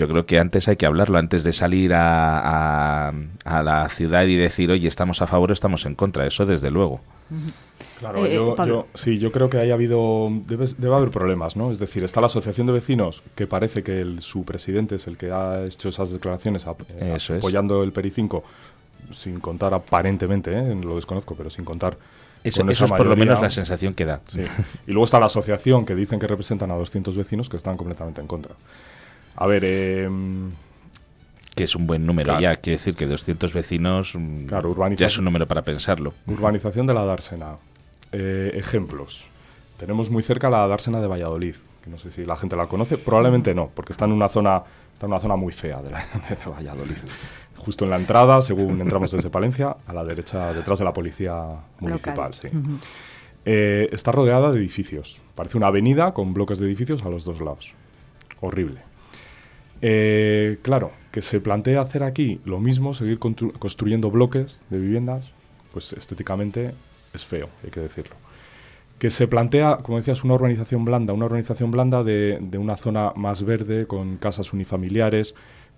Yo 0.00 0.08
creo 0.08 0.24
que 0.24 0.38
antes 0.38 0.66
hay 0.66 0.76
que 0.76 0.86
hablarlo, 0.86 1.18
antes 1.18 1.44
de 1.44 1.52
salir 1.52 1.92
a, 1.92 3.08
a, 3.10 3.12
a 3.44 3.62
la 3.62 3.86
ciudad 3.90 4.24
y 4.24 4.34
decir, 4.34 4.70
oye, 4.70 4.88
estamos 4.88 5.20
a 5.20 5.26
favor 5.26 5.50
o 5.50 5.52
estamos 5.52 5.84
en 5.84 5.94
contra. 5.94 6.26
Eso 6.26 6.46
desde 6.46 6.70
luego. 6.70 7.02
Claro, 7.98 8.24
Eh, 8.24 8.34
yo, 8.34 8.54
Pablo. 8.56 8.74
yo- 8.74 8.98
sí, 8.98 9.18
yo 9.18 9.30
creo 9.30 9.50
que 9.50 9.58
haya 9.58 9.74
habido, 9.74 10.28
debe, 10.46 10.64
debe 10.78 10.94
haber 10.96 11.10
problemas, 11.10 11.54
¿no? 11.54 11.70
Es 11.70 11.78
decir, 11.78 12.02
está 12.02 12.22
la 12.22 12.28
asociación 12.28 12.66
de 12.66 12.72
vecinos, 12.72 13.22
que 13.34 13.46
parece 13.46 13.82
que 13.82 14.00
el- 14.00 14.22
su 14.22 14.42
presidente 14.46 14.94
es 14.94 15.06
el 15.06 15.18
que 15.18 15.30
ha 15.32 15.64
hecho 15.66 15.90
esas 15.90 16.10
declaraciones 16.12 16.66
eh, 16.66 17.12
Eso 17.16 17.34
es. 17.34 17.40
apoyando 17.40 17.82
el 17.82 17.92
PERI 17.92 18.10
5, 18.10 18.42
sin 19.12 19.38
contar 19.38 19.74
aparentemente, 19.74 20.50
¿eh? 20.50 20.74
lo 20.82 20.96
desconozco, 20.96 21.34
pero 21.34 21.50
sin 21.50 21.66
contar 21.66 21.98
Eso, 22.42 22.62
es 22.70 22.78
por 22.90 23.06
lo 23.06 23.16
menos 23.16 23.38
la 23.42 23.50
sensación 23.50 23.92
que 23.92 24.06
da. 24.06 24.22
Sí. 24.26 24.40
Y 24.86 24.92
luego 24.92 25.04
está 25.04 25.20
la 25.20 25.26
asociación, 25.26 25.84
que 25.84 25.94
dicen 25.94 26.18
que 26.18 26.26
representan 26.26 26.70
a 26.70 26.74
200 26.76 27.14
vecinos 27.18 27.50
que 27.50 27.58
están 27.58 27.76
completamente 27.76 28.22
en 28.22 28.26
contra. 28.26 28.54
A 29.40 29.46
ver, 29.46 29.62
eh, 29.64 30.08
Que 31.56 31.64
es 31.64 31.74
un 31.74 31.86
buen 31.86 32.06
número 32.06 32.26
Claro. 32.26 32.40
ya. 32.40 32.56
Quiere 32.56 32.78
decir 32.78 32.94
que 32.94 33.06
200 33.06 33.52
vecinos 33.52 34.12
mm, 34.14 34.46
Claro, 34.46 34.70
urbanización. 34.70 35.08
ya 35.08 35.12
es 35.12 35.18
un 35.18 35.24
número 35.24 35.46
para 35.48 35.62
pensarlo. 35.62 36.14
Urbanización 36.26 36.86
de 36.86 36.94
la 36.94 37.04
Dársena. 37.04 37.56
Eh, 38.12 38.52
ejemplos. 38.54 39.26
Tenemos 39.76 40.10
muy 40.10 40.22
cerca 40.22 40.48
la 40.50 40.66
Dársena 40.68 41.00
de 41.00 41.06
Valladolid, 41.08 41.54
que 41.82 41.90
no 41.90 41.96
sé 41.98 42.10
si 42.10 42.24
la 42.24 42.36
gente 42.36 42.54
la 42.56 42.66
conoce, 42.66 42.98
probablemente 42.98 43.54
no, 43.54 43.70
porque 43.74 43.92
está 43.92 44.04
en 44.04 44.12
una 44.12 44.28
zona, 44.28 44.62
está 44.92 45.06
en 45.06 45.12
una 45.12 45.20
zona 45.20 45.36
muy 45.36 45.52
fea 45.52 45.80
de, 45.82 45.90
la- 45.90 46.04
de 46.28 46.50
Valladolid. 46.50 46.96
Justo 47.56 47.84
en 47.84 47.90
la 47.90 47.96
entrada, 47.96 48.40
según 48.42 48.80
entramos 48.80 49.10
desde 49.10 49.28
Palencia, 49.30 49.76
a 49.86 49.92
la 49.92 50.04
derecha, 50.04 50.52
detrás 50.54 50.78
de 50.78 50.84
la 50.84 50.92
policía 50.94 51.34
municipal. 51.80 52.14
Local. 52.30 52.34
sí. 52.34 52.48
Eh, 53.46 53.88
está 53.92 54.12
rodeada 54.12 54.52
de 54.52 54.58
edificios. 54.58 55.22
Parece 55.34 55.56
una 55.56 55.68
avenida 55.68 56.12
con 56.12 56.34
bloques 56.34 56.58
de 56.58 56.66
edificios 56.66 57.02
a 57.04 57.08
los 57.08 57.24
dos 57.24 57.40
lados. 57.40 57.74
Horrible. 58.40 58.80
Eh, 59.82 60.58
claro, 60.62 60.90
que 61.10 61.22
se 61.22 61.40
plantea 61.40 61.80
hacer 61.80 62.02
aquí 62.02 62.40
lo 62.44 62.60
mismo, 62.60 62.94
seguir 62.94 63.18
constru- 63.18 63.52
construyendo 63.58 64.10
bloques 64.10 64.62
de 64.70 64.78
viviendas, 64.78 65.32
pues 65.72 65.92
estéticamente 65.92 66.72
es 67.14 67.24
feo, 67.24 67.48
hay 67.64 67.70
que 67.70 67.80
decirlo. 67.80 68.14
Que 68.98 69.08
se 69.10 69.26
plantea, 69.26 69.78
como 69.78 69.96
decías, 69.96 70.22
una 70.24 70.34
urbanización 70.34 70.84
blanda, 70.84 71.14
una 71.14 71.24
urbanización 71.26 71.70
blanda 71.70 72.04
de, 72.04 72.38
de 72.40 72.58
una 72.58 72.76
zona 72.76 73.12
más 73.16 73.42
verde, 73.44 73.86
con 73.86 74.16
casas 74.16 74.52
unifamiliares, 74.52 75.34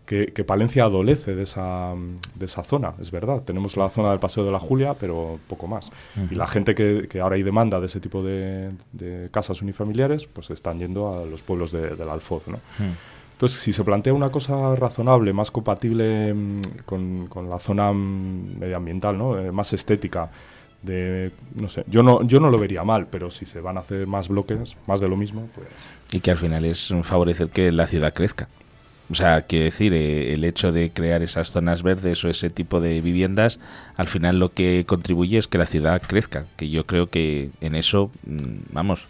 que, 0.07 0.33
que 0.33 0.43
Palencia 0.43 0.83
adolece 0.83 1.37
de 1.37 1.45
esa, 1.45 1.95
de 2.35 2.47
esa 2.47 2.65
zona, 2.65 2.95
es 3.01 3.13
verdad. 3.13 3.43
Tenemos 3.45 3.77
la 3.77 3.89
zona 3.89 4.11
del 4.11 4.19
Paseo 4.19 4.45
de 4.45 4.51
la 4.51 4.59
Julia, 4.59 4.95
pero 4.99 5.39
poco 5.47 5.69
más. 5.69 5.91
Y 6.29 6.35
la 6.35 6.49
gente 6.49 6.75
que, 6.75 7.07
que 7.09 7.21
ahora 7.21 7.37
hay 7.37 7.45
demanda 7.45 7.79
de 7.79 7.87
ese 7.87 8.01
tipo 8.01 8.25
de, 8.25 8.73
de 8.91 9.29
casas 9.31 9.63
unifamiliares, 9.63 10.27
pues 10.27 10.51
están 10.51 10.81
yendo 10.81 11.15
a 11.15 11.25
los 11.25 11.43
pueblos 11.45 11.71
de- 11.71 11.95
del 11.95 12.09
Alfoz, 12.09 12.49
¿no? 12.49 12.59
Entonces, 13.43 13.59
si 13.59 13.73
se 13.73 13.83
plantea 13.83 14.15
una 14.15 14.29
cosa 14.29 14.77
razonable, 14.77 15.33
más 15.33 15.51
compatible 15.51 16.33
mm, 16.33 16.61
con, 16.85 17.51
la 17.51 17.59
zona 17.59 17.93
mm, 17.93 18.61
medioambiental, 18.61 19.19
¿no? 19.19 19.37
Eh, 19.37 19.51
más 19.51 19.73
estética, 19.73 20.31
de, 20.81 21.33
no 21.61 21.69
sé, 21.69 21.83
yo 21.89 22.05
no, 22.05 22.23
yo 22.23 22.39
no 22.39 22.51
lo 22.51 22.59
vería 22.61 22.85
mal, 22.85 23.09
pero 23.09 23.31
si 23.31 23.45
se 23.45 23.61
van 23.61 23.79
a 23.79 23.81
hacer 23.81 24.07
más 24.07 24.29
bloques, 24.29 24.77
más 24.87 25.01
de 25.01 25.09
lo 25.09 25.17
mismo, 25.17 25.49
pues... 25.57 25.67
Y 26.13 26.21
que 26.21 26.31
al 26.31 26.37
final 26.37 26.65
es 26.65 26.95
favorecer 27.03 27.49
que 27.49 27.73
la 27.73 27.89
ciudad 27.89 28.15
crezca. 28.15 28.49
O 29.11 29.17
sea, 29.17 29.43
quiere 29.43 29.65
decir, 29.65 29.93
eh, 29.93 30.35
el 30.35 30.45
hecho 30.45 30.71
de 30.71 30.93
crear 30.93 31.21
esas 31.23 31.51
zonas 31.51 31.83
verdes 31.83 32.25
o 32.25 32.29
ese 32.29 32.49
tipo 32.49 32.81
de 32.81 33.01
viviendas, 33.01 33.59
al 33.97 34.07
final 34.07 34.39
lo 34.39 34.53
que 34.53 34.85
contribuye 34.87 35.39
es 35.39 35.49
que 35.49 35.59
la 35.59 35.67
ciudad 35.67 36.01
crezca. 36.01 36.47
Que 36.57 36.71
yo 36.71 36.85
creo 36.85 37.09
que 37.09 37.51
en 37.61 37.75
eso, 37.75 38.13
mm, 38.25 38.73
vamos, 38.73 39.09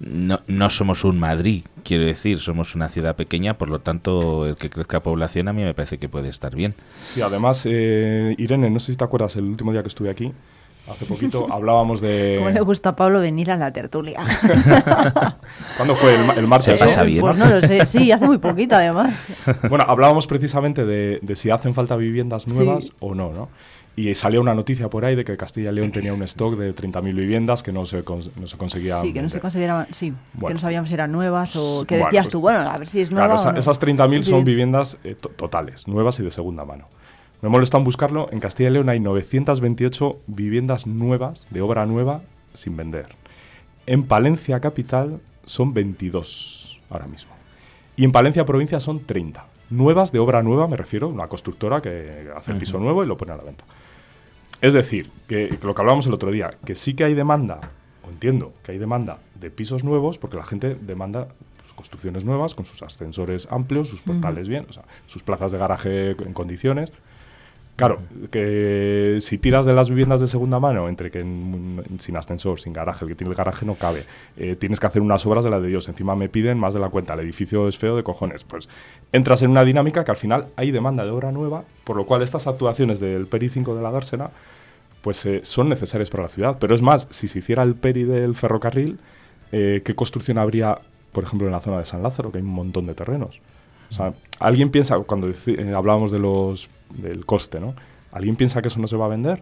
no, 0.00 0.40
no 0.48 0.70
somos 0.70 1.04
un 1.04 1.18
Madrid, 1.18 1.64
quiero 1.84 2.04
decir, 2.04 2.38
somos 2.38 2.74
una 2.74 2.88
ciudad 2.88 3.16
pequeña, 3.16 3.56
por 3.58 3.68
lo 3.70 3.80
tanto, 3.80 4.46
el 4.46 4.56
que 4.56 4.68
crezca 4.70 5.02
población 5.02 5.48
a 5.48 5.52
mí 5.52 5.62
me 5.62 5.74
parece 5.74 5.98
que 5.98 6.08
puede 6.08 6.28
estar 6.28 6.54
bien. 6.54 6.74
Y 7.16 7.20
además, 7.20 7.62
eh, 7.70 8.34
Irene, 8.38 8.70
no 8.70 8.78
sé 8.80 8.92
si 8.92 8.98
te 8.98 9.04
acuerdas, 9.04 9.36
el 9.36 9.44
último 9.44 9.72
día 9.72 9.82
que 9.82 9.88
estuve 9.88 10.10
aquí, 10.10 10.32
hace 10.90 11.06
poquito, 11.06 11.46
hablábamos 11.52 12.00
de... 12.00 12.36
¿Cómo 12.38 12.50
le 12.50 12.60
gusta 12.60 12.90
a 12.90 12.96
Pablo 12.96 13.20
venir 13.20 13.50
a 13.50 13.56
la 13.56 13.72
tertulia? 13.72 14.20
¿Cuándo 15.76 15.94
fue? 15.96 16.14
El, 16.14 16.24
ma- 16.24 16.34
el 16.34 16.46
martes, 16.46 16.64
Se 16.66 16.72
¿no? 16.72 16.78
pasa 16.78 17.04
bien. 17.04 17.20
Pues 17.20 17.36
no 17.36 17.46
lo 17.46 17.60
sé, 17.60 17.86
sí, 17.86 18.12
hace 18.12 18.26
muy 18.26 18.38
poquito 18.38 18.76
además. 18.76 19.26
Bueno, 19.68 19.84
hablábamos 19.88 20.26
precisamente 20.26 20.84
de, 20.84 21.18
de 21.22 21.36
si 21.36 21.50
hacen 21.50 21.74
falta 21.74 21.96
viviendas 21.96 22.46
nuevas 22.46 22.84
Sí. 22.86 22.92
o 23.00 23.14
no, 23.14 23.32
¿no? 23.32 23.48
Y 23.96 24.12
salía 24.16 24.40
una 24.40 24.54
noticia 24.54 24.90
por 24.90 25.04
ahí 25.04 25.14
de 25.14 25.24
que 25.24 25.36
Castilla 25.36 25.70
y 25.70 25.74
León 25.74 25.92
tenía 25.92 26.12
un 26.12 26.22
stock 26.24 26.56
de 26.58 26.74
30.000 26.74 27.14
viviendas 27.14 27.62
que 27.62 27.70
no 27.70 27.86
se, 27.86 28.02
no 28.02 28.46
se 28.48 28.56
conseguía 28.58 29.00
Sí, 29.02 29.12
que 29.12 29.22
no 29.22 29.30
se 29.30 29.38
consideraban, 29.38 29.86
sí, 29.92 30.10
que 30.10 30.16
Bueno. 30.34 30.54
no 30.54 30.60
sabíamos 30.60 30.88
si 30.88 30.94
eran 30.94 31.12
nuevas 31.12 31.54
o 31.54 31.84
que 31.86 31.94
Bueno, 31.94 32.06
decías 32.06 32.24
pues- 32.24 32.32
tú, 32.32 32.40
bueno, 32.40 32.58
a 32.58 32.76
ver 32.76 32.88
si 32.88 33.00
es 33.02 33.12
nueva 33.12 33.26
Claro, 33.28 33.40
esa- 33.40 33.50
o 33.50 33.52
no. 33.52 33.58
esas 33.60 33.78
30.000 33.78 34.24
son 34.24 34.40
Sí. 34.40 34.44
viviendas 34.46 34.98
eh, 35.04 35.14
to- 35.14 35.28
totales, 35.28 35.86
nuevas 35.86 36.18
y 36.18 36.24
de 36.24 36.32
segunda 36.32 36.64
mano. 36.64 36.86
Me 37.40 37.48
molesta 37.48 37.78
en 37.78 37.84
buscarlo. 37.84 38.28
En 38.32 38.40
Castilla 38.40 38.70
y 38.70 38.72
León 38.72 38.88
hay 38.88 38.98
928 38.98 40.18
viviendas 40.26 40.86
nuevas, 40.88 41.46
de 41.50 41.60
obra 41.60 41.86
nueva, 41.86 42.22
sin 42.52 42.76
vender. 42.76 43.06
En 43.86 44.02
Palencia 44.04 44.58
capital 44.60 45.20
son 45.44 45.72
22 45.74 46.80
ahora 46.90 47.06
mismo. 47.06 47.32
Y 47.96 48.04
en 48.04 48.12
Palencia 48.12 48.44
provincia 48.44 48.80
son 48.80 49.00
30. 49.04 49.46
Nuevas 49.70 50.10
de 50.10 50.18
obra 50.18 50.42
nueva, 50.42 50.66
me 50.68 50.76
refiero, 50.76 51.08
una 51.08 51.28
constructora 51.28 51.80
que 51.80 52.28
hace 52.36 52.52
el 52.52 52.58
piso 52.58 52.78
nuevo 52.80 53.04
y 53.04 53.06
lo 53.06 53.16
pone 53.16 53.32
a 53.32 53.36
la 53.36 53.42
venta. 53.44 53.64
Es 54.64 54.72
decir, 54.72 55.10
que, 55.28 55.58
que 55.60 55.66
lo 55.66 55.74
que 55.74 55.82
hablábamos 55.82 56.06
el 56.06 56.14
otro 56.14 56.30
día, 56.30 56.48
que 56.64 56.74
sí 56.74 56.94
que 56.94 57.04
hay 57.04 57.12
demanda, 57.12 57.60
o 58.02 58.08
entiendo 58.08 58.54
que 58.62 58.72
hay 58.72 58.78
demanda 58.78 59.18
de 59.38 59.50
pisos 59.50 59.84
nuevos, 59.84 60.16
porque 60.16 60.38
la 60.38 60.42
gente 60.42 60.74
demanda 60.74 61.28
pues, 61.58 61.74
construcciones 61.74 62.24
nuevas, 62.24 62.54
con 62.54 62.64
sus 62.64 62.82
ascensores 62.82 63.46
amplios, 63.50 63.88
sus 63.88 64.00
portales 64.00 64.48
bien, 64.48 64.64
o 64.66 64.72
sea, 64.72 64.84
sus 65.04 65.22
plazas 65.22 65.52
de 65.52 65.58
garaje 65.58 66.10
en 66.12 66.32
condiciones. 66.32 66.92
Claro, 67.76 67.98
que 68.30 69.18
si 69.20 69.36
tiras 69.38 69.66
de 69.66 69.72
las 69.72 69.88
viviendas 69.88 70.20
de 70.20 70.28
segunda 70.28 70.60
mano, 70.60 70.88
entre 70.88 71.10
que 71.10 71.20
sin 71.98 72.16
ascensor, 72.16 72.60
sin 72.60 72.72
garaje, 72.72 73.04
el 73.04 73.08
que 73.08 73.14
tiene 73.16 73.32
el 73.32 73.36
garaje 73.36 73.66
no 73.66 73.74
cabe, 73.74 74.04
eh, 74.36 74.54
tienes 74.54 74.78
que 74.78 74.86
hacer 74.86 75.02
unas 75.02 75.26
obras 75.26 75.42
de 75.42 75.50
la 75.50 75.58
de 75.58 75.66
Dios, 75.66 75.88
encima 75.88 76.14
me 76.14 76.28
piden 76.28 76.56
más 76.56 76.74
de 76.74 76.80
la 76.80 76.88
cuenta, 76.88 77.14
el 77.14 77.20
edificio 77.20 77.66
es 77.66 77.76
feo 77.76 77.96
de 77.96 78.04
cojones, 78.04 78.44
pues 78.44 78.68
entras 79.10 79.42
en 79.42 79.50
una 79.50 79.64
dinámica 79.64 80.04
que 80.04 80.12
al 80.12 80.16
final 80.16 80.46
hay 80.54 80.70
demanda 80.70 81.04
de 81.04 81.10
obra 81.10 81.32
nueva, 81.32 81.64
por 81.82 81.96
lo 81.96 82.06
cual 82.06 82.22
estas 82.22 82.46
actuaciones 82.46 83.00
del 83.00 83.26
PERI 83.26 83.48
5 83.48 83.74
de 83.74 83.82
la 83.82 83.90
dársena 83.90 84.30
pues 85.04 85.26
eh, 85.26 85.40
son 85.44 85.68
necesarias 85.68 86.08
para 86.08 86.22
la 86.22 86.28
ciudad. 86.30 86.56
Pero 86.58 86.74
es 86.74 86.80
más, 86.80 87.06
si 87.10 87.28
se 87.28 87.40
hiciera 87.40 87.62
el 87.62 87.74
PERI 87.74 88.04
del 88.04 88.34
ferrocarril, 88.34 88.98
eh, 89.52 89.82
¿qué 89.84 89.94
construcción 89.94 90.38
habría, 90.38 90.78
por 91.12 91.24
ejemplo, 91.24 91.46
en 91.46 91.52
la 91.52 91.60
zona 91.60 91.78
de 91.78 91.84
San 91.84 92.02
Lázaro, 92.02 92.32
que 92.32 92.38
hay 92.38 92.44
un 92.44 92.50
montón 92.50 92.86
de 92.86 92.94
terrenos? 92.94 93.42
O 93.94 93.96
sea, 93.96 94.12
alguien 94.40 94.70
piensa, 94.70 94.98
cuando 94.98 95.32
hablábamos 95.76 96.10
de 96.10 96.18
los 96.18 96.68
del 96.98 97.24
coste, 97.24 97.60
¿no? 97.60 97.74
¿Alguien 98.10 98.34
piensa 98.34 98.60
que 98.60 98.66
eso 98.66 98.80
no 98.80 98.88
se 98.88 98.96
va 98.96 99.04
a 99.04 99.08
vender? 99.08 99.40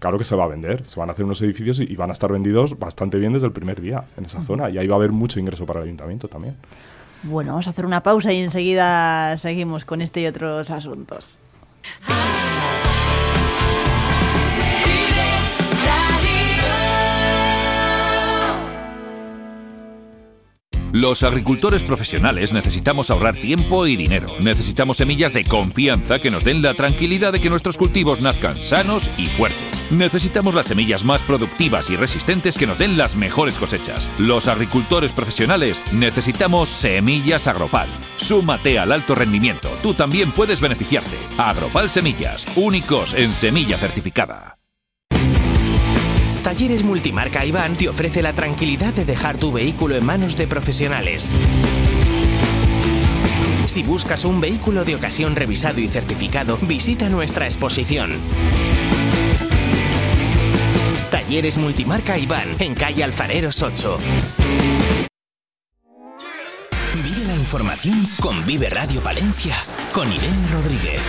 Claro 0.00 0.18
que 0.18 0.24
se 0.24 0.36
va 0.36 0.44
a 0.44 0.48
vender. 0.48 0.86
Se 0.86 1.00
van 1.00 1.08
a 1.08 1.12
hacer 1.12 1.24
unos 1.24 1.40
edificios 1.40 1.80
y, 1.80 1.96
van 1.96 2.10
a 2.10 2.12
estar 2.12 2.30
vendidos 2.30 2.78
bastante 2.78 3.18
bien 3.18 3.32
desde 3.32 3.46
el 3.46 3.52
primer 3.52 3.80
día 3.80 4.04
en 4.18 4.26
esa 4.26 4.42
zona. 4.42 4.68
Y 4.68 4.76
ahí 4.76 4.86
va 4.86 4.96
a 4.96 4.98
haber 4.98 5.12
mucho 5.12 5.40
ingreso 5.40 5.64
para 5.64 5.80
el 5.80 5.86
ayuntamiento 5.86 6.28
también. 6.28 6.56
Bueno, 7.22 7.52
vamos 7.52 7.68
a 7.68 7.70
hacer 7.70 7.86
una 7.86 8.02
pausa 8.02 8.32
y 8.34 8.38
enseguida 8.38 9.34
seguimos 9.38 9.86
con 9.86 10.02
este 10.02 10.20
y 10.20 10.26
otros 10.26 10.70
asuntos. 10.70 11.38
Los 20.92 21.22
agricultores 21.22 21.84
profesionales 21.84 22.52
necesitamos 22.52 23.10
ahorrar 23.10 23.36
tiempo 23.36 23.86
y 23.86 23.96
dinero. 23.96 24.28
Necesitamos 24.40 24.96
semillas 24.96 25.32
de 25.32 25.44
confianza 25.44 26.18
que 26.18 26.30
nos 26.30 26.44
den 26.44 26.62
la 26.62 26.74
tranquilidad 26.74 27.32
de 27.32 27.40
que 27.40 27.50
nuestros 27.50 27.76
cultivos 27.76 28.20
nazcan 28.20 28.56
sanos 28.56 29.10
y 29.16 29.26
fuertes. 29.26 29.82
Necesitamos 29.90 30.54
las 30.54 30.66
semillas 30.66 31.04
más 31.04 31.22
productivas 31.22 31.90
y 31.90 31.96
resistentes 31.96 32.58
que 32.58 32.66
nos 32.66 32.78
den 32.78 32.96
las 32.96 33.16
mejores 33.16 33.56
cosechas. 33.56 34.08
Los 34.18 34.48
agricultores 34.48 35.12
profesionales 35.12 35.82
necesitamos 35.92 36.68
semillas 36.68 37.46
Agropal. 37.46 37.88
Súmate 38.16 38.78
al 38.78 38.92
alto 38.92 39.14
rendimiento. 39.14 39.68
Tú 39.82 39.94
también 39.94 40.32
puedes 40.32 40.60
beneficiarte. 40.60 41.16
Agropal 41.38 41.88
Semillas, 41.88 42.46
únicos 42.56 43.14
en 43.14 43.32
semilla 43.34 43.78
certificada. 43.78 44.59
Talleres 46.42 46.82
Multimarca 46.82 47.44
Iván 47.44 47.76
te 47.76 47.88
ofrece 47.88 48.22
la 48.22 48.32
tranquilidad 48.32 48.94
de 48.94 49.04
dejar 49.04 49.36
tu 49.36 49.52
vehículo 49.52 49.94
en 49.96 50.06
manos 50.06 50.36
de 50.36 50.46
profesionales. 50.46 51.28
Si 53.66 53.82
buscas 53.82 54.24
un 54.24 54.40
vehículo 54.40 54.84
de 54.84 54.94
ocasión 54.94 55.36
revisado 55.36 55.80
y 55.80 55.88
certificado, 55.88 56.58
visita 56.62 57.08
nuestra 57.08 57.44
exposición. 57.44 58.12
Talleres 61.10 61.58
Multimarca 61.58 62.18
Iván, 62.18 62.56
en 62.58 62.74
calle 62.74 63.04
Alfareros 63.04 63.62
8. 63.62 63.98
Vive 66.94 67.24
la 67.26 67.34
información 67.34 68.02
con 68.20 68.44
Vive 68.46 68.70
Radio 68.70 69.02
Palencia, 69.02 69.54
con 69.92 70.10
Irene 70.10 70.48
Rodríguez. 70.50 71.02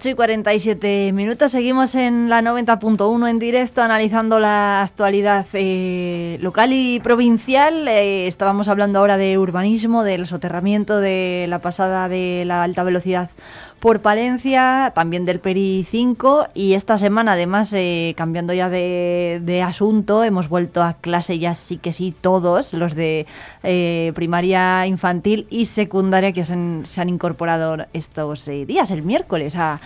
8 0.00 0.08
y 0.08 0.14
47 0.14 1.12
minutos, 1.12 1.52
seguimos 1.52 1.94
en 1.94 2.30
la 2.30 2.40
90.1 2.40 3.28
en 3.28 3.38
directo 3.38 3.82
analizando 3.82 4.40
la 4.40 4.80
actualidad 4.80 5.44
eh, 5.52 6.38
local 6.40 6.72
y 6.72 7.00
provincial. 7.00 7.86
Eh, 7.86 8.26
estábamos 8.26 8.68
hablando 8.68 8.98
ahora 8.98 9.18
de 9.18 9.36
urbanismo, 9.36 10.02
del 10.02 10.26
soterramiento, 10.26 11.00
de 11.00 11.44
la 11.50 11.58
pasada 11.58 12.08
de 12.08 12.44
la 12.46 12.62
alta 12.62 12.82
velocidad 12.82 13.28
por 13.80 14.00
Palencia, 14.00 14.92
también 14.94 15.24
del 15.24 15.40
Peri 15.40 15.86
5 15.90 16.48
y 16.52 16.74
esta 16.74 16.98
semana 16.98 17.32
además 17.32 17.72
eh, 17.72 18.14
cambiando 18.16 18.52
ya 18.52 18.68
de, 18.68 19.64
asunto 19.66 20.22
hemos 20.22 20.50
vuelto 20.50 20.82
a 20.82 20.94
clase 20.94 21.38
ya 21.38 21.54
sí 21.54 21.78
que 21.78 21.94
sí 21.94 22.14
todos 22.18 22.74
los 22.74 22.94
de 22.94 23.26
eh, 23.62 24.12
primaria 24.14 24.86
infantil 24.86 25.46
y 25.48 25.64
secundaria 25.64 26.32
que 26.32 26.44
se 26.44 26.52
han, 26.52 27.08
incorporado 27.08 27.86
estos 27.94 28.46
eh, 28.48 28.66
días, 28.66 28.90
el 28.90 29.02
miércoles 29.02 29.56
a 29.56 29.80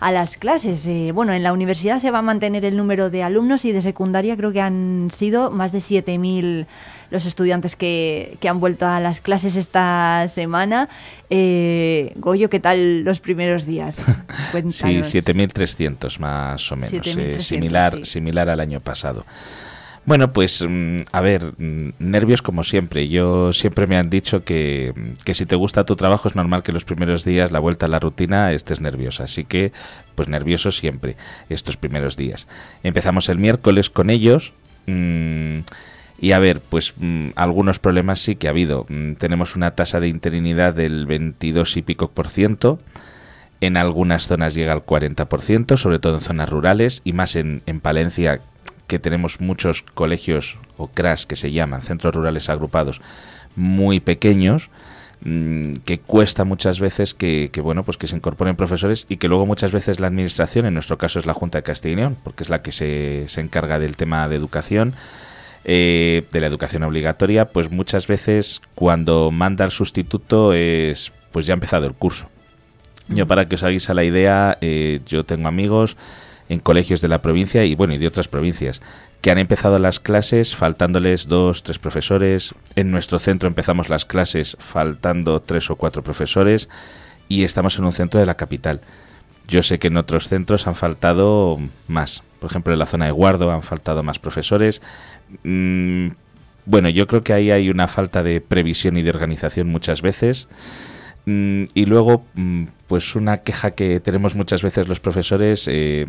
a 0.00 0.12
las 0.12 0.36
clases. 0.36 0.88
bueno, 1.12 1.32
en 1.32 1.42
la 1.42 1.52
universidad 1.52 1.98
se 1.98 2.12
va 2.12 2.20
a 2.20 2.22
mantener 2.22 2.64
el 2.64 2.76
número 2.76 3.10
de 3.10 3.24
alumnos 3.24 3.64
y 3.64 3.72
de 3.72 3.82
secundaria 3.82 4.36
creo 4.36 4.52
que 4.52 4.60
han 4.60 5.08
sido 5.10 5.50
más 5.50 5.72
de 5.72 5.78
7.000 5.78 6.66
los 7.10 7.26
estudiantes 7.26 7.76
que, 7.76 8.36
que 8.40 8.48
han 8.48 8.60
vuelto 8.60 8.86
a 8.86 9.00
las 9.00 9.20
clases 9.20 9.56
esta 9.56 10.26
semana. 10.28 10.88
Eh, 11.30 12.12
Goyo, 12.16 12.50
¿qué 12.50 12.60
tal 12.60 13.04
los 13.04 13.20
primeros 13.20 13.66
días? 13.66 13.96
sí, 14.70 14.98
7.300 14.98 16.18
más 16.18 16.72
o 16.72 16.76
menos, 16.76 17.06
eh, 17.16 17.38
similar, 17.38 18.04
similar 18.04 18.48
al 18.48 18.60
año 18.60 18.80
pasado. 18.80 19.24
Bueno, 20.08 20.32
pues 20.32 20.64
mm, 20.66 21.00
a 21.12 21.20
ver, 21.20 21.52
mm, 21.58 21.90
nervios 21.98 22.40
como 22.40 22.64
siempre. 22.64 23.08
Yo 23.08 23.52
siempre 23.52 23.86
me 23.86 23.98
han 23.98 24.08
dicho 24.08 24.42
que, 24.42 24.94
que, 25.22 25.34
si 25.34 25.44
te 25.44 25.54
gusta 25.54 25.84
tu 25.84 25.96
trabajo 25.96 26.28
es 26.28 26.34
normal 26.34 26.62
que 26.62 26.72
los 26.72 26.84
primeros 26.84 27.26
días, 27.26 27.52
la 27.52 27.58
vuelta 27.58 27.84
a 27.84 27.88
la 27.90 27.98
rutina, 27.98 28.52
estés 28.52 28.80
nerviosa. 28.80 29.24
Así 29.24 29.44
que, 29.44 29.72
pues 30.14 30.28
nervioso 30.28 30.72
siempre 30.72 31.16
estos 31.50 31.76
primeros 31.76 32.16
días. 32.16 32.48
Empezamos 32.82 33.28
el 33.28 33.36
miércoles 33.36 33.90
con 33.90 34.08
ellos. 34.08 34.54
Mmm, 34.86 35.58
y 36.20 36.32
a 36.32 36.38
ver, 36.38 36.60
pues 36.60 36.94
mm, 36.96 37.30
algunos 37.36 37.78
problemas 37.78 38.18
sí 38.18 38.36
que 38.36 38.48
ha 38.48 38.50
habido. 38.50 38.86
Mm, 38.88 39.14
tenemos 39.14 39.54
una 39.54 39.72
tasa 39.72 40.00
de 40.00 40.08
interinidad 40.08 40.74
del 40.74 41.06
22 41.06 41.76
y 41.76 41.82
pico 41.82 42.08
por 42.08 42.28
ciento. 42.28 42.80
En 43.60 43.76
algunas 43.76 44.26
zonas 44.26 44.54
llega 44.54 44.72
al 44.72 44.84
40%, 44.84 45.76
sobre 45.76 45.98
todo 45.98 46.16
en 46.16 46.20
zonas 46.20 46.48
rurales 46.48 47.02
y 47.04 47.12
más 47.12 47.36
en, 47.36 47.62
en 47.66 47.80
Palencia, 47.80 48.40
que 48.88 48.98
tenemos 48.98 49.40
muchos 49.40 49.82
colegios 49.82 50.58
o 50.76 50.88
CRAS 50.88 51.26
que 51.26 51.36
se 51.36 51.52
llaman, 51.52 51.82
centros 51.82 52.14
rurales 52.14 52.48
agrupados, 52.48 53.00
muy 53.54 54.00
pequeños 54.00 54.70
mm, 55.20 55.74
que 55.84 55.98
cuesta 55.98 56.44
muchas 56.44 56.80
veces 56.80 57.14
que, 57.14 57.50
que, 57.52 57.60
bueno 57.60 57.84
pues 57.84 57.96
que 57.96 58.06
se 58.06 58.16
incorporen 58.16 58.56
profesores 58.56 59.06
y 59.08 59.18
que 59.18 59.28
luego 59.28 59.46
muchas 59.46 59.72
veces 59.72 60.00
la 60.00 60.06
administración 60.06 60.64
en 60.66 60.74
nuestro 60.74 60.96
caso 60.96 61.18
es 61.18 61.26
la 61.26 61.34
Junta 61.34 61.58
de 61.58 61.64
Castilla 61.64 62.12
porque 62.24 62.44
es 62.44 62.50
la 62.50 62.62
que 62.62 62.72
se, 62.72 63.24
se 63.26 63.40
encarga 63.40 63.78
del 63.78 63.96
tema 63.96 64.26
de 64.28 64.36
educación 64.36 64.94
eh, 65.64 66.24
de 66.30 66.40
la 66.40 66.46
educación 66.46 66.82
obligatoria, 66.82 67.46
pues 67.46 67.70
muchas 67.70 68.06
veces 68.06 68.62
cuando 68.74 69.30
manda 69.30 69.64
el 69.64 69.70
sustituto 69.70 70.52
es 70.52 71.12
pues 71.32 71.46
ya 71.46 71.52
ha 71.52 71.56
empezado 71.56 71.86
el 71.86 71.94
curso. 71.94 72.28
Yo 73.08 73.26
para 73.26 73.48
que 73.48 73.54
os 73.54 73.62
hagáis 73.62 73.88
a 73.90 73.94
la 73.94 74.04
idea, 74.04 74.58
eh, 74.60 75.00
yo 75.06 75.24
tengo 75.24 75.48
amigos 75.48 75.96
en 76.48 76.60
colegios 76.60 77.00
de 77.00 77.08
la 77.08 77.20
provincia 77.20 77.64
y 77.64 77.74
bueno 77.74 77.94
y 77.94 77.98
de 77.98 78.06
otras 78.06 78.28
provincias 78.28 78.80
que 79.20 79.30
han 79.30 79.38
empezado 79.38 79.78
las 79.78 80.00
clases 80.00 80.54
faltándoles 80.54 81.26
dos, 81.26 81.62
tres 81.62 81.78
profesores. 81.78 82.54
En 82.76 82.90
nuestro 82.90 83.18
centro 83.18 83.48
empezamos 83.48 83.88
las 83.88 84.04
clases 84.04 84.56
faltando 84.60 85.40
tres 85.40 85.70
o 85.70 85.76
cuatro 85.76 86.02
profesores 86.02 86.68
y 87.28 87.44
estamos 87.44 87.78
en 87.78 87.84
un 87.84 87.92
centro 87.92 88.20
de 88.20 88.26
la 88.26 88.36
capital. 88.36 88.80
Yo 89.48 89.62
sé 89.62 89.78
que 89.78 89.88
en 89.88 89.96
otros 89.96 90.28
centros 90.28 90.66
han 90.66 90.76
faltado 90.76 91.58
más. 91.88 92.22
Por 92.40 92.50
ejemplo, 92.50 92.72
en 92.72 92.78
la 92.78 92.86
zona 92.86 93.06
de 93.06 93.12
Guardo 93.12 93.50
han 93.50 93.62
faltado 93.62 94.02
más 94.02 94.18
profesores. 94.18 94.82
Mm, 95.42 96.08
bueno, 96.66 96.88
yo 96.88 97.06
creo 97.06 97.22
que 97.22 97.32
ahí 97.32 97.50
hay 97.50 97.70
una 97.70 97.88
falta 97.88 98.22
de 98.22 98.40
previsión 98.40 98.96
y 98.96 99.02
de 99.02 99.10
organización 99.10 99.68
muchas 99.68 100.02
veces. 100.02 100.48
Mm, 101.26 101.64
y 101.74 101.86
luego, 101.86 102.24
mm, 102.34 102.64
pues 102.86 103.16
una 103.16 103.38
queja 103.38 103.72
que 103.72 104.00
tenemos 104.00 104.34
muchas 104.34 104.62
veces 104.62 104.88
los 104.88 105.00
profesores, 105.00 105.66
eh, 105.68 106.06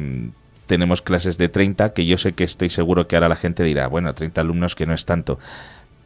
tenemos 0.65 1.01
clases 1.01 1.37
de 1.37 1.49
30, 1.49 1.93
que 1.93 2.05
yo 2.05 2.17
sé 2.17 2.33
que 2.33 2.43
estoy 2.43 2.69
seguro 2.69 3.07
que 3.07 3.15
ahora 3.15 3.29
la 3.29 3.35
gente 3.35 3.63
dirá, 3.63 3.87
bueno, 3.87 4.13
30 4.13 4.41
alumnos 4.41 4.75
que 4.75 4.85
no 4.85 4.93
es 4.93 5.05
tanto. 5.05 5.39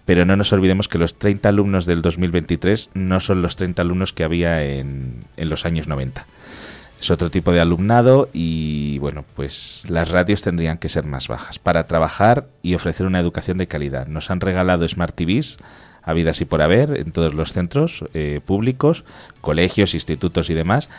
Pero 0.06 0.26
no 0.26 0.36
nos 0.36 0.52
olvidemos 0.54 0.88
que 0.88 0.98
los 0.98 1.16
30 1.16 1.50
alumnos 1.50 1.86
del 1.86 2.02
2023 2.02 2.92
no 2.94 3.20
son 3.20 3.42
los 3.42 3.56
30 3.56 3.82
alumnos 3.82 4.14
que 4.14 4.24
había 4.24 4.64
en, 4.64 5.26
en 5.38 5.50
los 5.50 5.66
años 5.66 5.88
90 5.88 6.26
es 7.04 7.12
otro 7.12 7.30
tipo 7.30 7.51
de 7.51 7.60
alumnado 7.60 8.30
y 8.32 8.97
bueno, 8.99 9.26
pues 9.36 9.86
las 9.89 10.10
radios 10.10 10.41
tendrían 10.41 10.78
que 10.78 10.88
ser 10.88 11.06
más 11.06 11.28
bajas 11.28 11.60
para 11.60 11.86
trabajar 11.86 12.47
y 12.62 12.76
ofrecer 12.76 13.06
una 13.06 13.20
educación 13.20 13.58
de 13.58 13.68
calidad. 13.68 14.08
Nos 14.08 14.32
han 14.32 14.39
regalado 14.39 14.88
Smart 14.88 15.14
TVs 15.14 15.58
habidas 16.01 16.39
y 16.39 16.45
por 16.45 16.62
haber 16.62 16.97
en 16.97 17.12
todos 17.12 17.34
los 17.34 17.51
centros 17.51 18.06
eh, 18.14 18.39
públicos, 18.45 19.04
colegios, 19.41 19.93
institutos 19.93 20.49
y 20.49 20.54
demás, 20.54 20.89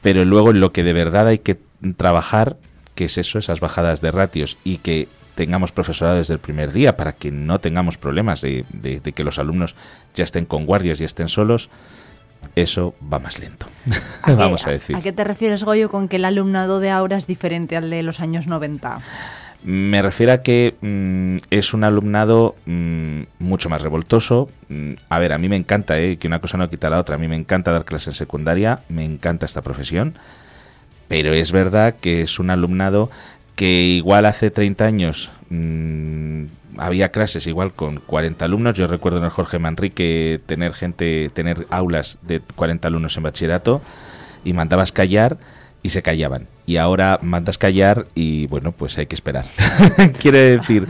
pero 0.00 0.24
luego 0.24 0.52
en 0.52 0.60
lo 0.60 0.72
que 0.72 0.84
de 0.84 0.94
verdad 0.94 1.28
hay 1.28 1.38
que 1.38 1.58
trabajar, 1.98 2.56
que 2.94 3.04
es 3.04 3.18
eso, 3.18 3.38
esas 3.38 3.60
bajadas 3.60 4.00
de 4.00 4.10
ratios 4.10 4.56
y 4.64 4.78
que 4.78 5.06
tengamos 5.34 5.70
profesorado 5.70 6.16
desde 6.16 6.34
el 6.34 6.40
primer 6.40 6.72
día 6.72 6.96
para 6.96 7.12
que 7.12 7.30
no 7.30 7.58
tengamos 7.58 7.98
problemas 7.98 8.40
de, 8.40 8.64
de 8.70 9.00
que 9.00 9.24
los 9.24 9.38
alumnos 9.38 9.74
ya 10.14 10.24
estén 10.24 10.46
con 10.46 10.64
guardias 10.64 11.00
y 11.02 11.04
estén 11.04 11.28
solos, 11.28 11.68
eso 12.54 12.94
va 13.12 13.18
más 13.18 13.38
lento. 13.38 13.66
Vamos 14.26 14.66
a 14.66 14.70
decir. 14.70 14.96
¿A 14.96 15.00
qué 15.00 15.12
te 15.12 15.24
refieres, 15.24 15.64
Goyo, 15.64 15.90
con 15.90 16.08
que 16.08 16.16
el 16.16 16.24
alumnado 16.24 16.80
de 16.80 16.90
ahora 16.90 17.16
es 17.16 17.26
diferente 17.26 17.76
al 17.76 17.90
de 17.90 18.02
los 18.02 18.20
años 18.20 18.46
90? 18.46 18.98
Me 19.64 20.02
refiero 20.02 20.32
a 20.32 20.38
que 20.38 20.74
mm, 20.80 21.36
es 21.50 21.72
un 21.72 21.84
alumnado 21.84 22.56
mm, 22.66 23.22
mucho 23.38 23.68
más 23.68 23.82
revoltoso. 23.82 24.50
Mm, 24.68 24.94
a 25.08 25.18
ver, 25.18 25.32
a 25.32 25.38
mí 25.38 25.48
me 25.48 25.56
encanta, 25.56 25.98
eh, 26.00 26.16
que 26.16 26.26
una 26.26 26.40
cosa 26.40 26.58
no 26.58 26.68
quita 26.68 26.90
la 26.90 26.98
otra. 26.98 27.14
A 27.14 27.18
mí 27.18 27.28
me 27.28 27.36
encanta 27.36 27.70
dar 27.70 27.84
clases 27.84 28.08
en 28.08 28.14
secundaria, 28.14 28.80
me 28.88 29.04
encanta 29.04 29.46
esta 29.46 29.62
profesión. 29.62 30.14
Pero 31.06 31.32
es 31.32 31.52
verdad 31.52 31.94
que 32.00 32.22
es 32.22 32.38
un 32.38 32.50
alumnado 32.50 33.10
que 33.54 33.82
igual 33.82 34.26
hace 34.26 34.50
30 34.50 34.84
años 34.84 35.30
había 36.78 37.10
clases 37.10 37.46
igual 37.46 37.72
con 37.72 37.96
40 37.96 38.44
alumnos. 38.44 38.76
Yo 38.76 38.86
recuerdo 38.86 39.18
en 39.18 39.24
el 39.24 39.30
Jorge 39.30 39.58
Manrique 39.58 40.40
tener 40.46 40.74
gente, 40.74 41.30
tener 41.32 41.66
aulas 41.70 42.18
de 42.22 42.40
40 42.40 42.88
alumnos 42.88 43.16
en 43.16 43.22
bachillerato 43.22 43.82
y 44.44 44.52
mandabas 44.52 44.92
callar 44.92 45.38
y 45.82 45.90
se 45.90 46.02
callaban. 46.02 46.46
Y 46.66 46.76
ahora 46.76 47.18
mandas 47.22 47.58
callar 47.58 48.06
y 48.14 48.46
bueno, 48.46 48.72
pues 48.72 48.96
hay 48.98 49.06
que 49.06 49.14
esperar. 49.14 49.46
quiere 50.20 50.58
decir 50.58 50.88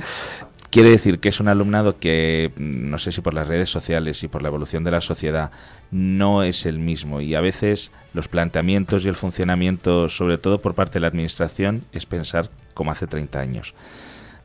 quiere 0.72 0.88
decir 0.88 1.18
que 1.18 1.28
es 1.28 1.38
un 1.38 1.48
alumnado 1.48 1.98
que 1.98 2.50
no 2.56 2.96
sé 2.96 3.12
si 3.12 3.20
por 3.20 3.34
las 3.34 3.46
redes 3.46 3.68
sociales 3.68 4.24
y 4.24 4.28
por 4.28 4.40
la 4.40 4.48
evolución 4.48 4.82
de 4.84 4.90
la 4.90 5.02
sociedad 5.02 5.50
no 5.90 6.42
es 6.42 6.64
el 6.64 6.78
mismo 6.78 7.20
y 7.20 7.34
a 7.34 7.42
veces 7.42 7.92
los 8.14 8.26
planteamientos 8.26 9.04
y 9.04 9.08
el 9.08 9.14
funcionamiento, 9.14 10.08
sobre 10.08 10.38
todo 10.38 10.62
por 10.62 10.74
parte 10.74 10.94
de 10.94 11.00
la 11.00 11.08
administración, 11.08 11.84
es 11.92 12.06
pensar 12.06 12.48
como 12.72 12.90
hace 12.90 13.06
30 13.06 13.38
años. 13.38 13.74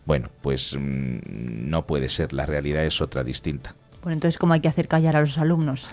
Bueno, 0.08 0.30
pues 0.41 0.74
mm, 0.74 1.20
no 1.70 1.86
puede 1.86 2.08
ser, 2.08 2.32
la 2.32 2.45
realidad 2.45 2.86
es 2.86 3.01
otra 3.01 3.26
distinta. 3.26 3.76
Bueno, 4.01 4.14
entonces, 4.14 4.38
¿cómo 4.38 4.53
hay 4.53 4.62
que 4.62 4.70
hacer 4.70 4.88
callar 4.88 5.18
a 5.18 5.20
los 5.20 5.38
alumnos? 5.38 5.89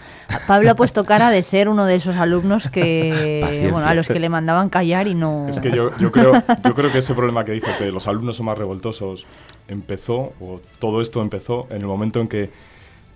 Pablo 0.47 0.71
ha 0.71 0.77
puesto 0.77 1.05
cara 1.05 1.31
de 1.31 1.43
ser 1.43 1.69
uno 1.69 1.85
de 1.85 1.97
esos 1.97 2.15
alumnos 2.15 2.69
que, 2.69 3.69
bueno, 3.73 3.89
a 3.89 3.93
los 3.93 4.07
que 4.07 4.21
le 4.21 4.29
mandaban 4.29 4.69
callar 4.69 5.09
y 5.09 5.15
no... 5.17 5.49
Es 5.49 5.59
que 5.59 5.73
yo, 5.73 5.91
creo, 6.12 6.33
yo 6.65 6.75
creo 6.75 6.93
que 6.93 6.99
ese 6.99 7.12
problema 7.15 7.45
que 7.45 7.53
dice 7.53 7.73
que 7.77 7.91
los 7.91 8.07
alumnos 8.07 8.37
son 8.37 8.47
más 8.47 8.57
revoltosos 8.57 9.27
empezó, 9.67 10.33
o 10.41 10.61
todo 10.79 11.03
esto 11.03 11.21
empezó 11.21 11.67
en 11.71 11.81
el 11.81 11.87
momento 11.89 12.21
en 12.21 12.29
que 12.29 12.51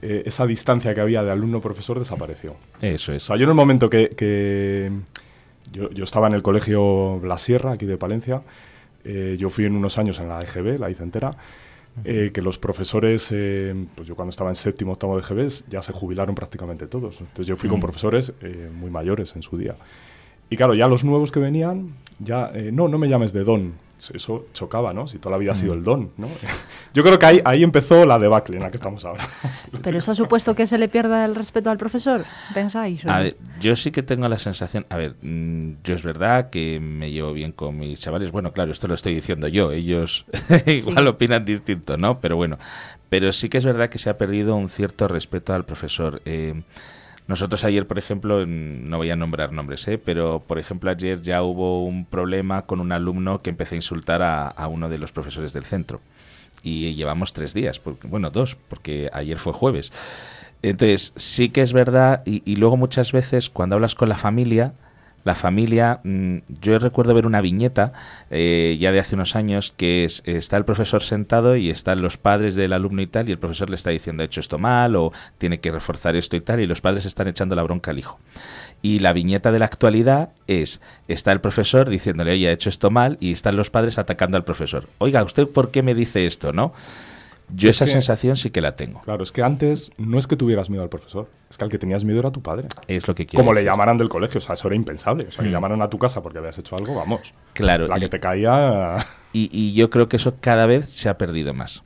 eh, 0.02 0.24
esa 0.26 0.46
distancia 0.46 0.92
que 0.94 1.00
había 1.00 1.22
de 1.22 1.30
alumno-profesor 1.30 2.00
desapareció. 2.00 2.56
Eso 2.80 3.12
es. 3.12 3.22
O 3.22 3.26
sea, 3.26 3.36
yo 3.36 3.44
en 3.44 3.50
el 3.50 3.54
momento 3.54 3.88
que, 3.88 4.90
yo, 5.70 5.90
yo, 5.90 6.02
estaba 6.02 6.26
en 6.26 6.34
el 6.34 6.42
colegio 6.42 7.20
La 7.22 7.38
Sierra, 7.38 7.72
aquí 7.72 7.86
de 7.86 7.98
Palencia, 7.98 8.42
eh, 9.10 9.36
yo 9.38 9.48
fui 9.48 9.64
en 9.64 9.74
unos 9.74 9.96
años 9.96 10.20
en 10.20 10.28
la 10.28 10.42
EGB, 10.42 10.78
la 10.78 10.90
hice 10.90 11.02
entera, 11.02 11.30
eh, 12.04 12.30
que 12.32 12.42
los 12.42 12.58
profesores, 12.58 13.30
eh, 13.32 13.74
pues 13.94 14.06
yo 14.06 14.14
cuando 14.14 14.28
estaba 14.28 14.50
en 14.50 14.54
séptimo, 14.54 14.92
octavo 14.92 15.18
de 15.18 15.22
EGB, 15.22 15.64
ya 15.70 15.80
se 15.80 15.94
jubilaron 15.94 16.34
prácticamente 16.34 16.86
todos. 16.86 17.22
Entonces 17.22 17.46
yo 17.46 17.56
fui 17.56 17.70
con 17.70 17.80
profesores 17.80 18.34
muy 18.72 18.90
mayores 18.90 19.34
en 19.34 19.42
su 19.42 19.56
día. 19.56 19.76
Y 20.50 20.56
claro, 20.56 20.74
ya 20.74 20.88
los 20.88 21.04
nuevos 21.04 21.32
que 21.32 21.40
venían, 21.40 21.94
ya, 22.18 22.50
no, 22.72 22.88
no 22.88 22.98
me 22.98 23.08
llames 23.08 23.32
de 23.32 23.44
don, 23.44 23.74
eso 24.14 24.46
chocaba, 24.52 24.92
¿no? 24.92 25.06
Si 25.06 25.18
toda 25.18 25.32
la 25.32 25.38
vida 25.38 25.52
ha 25.52 25.54
sido 25.54 25.74
el 25.74 25.82
don, 25.82 26.10
¿no? 26.16 26.28
Yo 26.94 27.02
creo 27.02 27.18
que 27.18 27.26
ahí, 27.26 27.40
ahí 27.44 27.62
empezó 27.62 28.06
la 28.06 28.18
debacle 28.18 28.56
en 28.56 28.62
la 28.62 28.70
que 28.70 28.76
estamos 28.76 29.04
ahora. 29.04 29.26
¿Pero 29.82 29.98
eso 29.98 30.12
ha 30.12 30.14
supuesto 30.14 30.54
que 30.54 30.66
se 30.66 30.78
le 30.78 30.88
pierda 30.88 31.24
el 31.24 31.34
respeto 31.34 31.70
al 31.70 31.78
profesor? 31.78 32.24
¿Pensáis? 32.54 33.04
A 33.06 33.20
ver, 33.20 33.36
yo 33.60 33.76
sí 33.76 33.90
que 33.90 34.02
tengo 34.02 34.28
la 34.28 34.38
sensación... 34.38 34.86
A 34.88 34.96
ver, 34.96 35.14
mm, 35.20 35.74
yo 35.84 35.94
es 35.94 36.02
verdad 36.02 36.50
que 36.50 36.80
me 36.80 37.10
llevo 37.10 37.32
bien 37.32 37.52
con 37.52 37.78
mis 37.78 38.00
chavales. 38.00 38.30
Bueno, 38.30 38.52
claro, 38.52 38.72
esto 38.72 38.88
lo 38.88 38.94
estoy 38.94 39.14
diciendo 39.14 39.48
yo. 39.48 39.70
Ellos 39.72 40.24
igual 40.66 41.06
opinan 41.06 41.44
distinto, 41.44 41.96
¿no? 41.96 42.20
Pero 42.20 42.36
bueno, 42.36 42.58
pero 43.08 43.32
sí 43.32 43.48
que 43.48 43.58
es 43.58 43.64
verdad 43.64 43.90
que 43.90 43.98
se 43.98 44.10
ha 44.10 44.18
perdido 44.18 44.56
un 44.56 44.68
cierto 44.68 45.08
respeto 45.08 45.54
al 45.54 45.64
profesor. 45.64 46.22
Eh, 46.24 46.62
nosotros 47.28 47.62
ayer, 47.64 47.86
por 47.86 47.98
ejemplo, 47.98 48.46
no 48.46 48.96
voy 48.96 49.10
a 49.10 49.16
nombrar 49.16 49.52
nombres, 49.52 49.86
¿eh? 49.86 49.98
pero 49.98 50.42
por 50.46 50.58
ejemplo 50.58 50.90
ayer 50.90 51.20
ya 51.20 51.42
hubo 51.42 51.84
un 51.84 52.06
problema 52.06 52.62
con 52.62 52.80
un 52.80 52.90
alumno 52.90 53.42
que 53.42 53.50
empezó 53.50 53.74
a 53.74 53.76
insultar 53.76 54.22
a, 54.22 54.66
uno 54.66 54.88
de 54.88 54.98
los 54.98 55.12
profesores 55.12 55.52
del 55.52 55.64
centro. 55.64 56.00
Y 56.62 56.94
llevamos 56.94 57.34
tres 57.34 57.52
días, 57.52 57.78
porque, 57.78 58.08
bueno, 58.08 58.30
dos, 58.30 58.56
porque 58.56 59.10
ayer 59.12 59.38
fue 59.38 59.52
jueves. 59.52 59.92
Entonces, 60.62 61.12
sí 61.16 61.50
que 61.50 61.60
es 61.60 61.74
verdad, 61.74 62.22
y 62.24 62.56
luego 62.56 62.78
muchas 62.78 63.12
veces 63.12 63.50
cuando 63.50 63.76
hablas 63.76 63.94
con 63.94 64.08
la 64.08 64.16
familia, 64.16 64.72
la 65.24 65.34
familia, 65.34 66.00
mm, 66.04 66.38
yo 66.60 66.78
recuerdo 66.78 67.14
ver 67.14 67.26
una 67.26 67.40
viñeta 67.40 67.92
eh, 68.30 68.76
ya 68.80 68.92
de 68.92 69.00
hace 69.00 69.14
unos 69.14 69.36
años 69.36 69.74
que 69.76 70.04
es, 70.04 70.22
está 70.24 70.56
el 70.56 70.64
profesor 70.64 71.02
sentado 71.02 71.56
y 71.56 71.70
están 71.70 72.00
los 72.00 72.16
padres 72.16 72.54
del 72.54 72.72
alumno 72.72 73.02
y 73.02 73.06
tal 73.06 73.28
y 73.28 73.32
el 73.32 73.38
profesor 73.38 73.68
le 73.68 73.76
está 73.76 73.90
diciendo 73.90 74.22
ha 74.22 74.26
hecho 74.26 74.40
esto 74.40 74.58
mal 74.58 74.96
o 74.96 75.12
tiene 75.38 75.60
que 75.60 75.70
reforzar 75.70 76.16
esto 76.16 76.36
y 76.36 76.40
tal 76.40 76.60
y 76.60 76.66
los 76.66 76.80
padres 76.80 77.04
están 77.04 77.28
echando 77.28 77.54
la 77.54 77.62
bronca 77.62 77.90
al 77.90 77.98
hijo. 77.98 78.18
Y 78.80 79.00
la 79.00 79.12
viñeta 79.12 79.52
de 79.52 79.58
la 79.58 79.64
actualidad 79.64 80.30
es, 80.46 80.80
está 81.08 81.32
el 81.32 81.40
profesor 81.40 81.88
diciéndole, 81.88 82.32
oye, 82.32 82.48
ha 82.48 82.52
hecho 82.52 82.68
esto 82.68 82.90
mal 82.90 83.16
y 83.20 83.32
están 83.32 83.56
los 83.56 83.70
padres 83.70 83.98
atacando 83.98 84.36
al 84.36 84.44
profesor. 84.44 84.88
Oiga, 84.98 85.22
¿usted 85.24 85.48
por 85.48 85.70
qué 85.70 85.82
me 85.82 85.94
dice 85.94 86.26
esto, 86.26 86.52
no? 86.52 86.72
Yo 87.54 87.70
esa 87.70 87.86
sensación 87.86 88.36
sí 88.36 88.50
que 88.50 88.60
la 88.60 88.76
tengo. 88.76 89.00
Claro, 89.02 89.22
es 89.22 89.32
que 89.32 89.42
antes 89.42 89.90
no 89.96 90.18
es 90.18 90.26
que 90.26 90.36
tuvieras 90.36 90.68
miedo 90.68 90.82
al 90.82 90.88
profesor, 90.88 91.28
es 91.48 91.56
que 91.56 91.64
al 91.64 91.70
que 91.70 91.78
tenías 91.78 92.04
miedo 92.04 92.20
era 92.20 92.30
tu 92.30 92.42
padre. 92.42 92.68
Es 92.86 93.08
lo 93.08 93.14
que 93.14 93.26
Como 93.26 93.54
le 93.54 93.64
llamaran 93.64 93.96
del 93.96 94.08
colegio, 94.08 94.38
o 94.38 94.40
sea, 94.40 94.54
eso 94.54 94.68
era 94.68 94.76
impensable. 94.76 95.26
O 95.28 95.32
sea, 95.32 95.42
que 95.42 95.48
mm. 95.48 95.52
llamaran 95.52 95.80
a 95.82 95.88
tu 95.88 95.98
casa 95.98 96.22
porque 96.22 96.38
habías 96.38 96.58
hecho 96.58 96.76
algo, 96.76 96.94
vamos. 96.94 97.32
Claro. 97.54 97.88
La 97.88 97.98
que 97.98 98.08
te 98.08 98.20
caía... 98.20 98.96
Y, 99.30 99.72
yo 99.74 99.88
creo 99.88 100.08
que 100.08 100.16
eso 100.16 100.36
cada 100.40 100.66
vez 100.66 100.88
se 100.88 101.08
ha 101.08 101.16
perdido 101.16 101.54
más. 101.54 101.84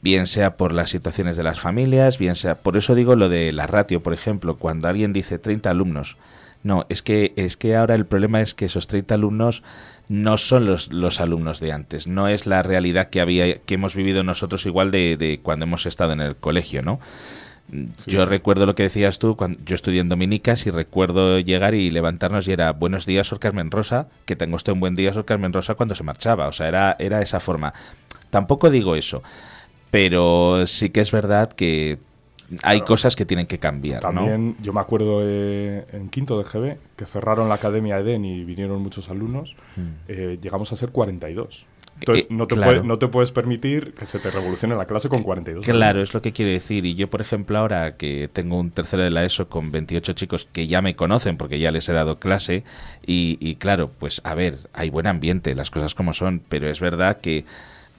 Bien 0.00 0.26
sea 0.26 0.56
por 0.56 0.72
las 0.72 0.90
situaciones 0.90 1.36
de 1.36 1.42
las 1.42 1.58
familias, 1.58 2.18
bien 2.18 2.36
sea... 2.36 2.56
Por 2.56 2.76
eso 2.76 2.94
digo 2.94 3.16
lo 3.16 3.28
de 3.28 3.50
la 3.52 3.66
ratio, 3.66 4.02
por 4.02 4.12
ejemplo, 4.12 4.58
cuando 4.58 4.86
alguien 4.86 5.12
dice 5.12 5.38
30 5.38 5.70
alumnos... 5.70 6.18
No, 6.62 6.86
es 6.88 7.02
que, 7.02 7.32
es 7.34 7.56
que 7.56 7.74
ahora 7.74 7.96
el 7.96 8.06
problema 8.06 8.40
es 8.40 8.54
que 8.54 8.66
esos 8.66 8.86
30 8.86 9.14
alumnos 9.14 9.64
no 10.12 10.36
son 10.36 10.66
los, 10.66 10.92
los 10.92 11.20
alumnos 11.20 11.58
de 11.58 11.72
antes, 11.72 12.06
no 12.06 12.28
es 12.28 12.46
la 12.46 12.62
realidad 12.62 13.08
que 13.08 13.22
había 13.22 13.56
que 13.56 13.74
hemos 13.74 13.96
vivido 13.96 14.22
nosotros 14.22 14.66
igual 14.66 14.90
de, 14.90 15.16
de 15.16 15.40
cuando 15.42 15.64
hemos 15.64 15.86
estado 15.86 16.12
en 16.12 16.20
el 16.20 16.36
colegio, 16.36 16.82
¿no? 16.82 17.00
yo 18.06 18.26
recuerdo 18.26 18.66
lo 18.66 18.74
que 18.74 18.82
decías 18.82 19.18
tú, 19.18 19.36
cuando 19.36 19.58
yo 19.64 19.74
estudié 19.74 20.00
en 20.00 20.10
Dominicas 20.10 20.66
y 20.66 20.70
recuerdo 20.70 21.38
llegar 21.38 21.74
y 21.74 21.90
levantarnos 21.90 22.46
y 22.46 22.52
era 22.52 22.72
buenos 22.72 23.06
días, 23.06 23.28
Sor 23.28 23.38
Carmen 23.38 23.70
Rosa, 23.70 24.08
que 24.26 24.36
tengo 24.36 24.56
usted 24.56 24.74
un 24.74 24.80
buen 24.80 24.94
día, 24.94 25.14
Sor 25.14 25.24
Carmen 25.24 25.54
Rosa, 25.54 25.74
cuando 25.74 25.94
se 25.94 26.02
marchaba. 26.02 26.48
O 26.48 26.52
sea, 26.52 26.68
era, 26.68 26.96
era 26.98 27.22
esa 27.22 27.40
forma. 27.40 27.72
Tampoco 28.28 28.68
digo 28.68 28.94
eso, 28.94 29.22
pero 29.90 30.66
sí 30.66 30.90
que 30.90 31.00
es 31.00 31.12
verdad 31.12 31.50
que 31.52 31.98
hay 32.62 32.82
cosas 32.82 33.16
que 33.16 33.24
tienen 33.24 33.46
que 33.46 33.58
cambiar. 33.58 34.00
También 34.00 34.56
yo 34.60 34.72
me 34.72 34.80
acuerdo 34.80 35.20
eh, 35.22 35.86
en 35.92 36.08
quinto 36.08 36.38
de 36.38 36.44
GB 36.44 36.76
que 36.96 37.04
cerraron 37.04 37.48
la 37.48 37.56
Academia 37.56 37.98
Eden 37.98 38.24
y 38.24 38.44
vinieron 38.44 38.82
muchos 38.82 39.08
alumnos. 39.08 39.56
Hmm. 39.76 39.88
Eh, 40.08 40.38
llegamos 40.40 40.72
a 40.72 40.76
ser 40.76 40.90
42. 40.90 41.66
Entonces, 42.00 42.24
eh, 42.24 42.28
no, 42.30 42.46
te 42.46 42.56
no 42.56 42.98
te 42.98 43.08
puedes 43.08 43.32
permitir 43.32 43.92
que 43.94 44.06
se 44.06 44.18
te 44.18 44.30
revolucione 44.30 44.74
la 44.74 44.86
clase 44.86 45.08
con 45.08 45.22
42. 45.22 45.64
Claro, 45.64 46.02
es 46.02 46.14
lo 46.14 46.22
que 46.22 46.32
quiero 46.32 46.50
decir. 46.50 46.84
Y 46.84 46.94
yo, 46.94 47.08
por 47.08 47.20
ejemplo, 47.20 47.58
ahora 47.58 47.96
que 47.96 48.28
tengo 48.32 48.58
un 48.58 48.70
tercero 48.70 49.02
de 49.02 49.10
la 49.10 49.24
ESO 49.24 49.48
con 49.48 49.70
28 49.70 50.12
chicos 50.14 50.48
que 50.52 50.66
ya 50.66 50.82
me 50.82 50.96
conocen 50.96 51.36
porque 51.36 51.58
ya 51.58 51.70
les 51.70 51.88
he 51.88 51.92
dado 51.92 52.18
clase, 52.18 52.64
y, 53.06 53.38
y 53.40 53.56
claro, 53.56 53.90
pues 53.98 54.20
a 54.24 54.34
ver, 54.34 54.58
hay 54.72 54.90
buen 54.90 55.06
ambiente, 55.06 55.54
las 55.54 55.70
cosas 55.70 55.94
como 55.94 56.12
son, 56.12 56.42
pero 56.48 56.68
es 56.68 56.80
verdad 56.80 57.20
que 57.20 57.44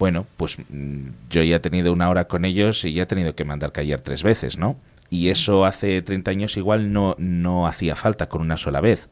bueno, 0.04 0.28
pues 0.36 0.58
mm, 0.60 1.12
yo 1.30 1.44
ya 1.44 1.56
he 1.56 1.60
tenido 1.62 1.94
una 1.94 2.10
hora 2.10 2.26
con 2.26 2.44
ellos 2.44 2.84
y 2.84 2.92
ya 2.92 3.04
he 3.04 3.06
tenido 3.06 3.36
que 3.36 3.46
mandar 3.46 3.72
callar 3.72 4.02
tres 4.02 4.22
veces, 4.22 4.58
¿no? 4.58 4.76
Y 5.10 5.30
eso 5.30 5.64
hace 5.64 6.02
30 6.02 6.30
años 6.30 6.58
igual 6.58 6.92
no, 6.92 7.16
no 7.18 7.68
hacía 7.68 7.96
falta 7.96 8.28
con 8.28 8.42
una 8.42 8.58
sola 8.58 8.82
vez. 8.82 9.08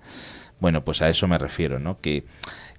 Bueno, 0.59 0.83
pues 0.83 1.01
a 1.01 1.07
eso 1.07 1.29
me 1.29 1.37
refiero, 1.37 1.79
¿no? 1.79 1.97
Que 2.01 2.25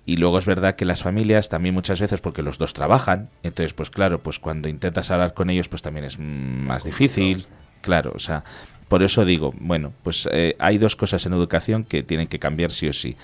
y 0.04 0.18
luego 0.18 0.38
es 0.38 0.44
verdad 0.44 0.76
que 0.76 0.84
las 0.84 1.02
familias 1.02 1.48
también 1.48 1.74
muchas 1.74 2.02
veces 2.02 2.20
porque 2.20 2.42
los 2.42 2.58
dos 2.58 2.74
trabajan, 2.74 3.30
entonces 3.42 3.72
pues 3.72 3.88
claro, 3.88 4.22
pues 4.22 4.38
cuando 4.38 4.68
intentas 4.68 5.10
hablar 5.10 5.32
con 5.32 5.48
ellos 5.48 5.70
pues 5.70 5.80
también 5.80 6.04
es 6.04 6.18
más 6.18 6.84
difícil, 6.84 7.46
claro, 7.80 8.12
o 8.14 8.18
sea, 8.18 8.44
por 8.88 9.02
eso 9.02 9.24
digo, 9.24 9.54
bueno, 9.58 9.94
pues 10.02 10.28
eh, 10.30 10.54
hay 10.58 10.76
dos 10.76 10.96
cosas 10.96 11.24
en 11.24 11.32
educación 11.32 11.84
que 11.84 12.02
tienen 12.02 12.28
que 12.28 12.38
cambiar 12.38 12.72
sí 12.72 12.88
o 12.88 12.92
sí, 12.92 13.16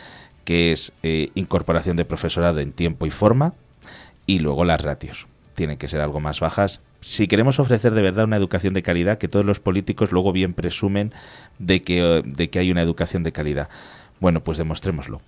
que 0.47 0.73
es 0.73 0.95
eh, 1.03 1.29
incorporación 1.35 1.99
de 1.99 2.07
profesorado 2.07 2.61
en 2.61 2.73
tiempo 2.73 3.05
y 3.05 3.11
forma, 3.11 3.53
y 4.29 4.39
luego 4.41 4.65
las 4.65 4.81
ratios. 4.83 5.27
Tienen 5.55 5.79
que 5.79 5.89
ser 5.89 6.01
algo 6.03 6.21
más 6.21 6.39
bajas. 6.39 6.83
Si 7.01 7.27
queremos 7.27 7.59
ofrecer 7.59 7.95
de 7.95 8.03
verdad 8.03 8.27
una 8.27 8.37
educación 8.37 8.75
de 8.75 8.83
calidad, 8.83 9.19
que 9.19 9.27
todos 9.27 9.45
los 9.45 9.59
políticos 9.59 10.13
luego 10.13 10.33
bien 10.33 10.53
presumen 10.53 11.13
de 11.59 11.83
que, 11.83 12.23
de 12.25 12.51
que 12.51 12.59
hay 12.59 12.71
una 12.71 12.83
educación 12.83 13.23
de 13.23 13.33
calidad. 13.33 13.69
Bueno, 14.21 14.45
pues 14.45 14.59
demostrémoslo. 14.59 15.21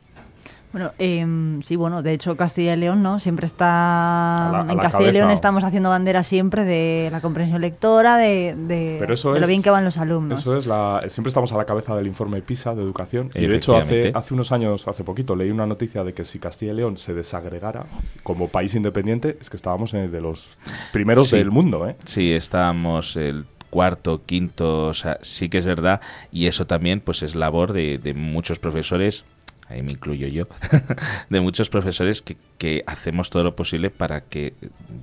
Bueno, 0.73 0.93
eh, 0.99 1.27
sí, 1.63 1.75
bueno, 1.75 2.03
de 2.03 2.13
hecho 2.13 2.37
Castilla 2.37 2.75
y 2.75 2.77
León, 2.77 3.03
¿no? 3.03 3.19
Siempre 3.19 3.47
está... 3.47 4.67
en 4.69 4.79
Castilla 4.79 5.09
y 5.09 5.13
León 5.13 5.31
estamos 5.31 5.65
haciendo 5.65 5.89
bandera 5.89 6.23
siempre 6.23 6.65
de 6.65 7.09
la 7.11 7.21
comprensión 7.21 7.61
lectora, 7.61 8.17
de, 8.17 8.55
de, 8.57 9.19
lo 9.25 9.47
bien 9.49 9.63
que 9.63 9.71
van 9.71 9.85
los 9.85 9.99
alumnos. 9.99 10.41
Eso 10.41 10.57
es, 10.57 10.67
la, 10.67 11.03
siempre 11.09 11.29
estamos 11.29 11.53
a 11.53 11.57
la 11.57 11.65
cabeza 11.65 11.97
del 11.97 12.07
informe 12.07 12.41
PISA 12.41 12.75
de 12.75 12.83
educación. 12.83 13.31
Y 13.35 13.47
de 13.47 13.57
hecho 13.57 13.77
hace, 13.77 14.13
hace 14.15 14.35
unos 14.35 14.53
años, 14.53 14.87
hace 14.87 15.03
poquito, 15.03 15.35
leí 15.35 15.51
una 15.51 15.67
noticia 15.67 16.05
de 16.05 16.15
que 16.15 16.25
si 16.25 16.39
Castilla 16.39 16.73
y 16.73 16.77
León 16.77 16.97
se 16.97 17.15
desagregara 17.15 17.87
como 18.23 18.49
país 18.49 18.75
independiente, 18.75 19.39
es 19.41 19.51
que 19.51 19.57
estábamos 19.57 19.91
de 19.91 20.21
los 20.21 20.53
primeros 20.93 21.33
del 21.33 21.51
mundo, 21.51 21.89
¿eh? 21.89 21.97
Sí, 22.05 22.33
estábamos... 22.33 23.17
El 23.17 23.45
cuarto, 23.71 24.23
quinto, 24.27 24.89
o 24.89 24.95
sea, 24.95 25.19
sí 25.23 25.49
que 25.49 25.59
es 25.59 25.65
verdad 25.65 26.01
y 26.33 26.47
eso 26.47 26.67
también 26.67 27.01
pues 27.01 27.23
es 27.23 27.37
labor 27.37 27.73
de, 27.73 27.99
de 27.99 28.15
muchos 28.15 28.59
profesores 28.59 29.25
ahí 29.71 29.83
me 29.83 29.93
incluyo 29.93 30.27
yo, 30.29 30.47
de 31.31 31.41
muchos 31.41 31.71
profesores 31.71 32.23
que, 32.23 32.83
hacemos 32.87 33.31
todo 33.31 33.43
lo 33.43 33.57
posible 33.57 33.91
para 33.91 34.21
que 34.23 34.55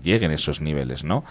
lleguen 0.03 0.31
esos 0.31 0.61
niveles, 0.61 1.03
¿no? 1.03 1.23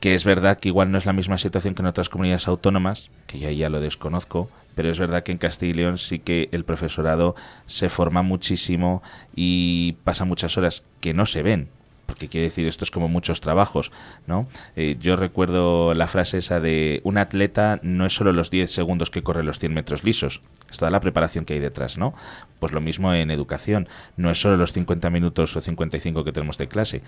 Que 0.00 0.14
es 0.14 0.24
verdad 0.24 0.58
que 0.58 0.68
igual 0.68 0.92
no 0.92 0.98
es 0.98 1.06
la 1.06 1.12
misma 1.12 1.38
situación 1.38 1.74
que 1.74 1.82
en 1.82 1.86
otras 1.86 2.08
comunidades 2.08 2.46
autónomas, 2.46 3.10
que 3.26 3.40
yo 3.40 3.50
ya 3.50 3.68
lo 3.68 3.80
desconozco, 3.80 4.48
pero 4.76 4.90
es 4.90 4.98
verdad 4.98 5.24
que 5.24 5.32
en 5.32 5.38
Castilla 5.38 5.70
y 5.70 5.74
León 5.74 5.98
sí 5.98 6.20
que 6.20 6.48
el 6.52 6.64
profesorado 6.64 7.34
se 7.66 7.88
forma 7.88 8.22
muchísimo 8.22 9.02
y 9.34 9.96
pasa 10.04 10.24
muchas 10.24 10.56
horas 10.56 10.84
que 11.00 11.14
no 11.14 11.26
se 11.26 11.42
ven, 11.42 11.68
porque 12.08 12.28
quiere 12.28 12.46
decir 12.46 12.66
esto 12.66 12.84
es 12.84 12.90
como 12.90 13.06
muchos 13.06 13.42
trabajos, 13.42 13.92
¿no? 14.26 14.48
Eh, 14.76 14.96
yo 14.98 15.14
recuerdo 15.14 15.92
la 15.92 16.08
frase 16.08 16.38
esa 16.38 16.58
de 16.58 17.02
un 17.04 17.18
atleta 17.18 17.80
no 17.82 18.06
es 18.06 18.14
solo 18.14 18.32
los 18.32 18.50
10 18.50 18.70
segundos 18.70 19.10
que 19.10 19.22
corre 19.22 19.44
los 19.44 19.58
100 19.58 19.74
metros 19.74 20.04
lisos, 20.04 20.40
es 20.70 20.78
toda 20.78 20.90
la 20.90 21.00
preparación 21.00 21.44
que 21.44 21.52
hay 21.52 21.60
detrás, 21.60 21.98
¿no? 21.98 22.14
Pues 22.60 22.72
lo 22.72 22.80
mismo 22.80 23.12
en 23.12 23.30
educación, 23.30 23.88
no 24.16 24.30
es 24.30 24.40
solo 24.40 24.56
los 24.56 24.72
50 24.72 25.10
minutos 25.10 25.54
o 25.54 25.60
55 25.60 26.24
que 26.24 26.32
tenemos 26.32 26.56
de 26.56 26.66
clase, 26.66 27.02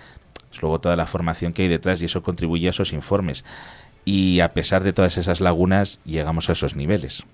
es 0.51 0.61
luego 0.61 0.79
toda 0.79 0.95
la 0.95 1.07
formación 1.07 1.51
que 1.51 1.63
hay 1.63 1.67
detrás 1.67 1.99
y 2.03 2.05
eso 2.05 2.21
contribuye 2.21 2.67
a 2.67 2.69
esos 2.69 2.93
informes. 2.93 3.43
Y 4.05 4.39
a 4.39 4.49
pesar 4.53 4.83
de 4.83 4.93
todas 4.93 5.17
esas 5.17 5.41
lagunas, 5.41 5.99
llegamos 6.05 6.49
a 6.49 6.51
esos 6.53 6.75
niveles. 6.75 7.25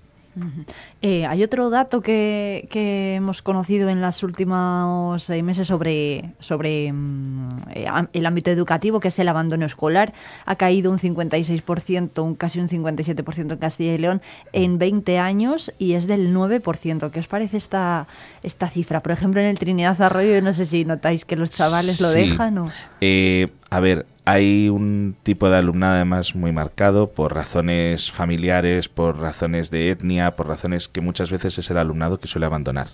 Eh, 1.02 1.26
hay 1.26 1.42
otro 1.42 1.70
dato 1.70 2.00
que, 2.00 2.68
que, 2.70 3.14
hemos 3.14 3.42
conocido 3.42 3.88
en 3.88 4.00
los 4.00 4.22
últimos 4.22 5.28
meses 5.30 5.66
sobre, 5.66 6.32
sobre 6.38 6.92
mm, 6.92 7.48
eh, 7.74 7.86
el 8.12 8.26
ámbito 8.26 8.50
educativo, 8.50 9.00
que 9.00 9.08
es 9.08 9.18
el 9.18 9.28
abandono 9.28 9.66
escolar. 9.66 10.12
Ha 10.46 10.56
caído 10.56 10.90
un 10.90 10.98
56%, 10.98 12.22
un, 12.22 12.34
casi 12.34 12.60
un 12.60 12.68
57% 12.68 13.52
en 13.52 13.58
Castilla 13.58 13.94
y 13.94 13.98
León 13.98 14.22
en 14.52 14.78
20 14.78 15.18
años 15.18 15.72
y 15.78 15.94
es 15.94 16.06
del 16.06 16.34
9%. 16.34 17.10
¿Qué 17.10 17.20
os 17.20 17.28
parece 17.28 17.56
esta, 17.56 18.06
esta 18.42 18.68
cifra? 18.68 19.00
Por 19.00 19.12
ejemplo, 19.12 19.40
en 19.40 19.46
el 19.46 19.58
Trinidad 19.58 20.00
Arroyo, 20.00 20.40
no 20.42 20.52
sé 20.52 20.64
si 20.64 20.84
notáis 20.84 21.24
que 21.24 21.36
los 21.36 21.50
chavales 21.50 22.00
lo 22.00 22.10
dejan 22.10 22.58
o... 22.58 22.68
Eh, 23.00 23.48
a 23.70 23.80
ver, 23.80 24.06
hay 24.28 24.68
un 24.68 25.16
tipo 25.22 25.48
de 25.48 25.56
alumnado 25.56 25.94
además 25.94 26.34
muy 26.34 26.52
marcado 26.52 27.08
por 27.08 27.34
razones 27.34 28.12
familiares, 28.12 28.90
por 28.90 29.18
razones 29.18 29.70
de 29.70 29.88
etnia, 29.88 30.36
por 30.36 30.48
razones 30.48 30.86
que 30.86 31.00
muchas 31.00 31.30
veces 31.30 31.56
es 31.56 31.70
el 31.70 31.78
alumnado 31.78 32.18
que 32.18 32.28
suele 32.28 32.44
abandonar. 32.44 32.88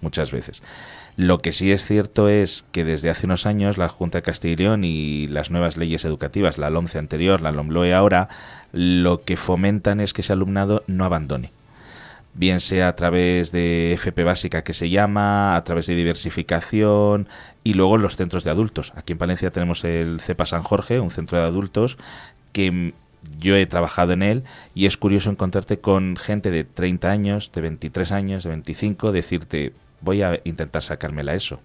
Muchas 0.00 0.32
veces. 0.32 0.62
Lo 1.18 1.42
que 1.42 1.52
sí 1.52 1.70
es 1.70 1.84
cierto 1.84 2.30
es 2.30 2.64
que 2.72 2.86
desde 2.86 3.10
hace 3.10 3.26
unos 3.26 3.44
años 3.44 3.76
la 3.76 3.88
Junta 3.88 4.18
de 4.18 4.22
Castilla 4.22 4.74
y 4.80 4.86
y 4.86 5.26
las 5.26 5.50
nuevas 5.50 5.76
leyes 5.76 6.06
educativas, 6.06 6.56
la 6.56 6.70
LOMCE 6.70 6.96
anterior, 6.96 7.42
la 7.42 7.52
LOMLOE 7.52 7.92
ahora, 7.92 8.30
lo 8.72 9.22
que 9.22 9.36
fomentan 9.36 10.00
es 10.00 10.14
que 10.14 10.22
ese 10.22 10.32
alumnado 10.32 10.82
no 10.86 11.04
abandone 11.04 11.52
bien 12.34 12.60
sea 12.60 12.88
a 12.88 12.96
través 12.96 13.52
de 13.52 13.92
FP 13.94 14.24
básica 14.24 14.62
que 14.62 14.74
se 14.74 14.88
llama, 14.88 15.56
a 15.56 15.64
través 15.64 15.86
de 15.86 15.96
diversificación 15.96 17.28
y 17.64 17.74
luego 17.74 17.98
los 17.98 18.16
centros 18.16 18.44
de 18.44 18.50
adultos. 18.50 18.92
Aquí 18.96 19.12
en 19.12 19.18
Palencia 19.18 19.50
tenemos 19.50 19.84
el 19.84 20.20
CEPA 20.20 20.46
San 20.46 20.62
Jorge, 20.62 21.00
un 21.00 21.10
centro 21.10 21.38
de 21.38 21.44
adultos 21.44 21.98
que 22.52 22.70
mm, 22.70 22.92
yo 23.38 23.56
he 23.56 23.66
trabajado 23.66 24.12
en 24.12 24.22
él 24.22 24.44
y 24.74 24.86
es 24.86 24.96
curioso 24.96 25.30
encontrarte 25.30 25.80
con 25.80 26.16
gente 26.16 26.50
de 26.50 26.64
30 26.64 27.10
años, 27.10 27.52
de 27.52 27.60
23 27.60 28.12
años, 28.12 28.44
de 28.44 28.50
25, 28.50 29.12
decirte 29.12 29.72
voy 30.00 30.22
a 30.22 30.40
intentar 30.44 30.82
sacármela 30.82 31.34
eso. 31.34 31.60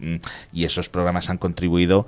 Mm, 0.00 0.16
Y 0.52 0.64
esos 0.64 0.88
programas 0.88 1.30
han 1.30 1.38
contribuido 1.38 2.06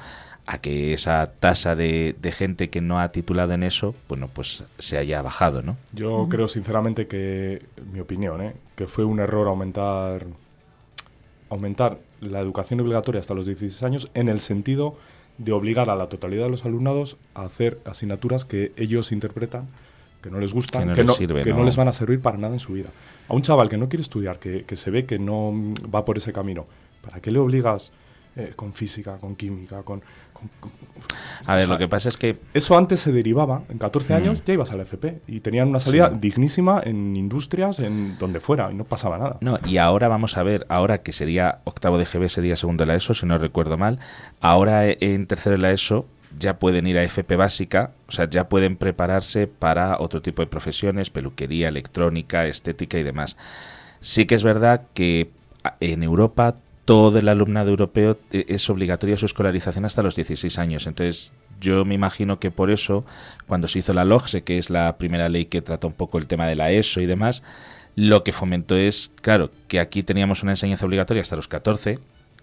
a 0.52 0.58
que 0.58 0.92
esa 0.92 1.32
tasa 1.40 1.74
de, 1.74 2.14
de 2.20 2.30
gente 2.30 2.68
que 2.68 2.82
no 2.82 3.00
ha 3.00 3.08
titulado 3.08 3.54
en 3.54 3.62
eso, 3.62 3.94
bueno, 4.06 4.28
pues 4.30 4.64
se 4.78 4.98
haya 4.98 5.22
bajado, 5.22 5.62
¿no? 5.62 5.78
Yo 5.94 6.26
creo 6.28 6.46
sinceramente 6.46 7.06
que, 7.06 7.62
mi 7.90 8.00
opinión, 8.00 8.42
¿eh? 8.42 8.52
que 8.76 8.86
fue 8.86 9.06
un 9.06 9.18
error 9.18 9.48
aumentar, 9.48 10.26
aumentar 11.48 11.96
la 12.20 12.40
educación 12.40 12.80
obligatoria 12.80 13.18
hasta 13.22 13.32
los 13.32 13.46
16 13.46 13.82
años 13.82 14.10
en 14.12 14.28
el 14.28 14.40
sentido 14.40 14.98
de 15.38 15.52
obligar 15.52 15.88
a 15.88 15.96
la 15.96 16.10
totalidad 16.10 16.44
de 16.44 16.50
los 16.50 16.66
alumnados 16.66 17.16
a 17.32 17.46
hacer 17.46 17.80
asignaturas 17.86 18.44
que 18.44 18.72
ellos 18.76 19.10
interpretan 19.10 19.68
que 20.20 20.30
no 20.30 20.38
les 20.38 20.52
gustan, 20.52 20.82
Que 20.82 20.86
no 20.88 20.92
que, 20.92 21.00
les 21.00 21.06
no, 21.06 21.14
sirve, 21.14 21.42
que 21.44 21.50
no 21.50 21.60
¿no? 21.60 21.64
les 21.64 21.76
van 21.76 21.88
a 21.88 21.94
servir 21.94 22.20
para 22.20 22.36
nada 22.36 22.52
en 22.52 22.60
su 22.60 22.74
vida. 22.74 22.90
A 23.26 23.34
un 23.34 23.40
chaval 23.40 23.70
que 23.70 23.78
no 23.78 23.88
quiere 23.88 24.02
estudiar, 24.02 24.38
que, 24.38 24.64
que 24.64 24.76
se 24.76 24.90
ve 24.90 25.06
que 25.06 25.18
no 25.18 25.50
va 25.92 26.04
por 26.04 26.18
ese 26.18 26.30
camino, 26.30 26.66
¿para 27.00 27.20
qué 27.20 27.30
le 27.30 27.38
obligas 27.38 27.90
eh, 28.34 28.54
con 28.56 28.72
física, 28.72 29.18
con 29.18 29.36
química, 29.36 29.82
con... 29.82 30.02
A 31.44 31.56
ver, 31.56 31.64
o 31.64 31.66
sea, 31.66 31.72
lo 31.74 31.78
que 31.78 31.88
pasa 31.88 32.08
es 32.08 32.16
que 32.16 32.38
eso 32.54 32.78
antes 32.78 33.00
se 33.00 33.10
derivaba, 33.12 33.62
en 33.68 33.78
14 33.78 34.14
años 34.14 34.40
Mm. 34.40 34.44
ya 34.46 34.54
ibas 34.54 34.70
al 34.70 34.80
FP 34.80 35.20
y 35.26 35.40
tenían 35.40 35.68
una 35.68 35.80
salida 35.80 36.10
Sí. 36.10 36.18
dignísima 36.20 36.80
en 36.84 37.16
industrias, 37.16 37.80
en 37.80 38.16
donde 38.18 38.38
fuera, 38.40 38.70
y 38.70 38.74
no 38.74 38.84
pasaba 38.84 39.18
nada. 39.18 39.38
No, 39.40 39.58
y 39.66 39.78
ahora 39.78 40.06
vamos 40.08 40.36
a 40.36 40.42
ver, 40.44 40.64
ahora 40.68 40.98
que 40.98 41.12
sería 41.12 41.58
octavo 41.64 41.98
de 41.98 42.04
GB, 42.04 42.28
sería 42.28 42.56
segundo 42.56 42.82
de 42.82 42.86
la 42.88 42.94
ESO, 42.94 43.14
si 43.14 43.26
no 43.26 43.36
recuerdo 43.38 43.76
mal, 43.76 43.98
ahora 44.40 44.86
en 44.88 45.26
tercero 45.26 45.56
de 45.56 45.62
la 45.62 45.72
ESO 45.72 46.06
ya 46.38 46.58
pueden 46.58 46.86
ir 46.86 46.96
a 46.96 47.02
FP 47.02 47.36
básica, 47.36 47.90
o 48.08 48.12
sea, 48.12 48.30
ya 48.30 48.48
pueden 48.48 48.76
prepararse 48.76 49.48
para 49.48 49.98
otro 49.98 50.22
tipo 50.22 50.40
de 50.42 50.46
profesiones, 50.46 51.10
peluquería, 51.10 51.68
electrónica, 51.68 52.46
estética 52.46 52.98
y 52.98 53.02
demás. 53.02 53.36
Sí 54.00 54.24
que 54.26 54.36
es 54.36 54.42
verdad 54.44 54.82
que 54.94 55.30
a- 55.64 55.74
en 55.80 56.02
Europa 56.04 56.54
todo 56.84 57.18
el 57.18 57.28
alumnado 57.28 57.70
europeo 57.70 58.18
eh, 58.32 58.44
es 58.48 58.68
obligatoria 58.70 59.16
su 59.16 59.26
escolarización 59.26 59.84
hasta 59.84 60.02
los 60.02 60.16
16 60.16 60.58
años, 60.58 60.86
entonces 60.86 61.32
yo 61.60 61.84
me 61.84 61.94
imagino 61.94 62.40
que 62.40 62.50
por 62.50 62.70
eso, 62.70 63.04
cuando 63.46 63.68
se 63.68 63.78
hizo 63.78 63.94
la 63.94 64.04
LOGSE, 64.04 64.42
que 64.42 64.58
es 64.58 64.68
la 64.68 64.96
primera 64.98 65.28
ley 65.28 65.46
que 65.46 65.62
trata 65.62 65.86
un 65.86 65.92
poco 65.92 66.18
el 66.18 66.26
tema 66.26 66.46
de 66.46 66.56
la 66.56 66.72
ESO 66.72 67.00
y 67.00 67.06
demás, 67.06 67.42
lo 67.94 68.24
que 68.24 68.32
fomentó 68.32 68.76
es, 68.76 69.12
claro, 69.20 69.50
que 69.68 69.78
aquí 69.78 70.02
teníamos 70.02 70.42
una 70.42 70.52
enseñanza 70.52 70.86
obligatoria 70.86 71.22
hasta 71.22 71.36
los 71.36 71.48
14 71.48 71.98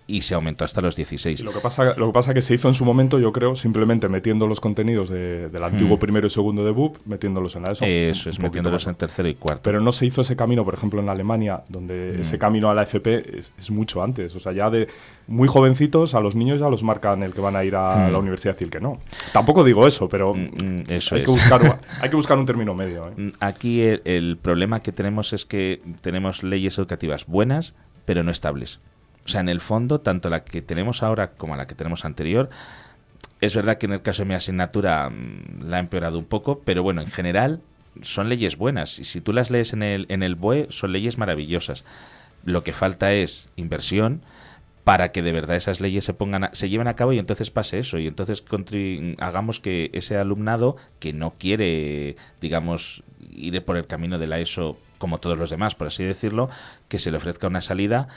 y 0.09 0.21
se 0.21 0.33
aumentó 0.35 0.65
hasta 0.65 0.81
los 0.81 0.95
16. 0.95 1.37
Sí, 1.37 1.43
lo 1.43 1.53
que 1.53 1.59
pasa 1.59 1.93
lo 1.95 2.07
que 2.07 2.13
pasa 2.13 2.33
que 2.33 2.41
se 2.41 2.55
hizo 2.55 2.67
en 2.67 2.73
su 2.73 2.83
momento, 2.83 3.19
yo 3.19 3.31
creo, 3.31 3.53
simplemente 3.55 4.09
metiendo 4.09 4.47
los 4.47 4.59
contenidos 4.59 5.09
de- 5.09 5.49
del 5.49 5.63
antiguo 5.63 5.97
Hmm. 5.97 5.99
primero 5.99 6.27
y 6.27 6.29
segundo 6.31 6.65
de 6.65 6.71
BUP, 6.71 6.97
metiéndolos 7.05 7.55
en 7.55 7.63
la 7.63 7.69
ESO. 7.71 7.85
Eso 7.85 8.29
es, 8.29 8.39
metiéndolos 8.39 8.87
en 8.87 8.95
tercero 8.95 9.29
y 9.29 9.35
cuarto. 9.35 9.61
Pero 9.63 9.79
no 9.81 9.91
se 9.91 10.05
hizo 10.05 10.21
ese 10.21 10.35
camino, 10.35 10.65
por 10.65 10.73
ejemplo, 10.73 10.99
en 10.99 11.09
Alemania, 11.09 11.63
donde 11.69 12.15
Mm. 12.17 12.21
ese 12.21 12.37
camino 12.39 12.69
a 12.69 12.73
la 12.73 12.83
FP 12.83 13.37
es, 13.37 13.53
es 13.57 13.71
mucho 13.71 14.01
antes. 14.01 14.35
O 14.35 14.39
sea, 14.39 14.51
ya 14.51 14.69
de 14.69 14.87
muy 15.27 15.47
jovencitos 15.47 16.15
a 16.15 16.19
los 16.19 16.35
niños 16.35 16.59
ya 16.59 16.69
los 16.69 16.81
marcan 16.83 17.21
el 17.23 17.33
que 17.33 17.41
van 17.41 17.55
a 17.55 17.63
ir 17.63 17.75
a 17.75 18.07
Mm. 18.07 18.11
la 18.11 18.17
universidad 18.17 18.55
y 18.59 18.63
el 18.63 18.69
que 18.71 18.79
no. 18.79 18.99
Tampoco 19.31 19.63
digo 19.63 19.85
eso, 19.87 20.09
pero 20.09 20.33
Mm, 20.33 20.39
mm, 20.39 20.83
eso 20.89 21.15
hay, 21.15 21.21
es. 21.21 21.25
que 21.27 21.31
buscar, 21.31 21.79
hay 22.01 22.09
que 22.09 22.15
buscar 22.15 22.37
un 22.37 22.45
término 22.45 22.73
medio. 22.73 23.07
¿eh? 23.09 23.11
Mm, 23.15 23.29
Aquí 23.39 23.81
el, 23.81 24.01
el 24.05 24.37
problema 24.41 24.81
que 24.81 24.91
tenemos 24.91 25.33
es 25.33 25.45
que 25.45 25.81
tenemos 26.01 26.41
leyes 26.43 26.77
educativas 26.77 27.25
buenas, 27.27 27.75
pero 28.05 28.23
no 28.23 28.31
estables. 28.31 28.79
O 29.29 29.31
sea, 29.31 29.41
en 29.41 29.49
el 29.49 29.61
fondo, 29.61 30.01
tanto 30.01 30.29
la 30.31 30.43
que 30.43 30.63
tenemos 30.63 31.03
ahora 31.03 31.31
como 31.31 31.55
la 31.55 31.67
que 31.67 31.75
tenemos 31.75 32.03
anterior, 32.03 32.49
es 33.41 33.55
verdad 33.55 33.77
que 33.77 33.85
en 33.85 33.93
el 33.93 34.01
caso 34.01 34.23
de 34.23 34.29
mi 34.29 34.33
asignatura 34.33 35.07
mm, 35.07 35.69
la 35.69 35.77
ha 35.77 35.79
empeorado 35.79 36.17
un 36.17 36.25
poco, 36.25 36.61
pero 36.65 36.81
bueno, 36.81 37.01
en 37.01 37.07
general 37.11 37.61
son 38.01 38.27
leyes 38.27 38.57
buenas. 38.57 38.97
Y 38.97 39.03
si 39.03 39.21
tú 39.21 39.31
las 39.31 39.51
lees 39.51 39.73
en 39.73 39.83
el, 39.83 40.07
en 40.09 40.23
el 40.23 40.33
BOE, 40.33 40.65
son 40.71 40.93
leyes 40.93 41.19
maravillosas. 41.19 41.85
Lo 42.43 42.63
que 42.63 42.73
falta 42.73 43.13
es 43.13 43.49
inversión 43.55 44.21
para 44.83 45.11
que 45.11 45.21
de 45.21 45.31
verdad 45.31 45.57
esas 45.57 45.79
leyes 45.79 46.05
se 46.05 46.15
pongan 46.15 46.45
a- 46.45 46.49
se 46.53 46.67
lleven 46.69 46.87
a 46.87 46.95
cabo 46.95 47.13
y 47.13 47.19
entonces 47.19 47.51
pase 47.51 47.77
eso 47.77 47.99
y 47.99 48.07
entonces 48.07 48.43
hagamos 49.19 49.59
que 49.59 49.91
ese 49.93 50.17
alumnado 50.17 50.75
que 50.99 51.13
no 51.13 51.35
quiere 51.37 52.15
digamos 52.41 53.03
ir 53.31 53.63
por 53.63 53.77
el 53.77 53.85
camino 53.85 54.17
de 54.17 54.25
la 54.25 54.39
ESO 54.39 54.79
como 54.97 55.19
todos 55.19 55.37
los 55.37 55.51
demás 55.51 55.75
por 55.75 55.87
así 55.87 56.03
decirlo 56.03 56.49
que 56.87 56.97
se 56.97 57.11
le 57.11 57.17
ofrezca 57.17 57.45
una 57.45 57.61
salida 57.61 58.07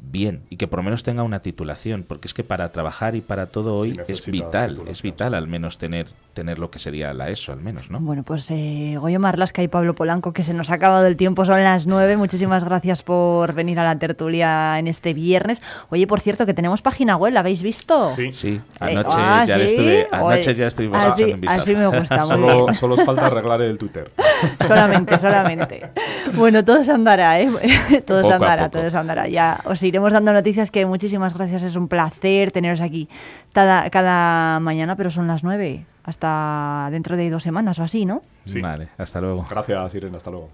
bien 0.00 0.42
y 0.48 0.56
que 0.56 0.68
por 0.68 0.78
lo 0.78 0.84
menos 0.84 1.02
tenga 1.02 1.22
una 1.22 1.40
titulación 1.40 2.04
porque 2.04 2.28
es 2.28 2.34
que 2.34 2.44
para 2.44 2.70
trabajar 2.70 3.16
y 3.16 3.20
para 3.20 3.46
todo 3.46 3.82
Sí, 3.82 3.90
hoy 3.90 4.00
es 4.06 4.30
vital 4.30 4.82
es 4.86 5.02
vital 5.02 5.34
al 5.34 5.48
menos 5.48 5.78
tener 5.78 6.06
tener 6.34 6.58
lo 6.58 6.70
que 6.70 6.78
sería 6.78 7.12
la 7.14 7.30
ESO 7.30 7.52
al 7.52 7.60
menos 7.60 7.90
no 7.90 7.98
Bueno, 8.00 8.22
pues 8.22 8.48
eh, 8.50 8.96
Goyo 8.98 9.18
Marlasca 9.18 9.62
y 9.62 9.68
Pablo 9.68 9.94
Polanco, 9.94 10.32
que 10.32 10.42
se 10.44 10.54
nos 10.54 10.70
ha 10.70 10.74
acabado 10.74 11.06
el 11.06 11.16
tiempo, 11.16 11.44
son 11.44 11.62
las 11.64 11.86
nueve. 11.86 12.16
Muchísimas 12.16 12.64
gracias 12.64 13.02
por 13.02 13.54
venir 13.54 13.80
a 13.80 13.84
la 13.84 13.98
tertulia 13.98 14.78
en 14.78 14.86
este 14.86 15.14
viernes. 15.14 15.60
Oye, 15.90 16.06
por 16.06 16.20
cierto, 16.20 16.46
que 16.46 16.54
tenemos 16.54 16.80
página 16.80 17.16
web, 17.16 17.32
¿la 17.32 17.40
habéis 17.40 17.62
visto? 17.62 18.08
Sí. 18.10 18.30
sí 18.32 18.60
Eh, 18.80 18.94
anoche 18.94 19.16
ah, 19.18 19.44
ya 19.46 19.58
¿sí? 19.58 19.64
estuve 19.64 20.08
anoche 20.12 20.50
Oye, 20.50 20.54
ya 20.54 20.66
estuvimos 20.68 21.02
así, 21.04 21.22
echando 21.22 21.34
un 21.34 21.40
vistazo 21.40 21.62
así 21.62 21.74
me 21.74 21.86
gusta, 21.86 22.16
muy 22.18 22.26
Solo, 22.28 22.64
bien. 22.64 22.74
solo 22.74 22.94
os 22.94 23.04
falta 23.04 23.26
arreglar 23.26 23.62
el 23.62 23.78
Twitter. 23.78 24.10
Solamente, 24.66 25.18
solamente. 25.18 25.90
Bueno, 26.34 26.64
todo 26.64 26.84
se 26.84 26.92
andará, 26.92 27.40
¿eh? 27.40 27.48
Todo 28.06 28.24
se 28.24 28.32
andará, 28.32 28.68
todo 28.68 28.88
se 28.88 28.96
andará. 28.96 29.28
Ya 29.28 29.60
os 29.64 29.82
iremos 29.82 30.12
dando 30.12 30.32
noticias 30.32 30.70
que 30.70 30.86
muchísimas 30.86 31.34
gracias. 31.34 31.62
Es 31.62 31.74
un 31.74 31.88
placer 31.88 32.52
teneros 32.52 32.80
aquí 32.80 33.08
cada, 33.52 33.90
cada 33.90 34.60
mañana, 34.60 34.94
pero 34.94 35.10
son 35.10 35.26
las 35.26 35.42
nueve. 35.42 35.84
Hasta 36.08 36.88
dentro 36.90 37.18
de 37.18 37.28
dos 37.28 37.42
semanas 37.42 37.78
o 37.78 37.82
así, 37.82 38.06
¿no? 38.06 38.22
Sí. 38.46 38.62
vale 38.62 38.88
hasta 38.96 39.20
luego 39.20 39.46
Gracias, 39.50 39.94
Irene. 39.94 40.16
Hasta 40.16 40.30
luego. 40.30 40.48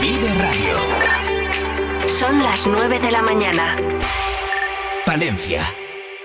Vive 0.00 0.34
Radio. 0.34 2.08
Son 2.08 2.42
las 2.42 2.66
9 2.66 3.00
de 3.00 3.10
la 3.10 3.20
mañana. 3.20 3.76
Palencia 5.04 5.60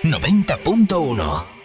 90.1. 0.02 1.55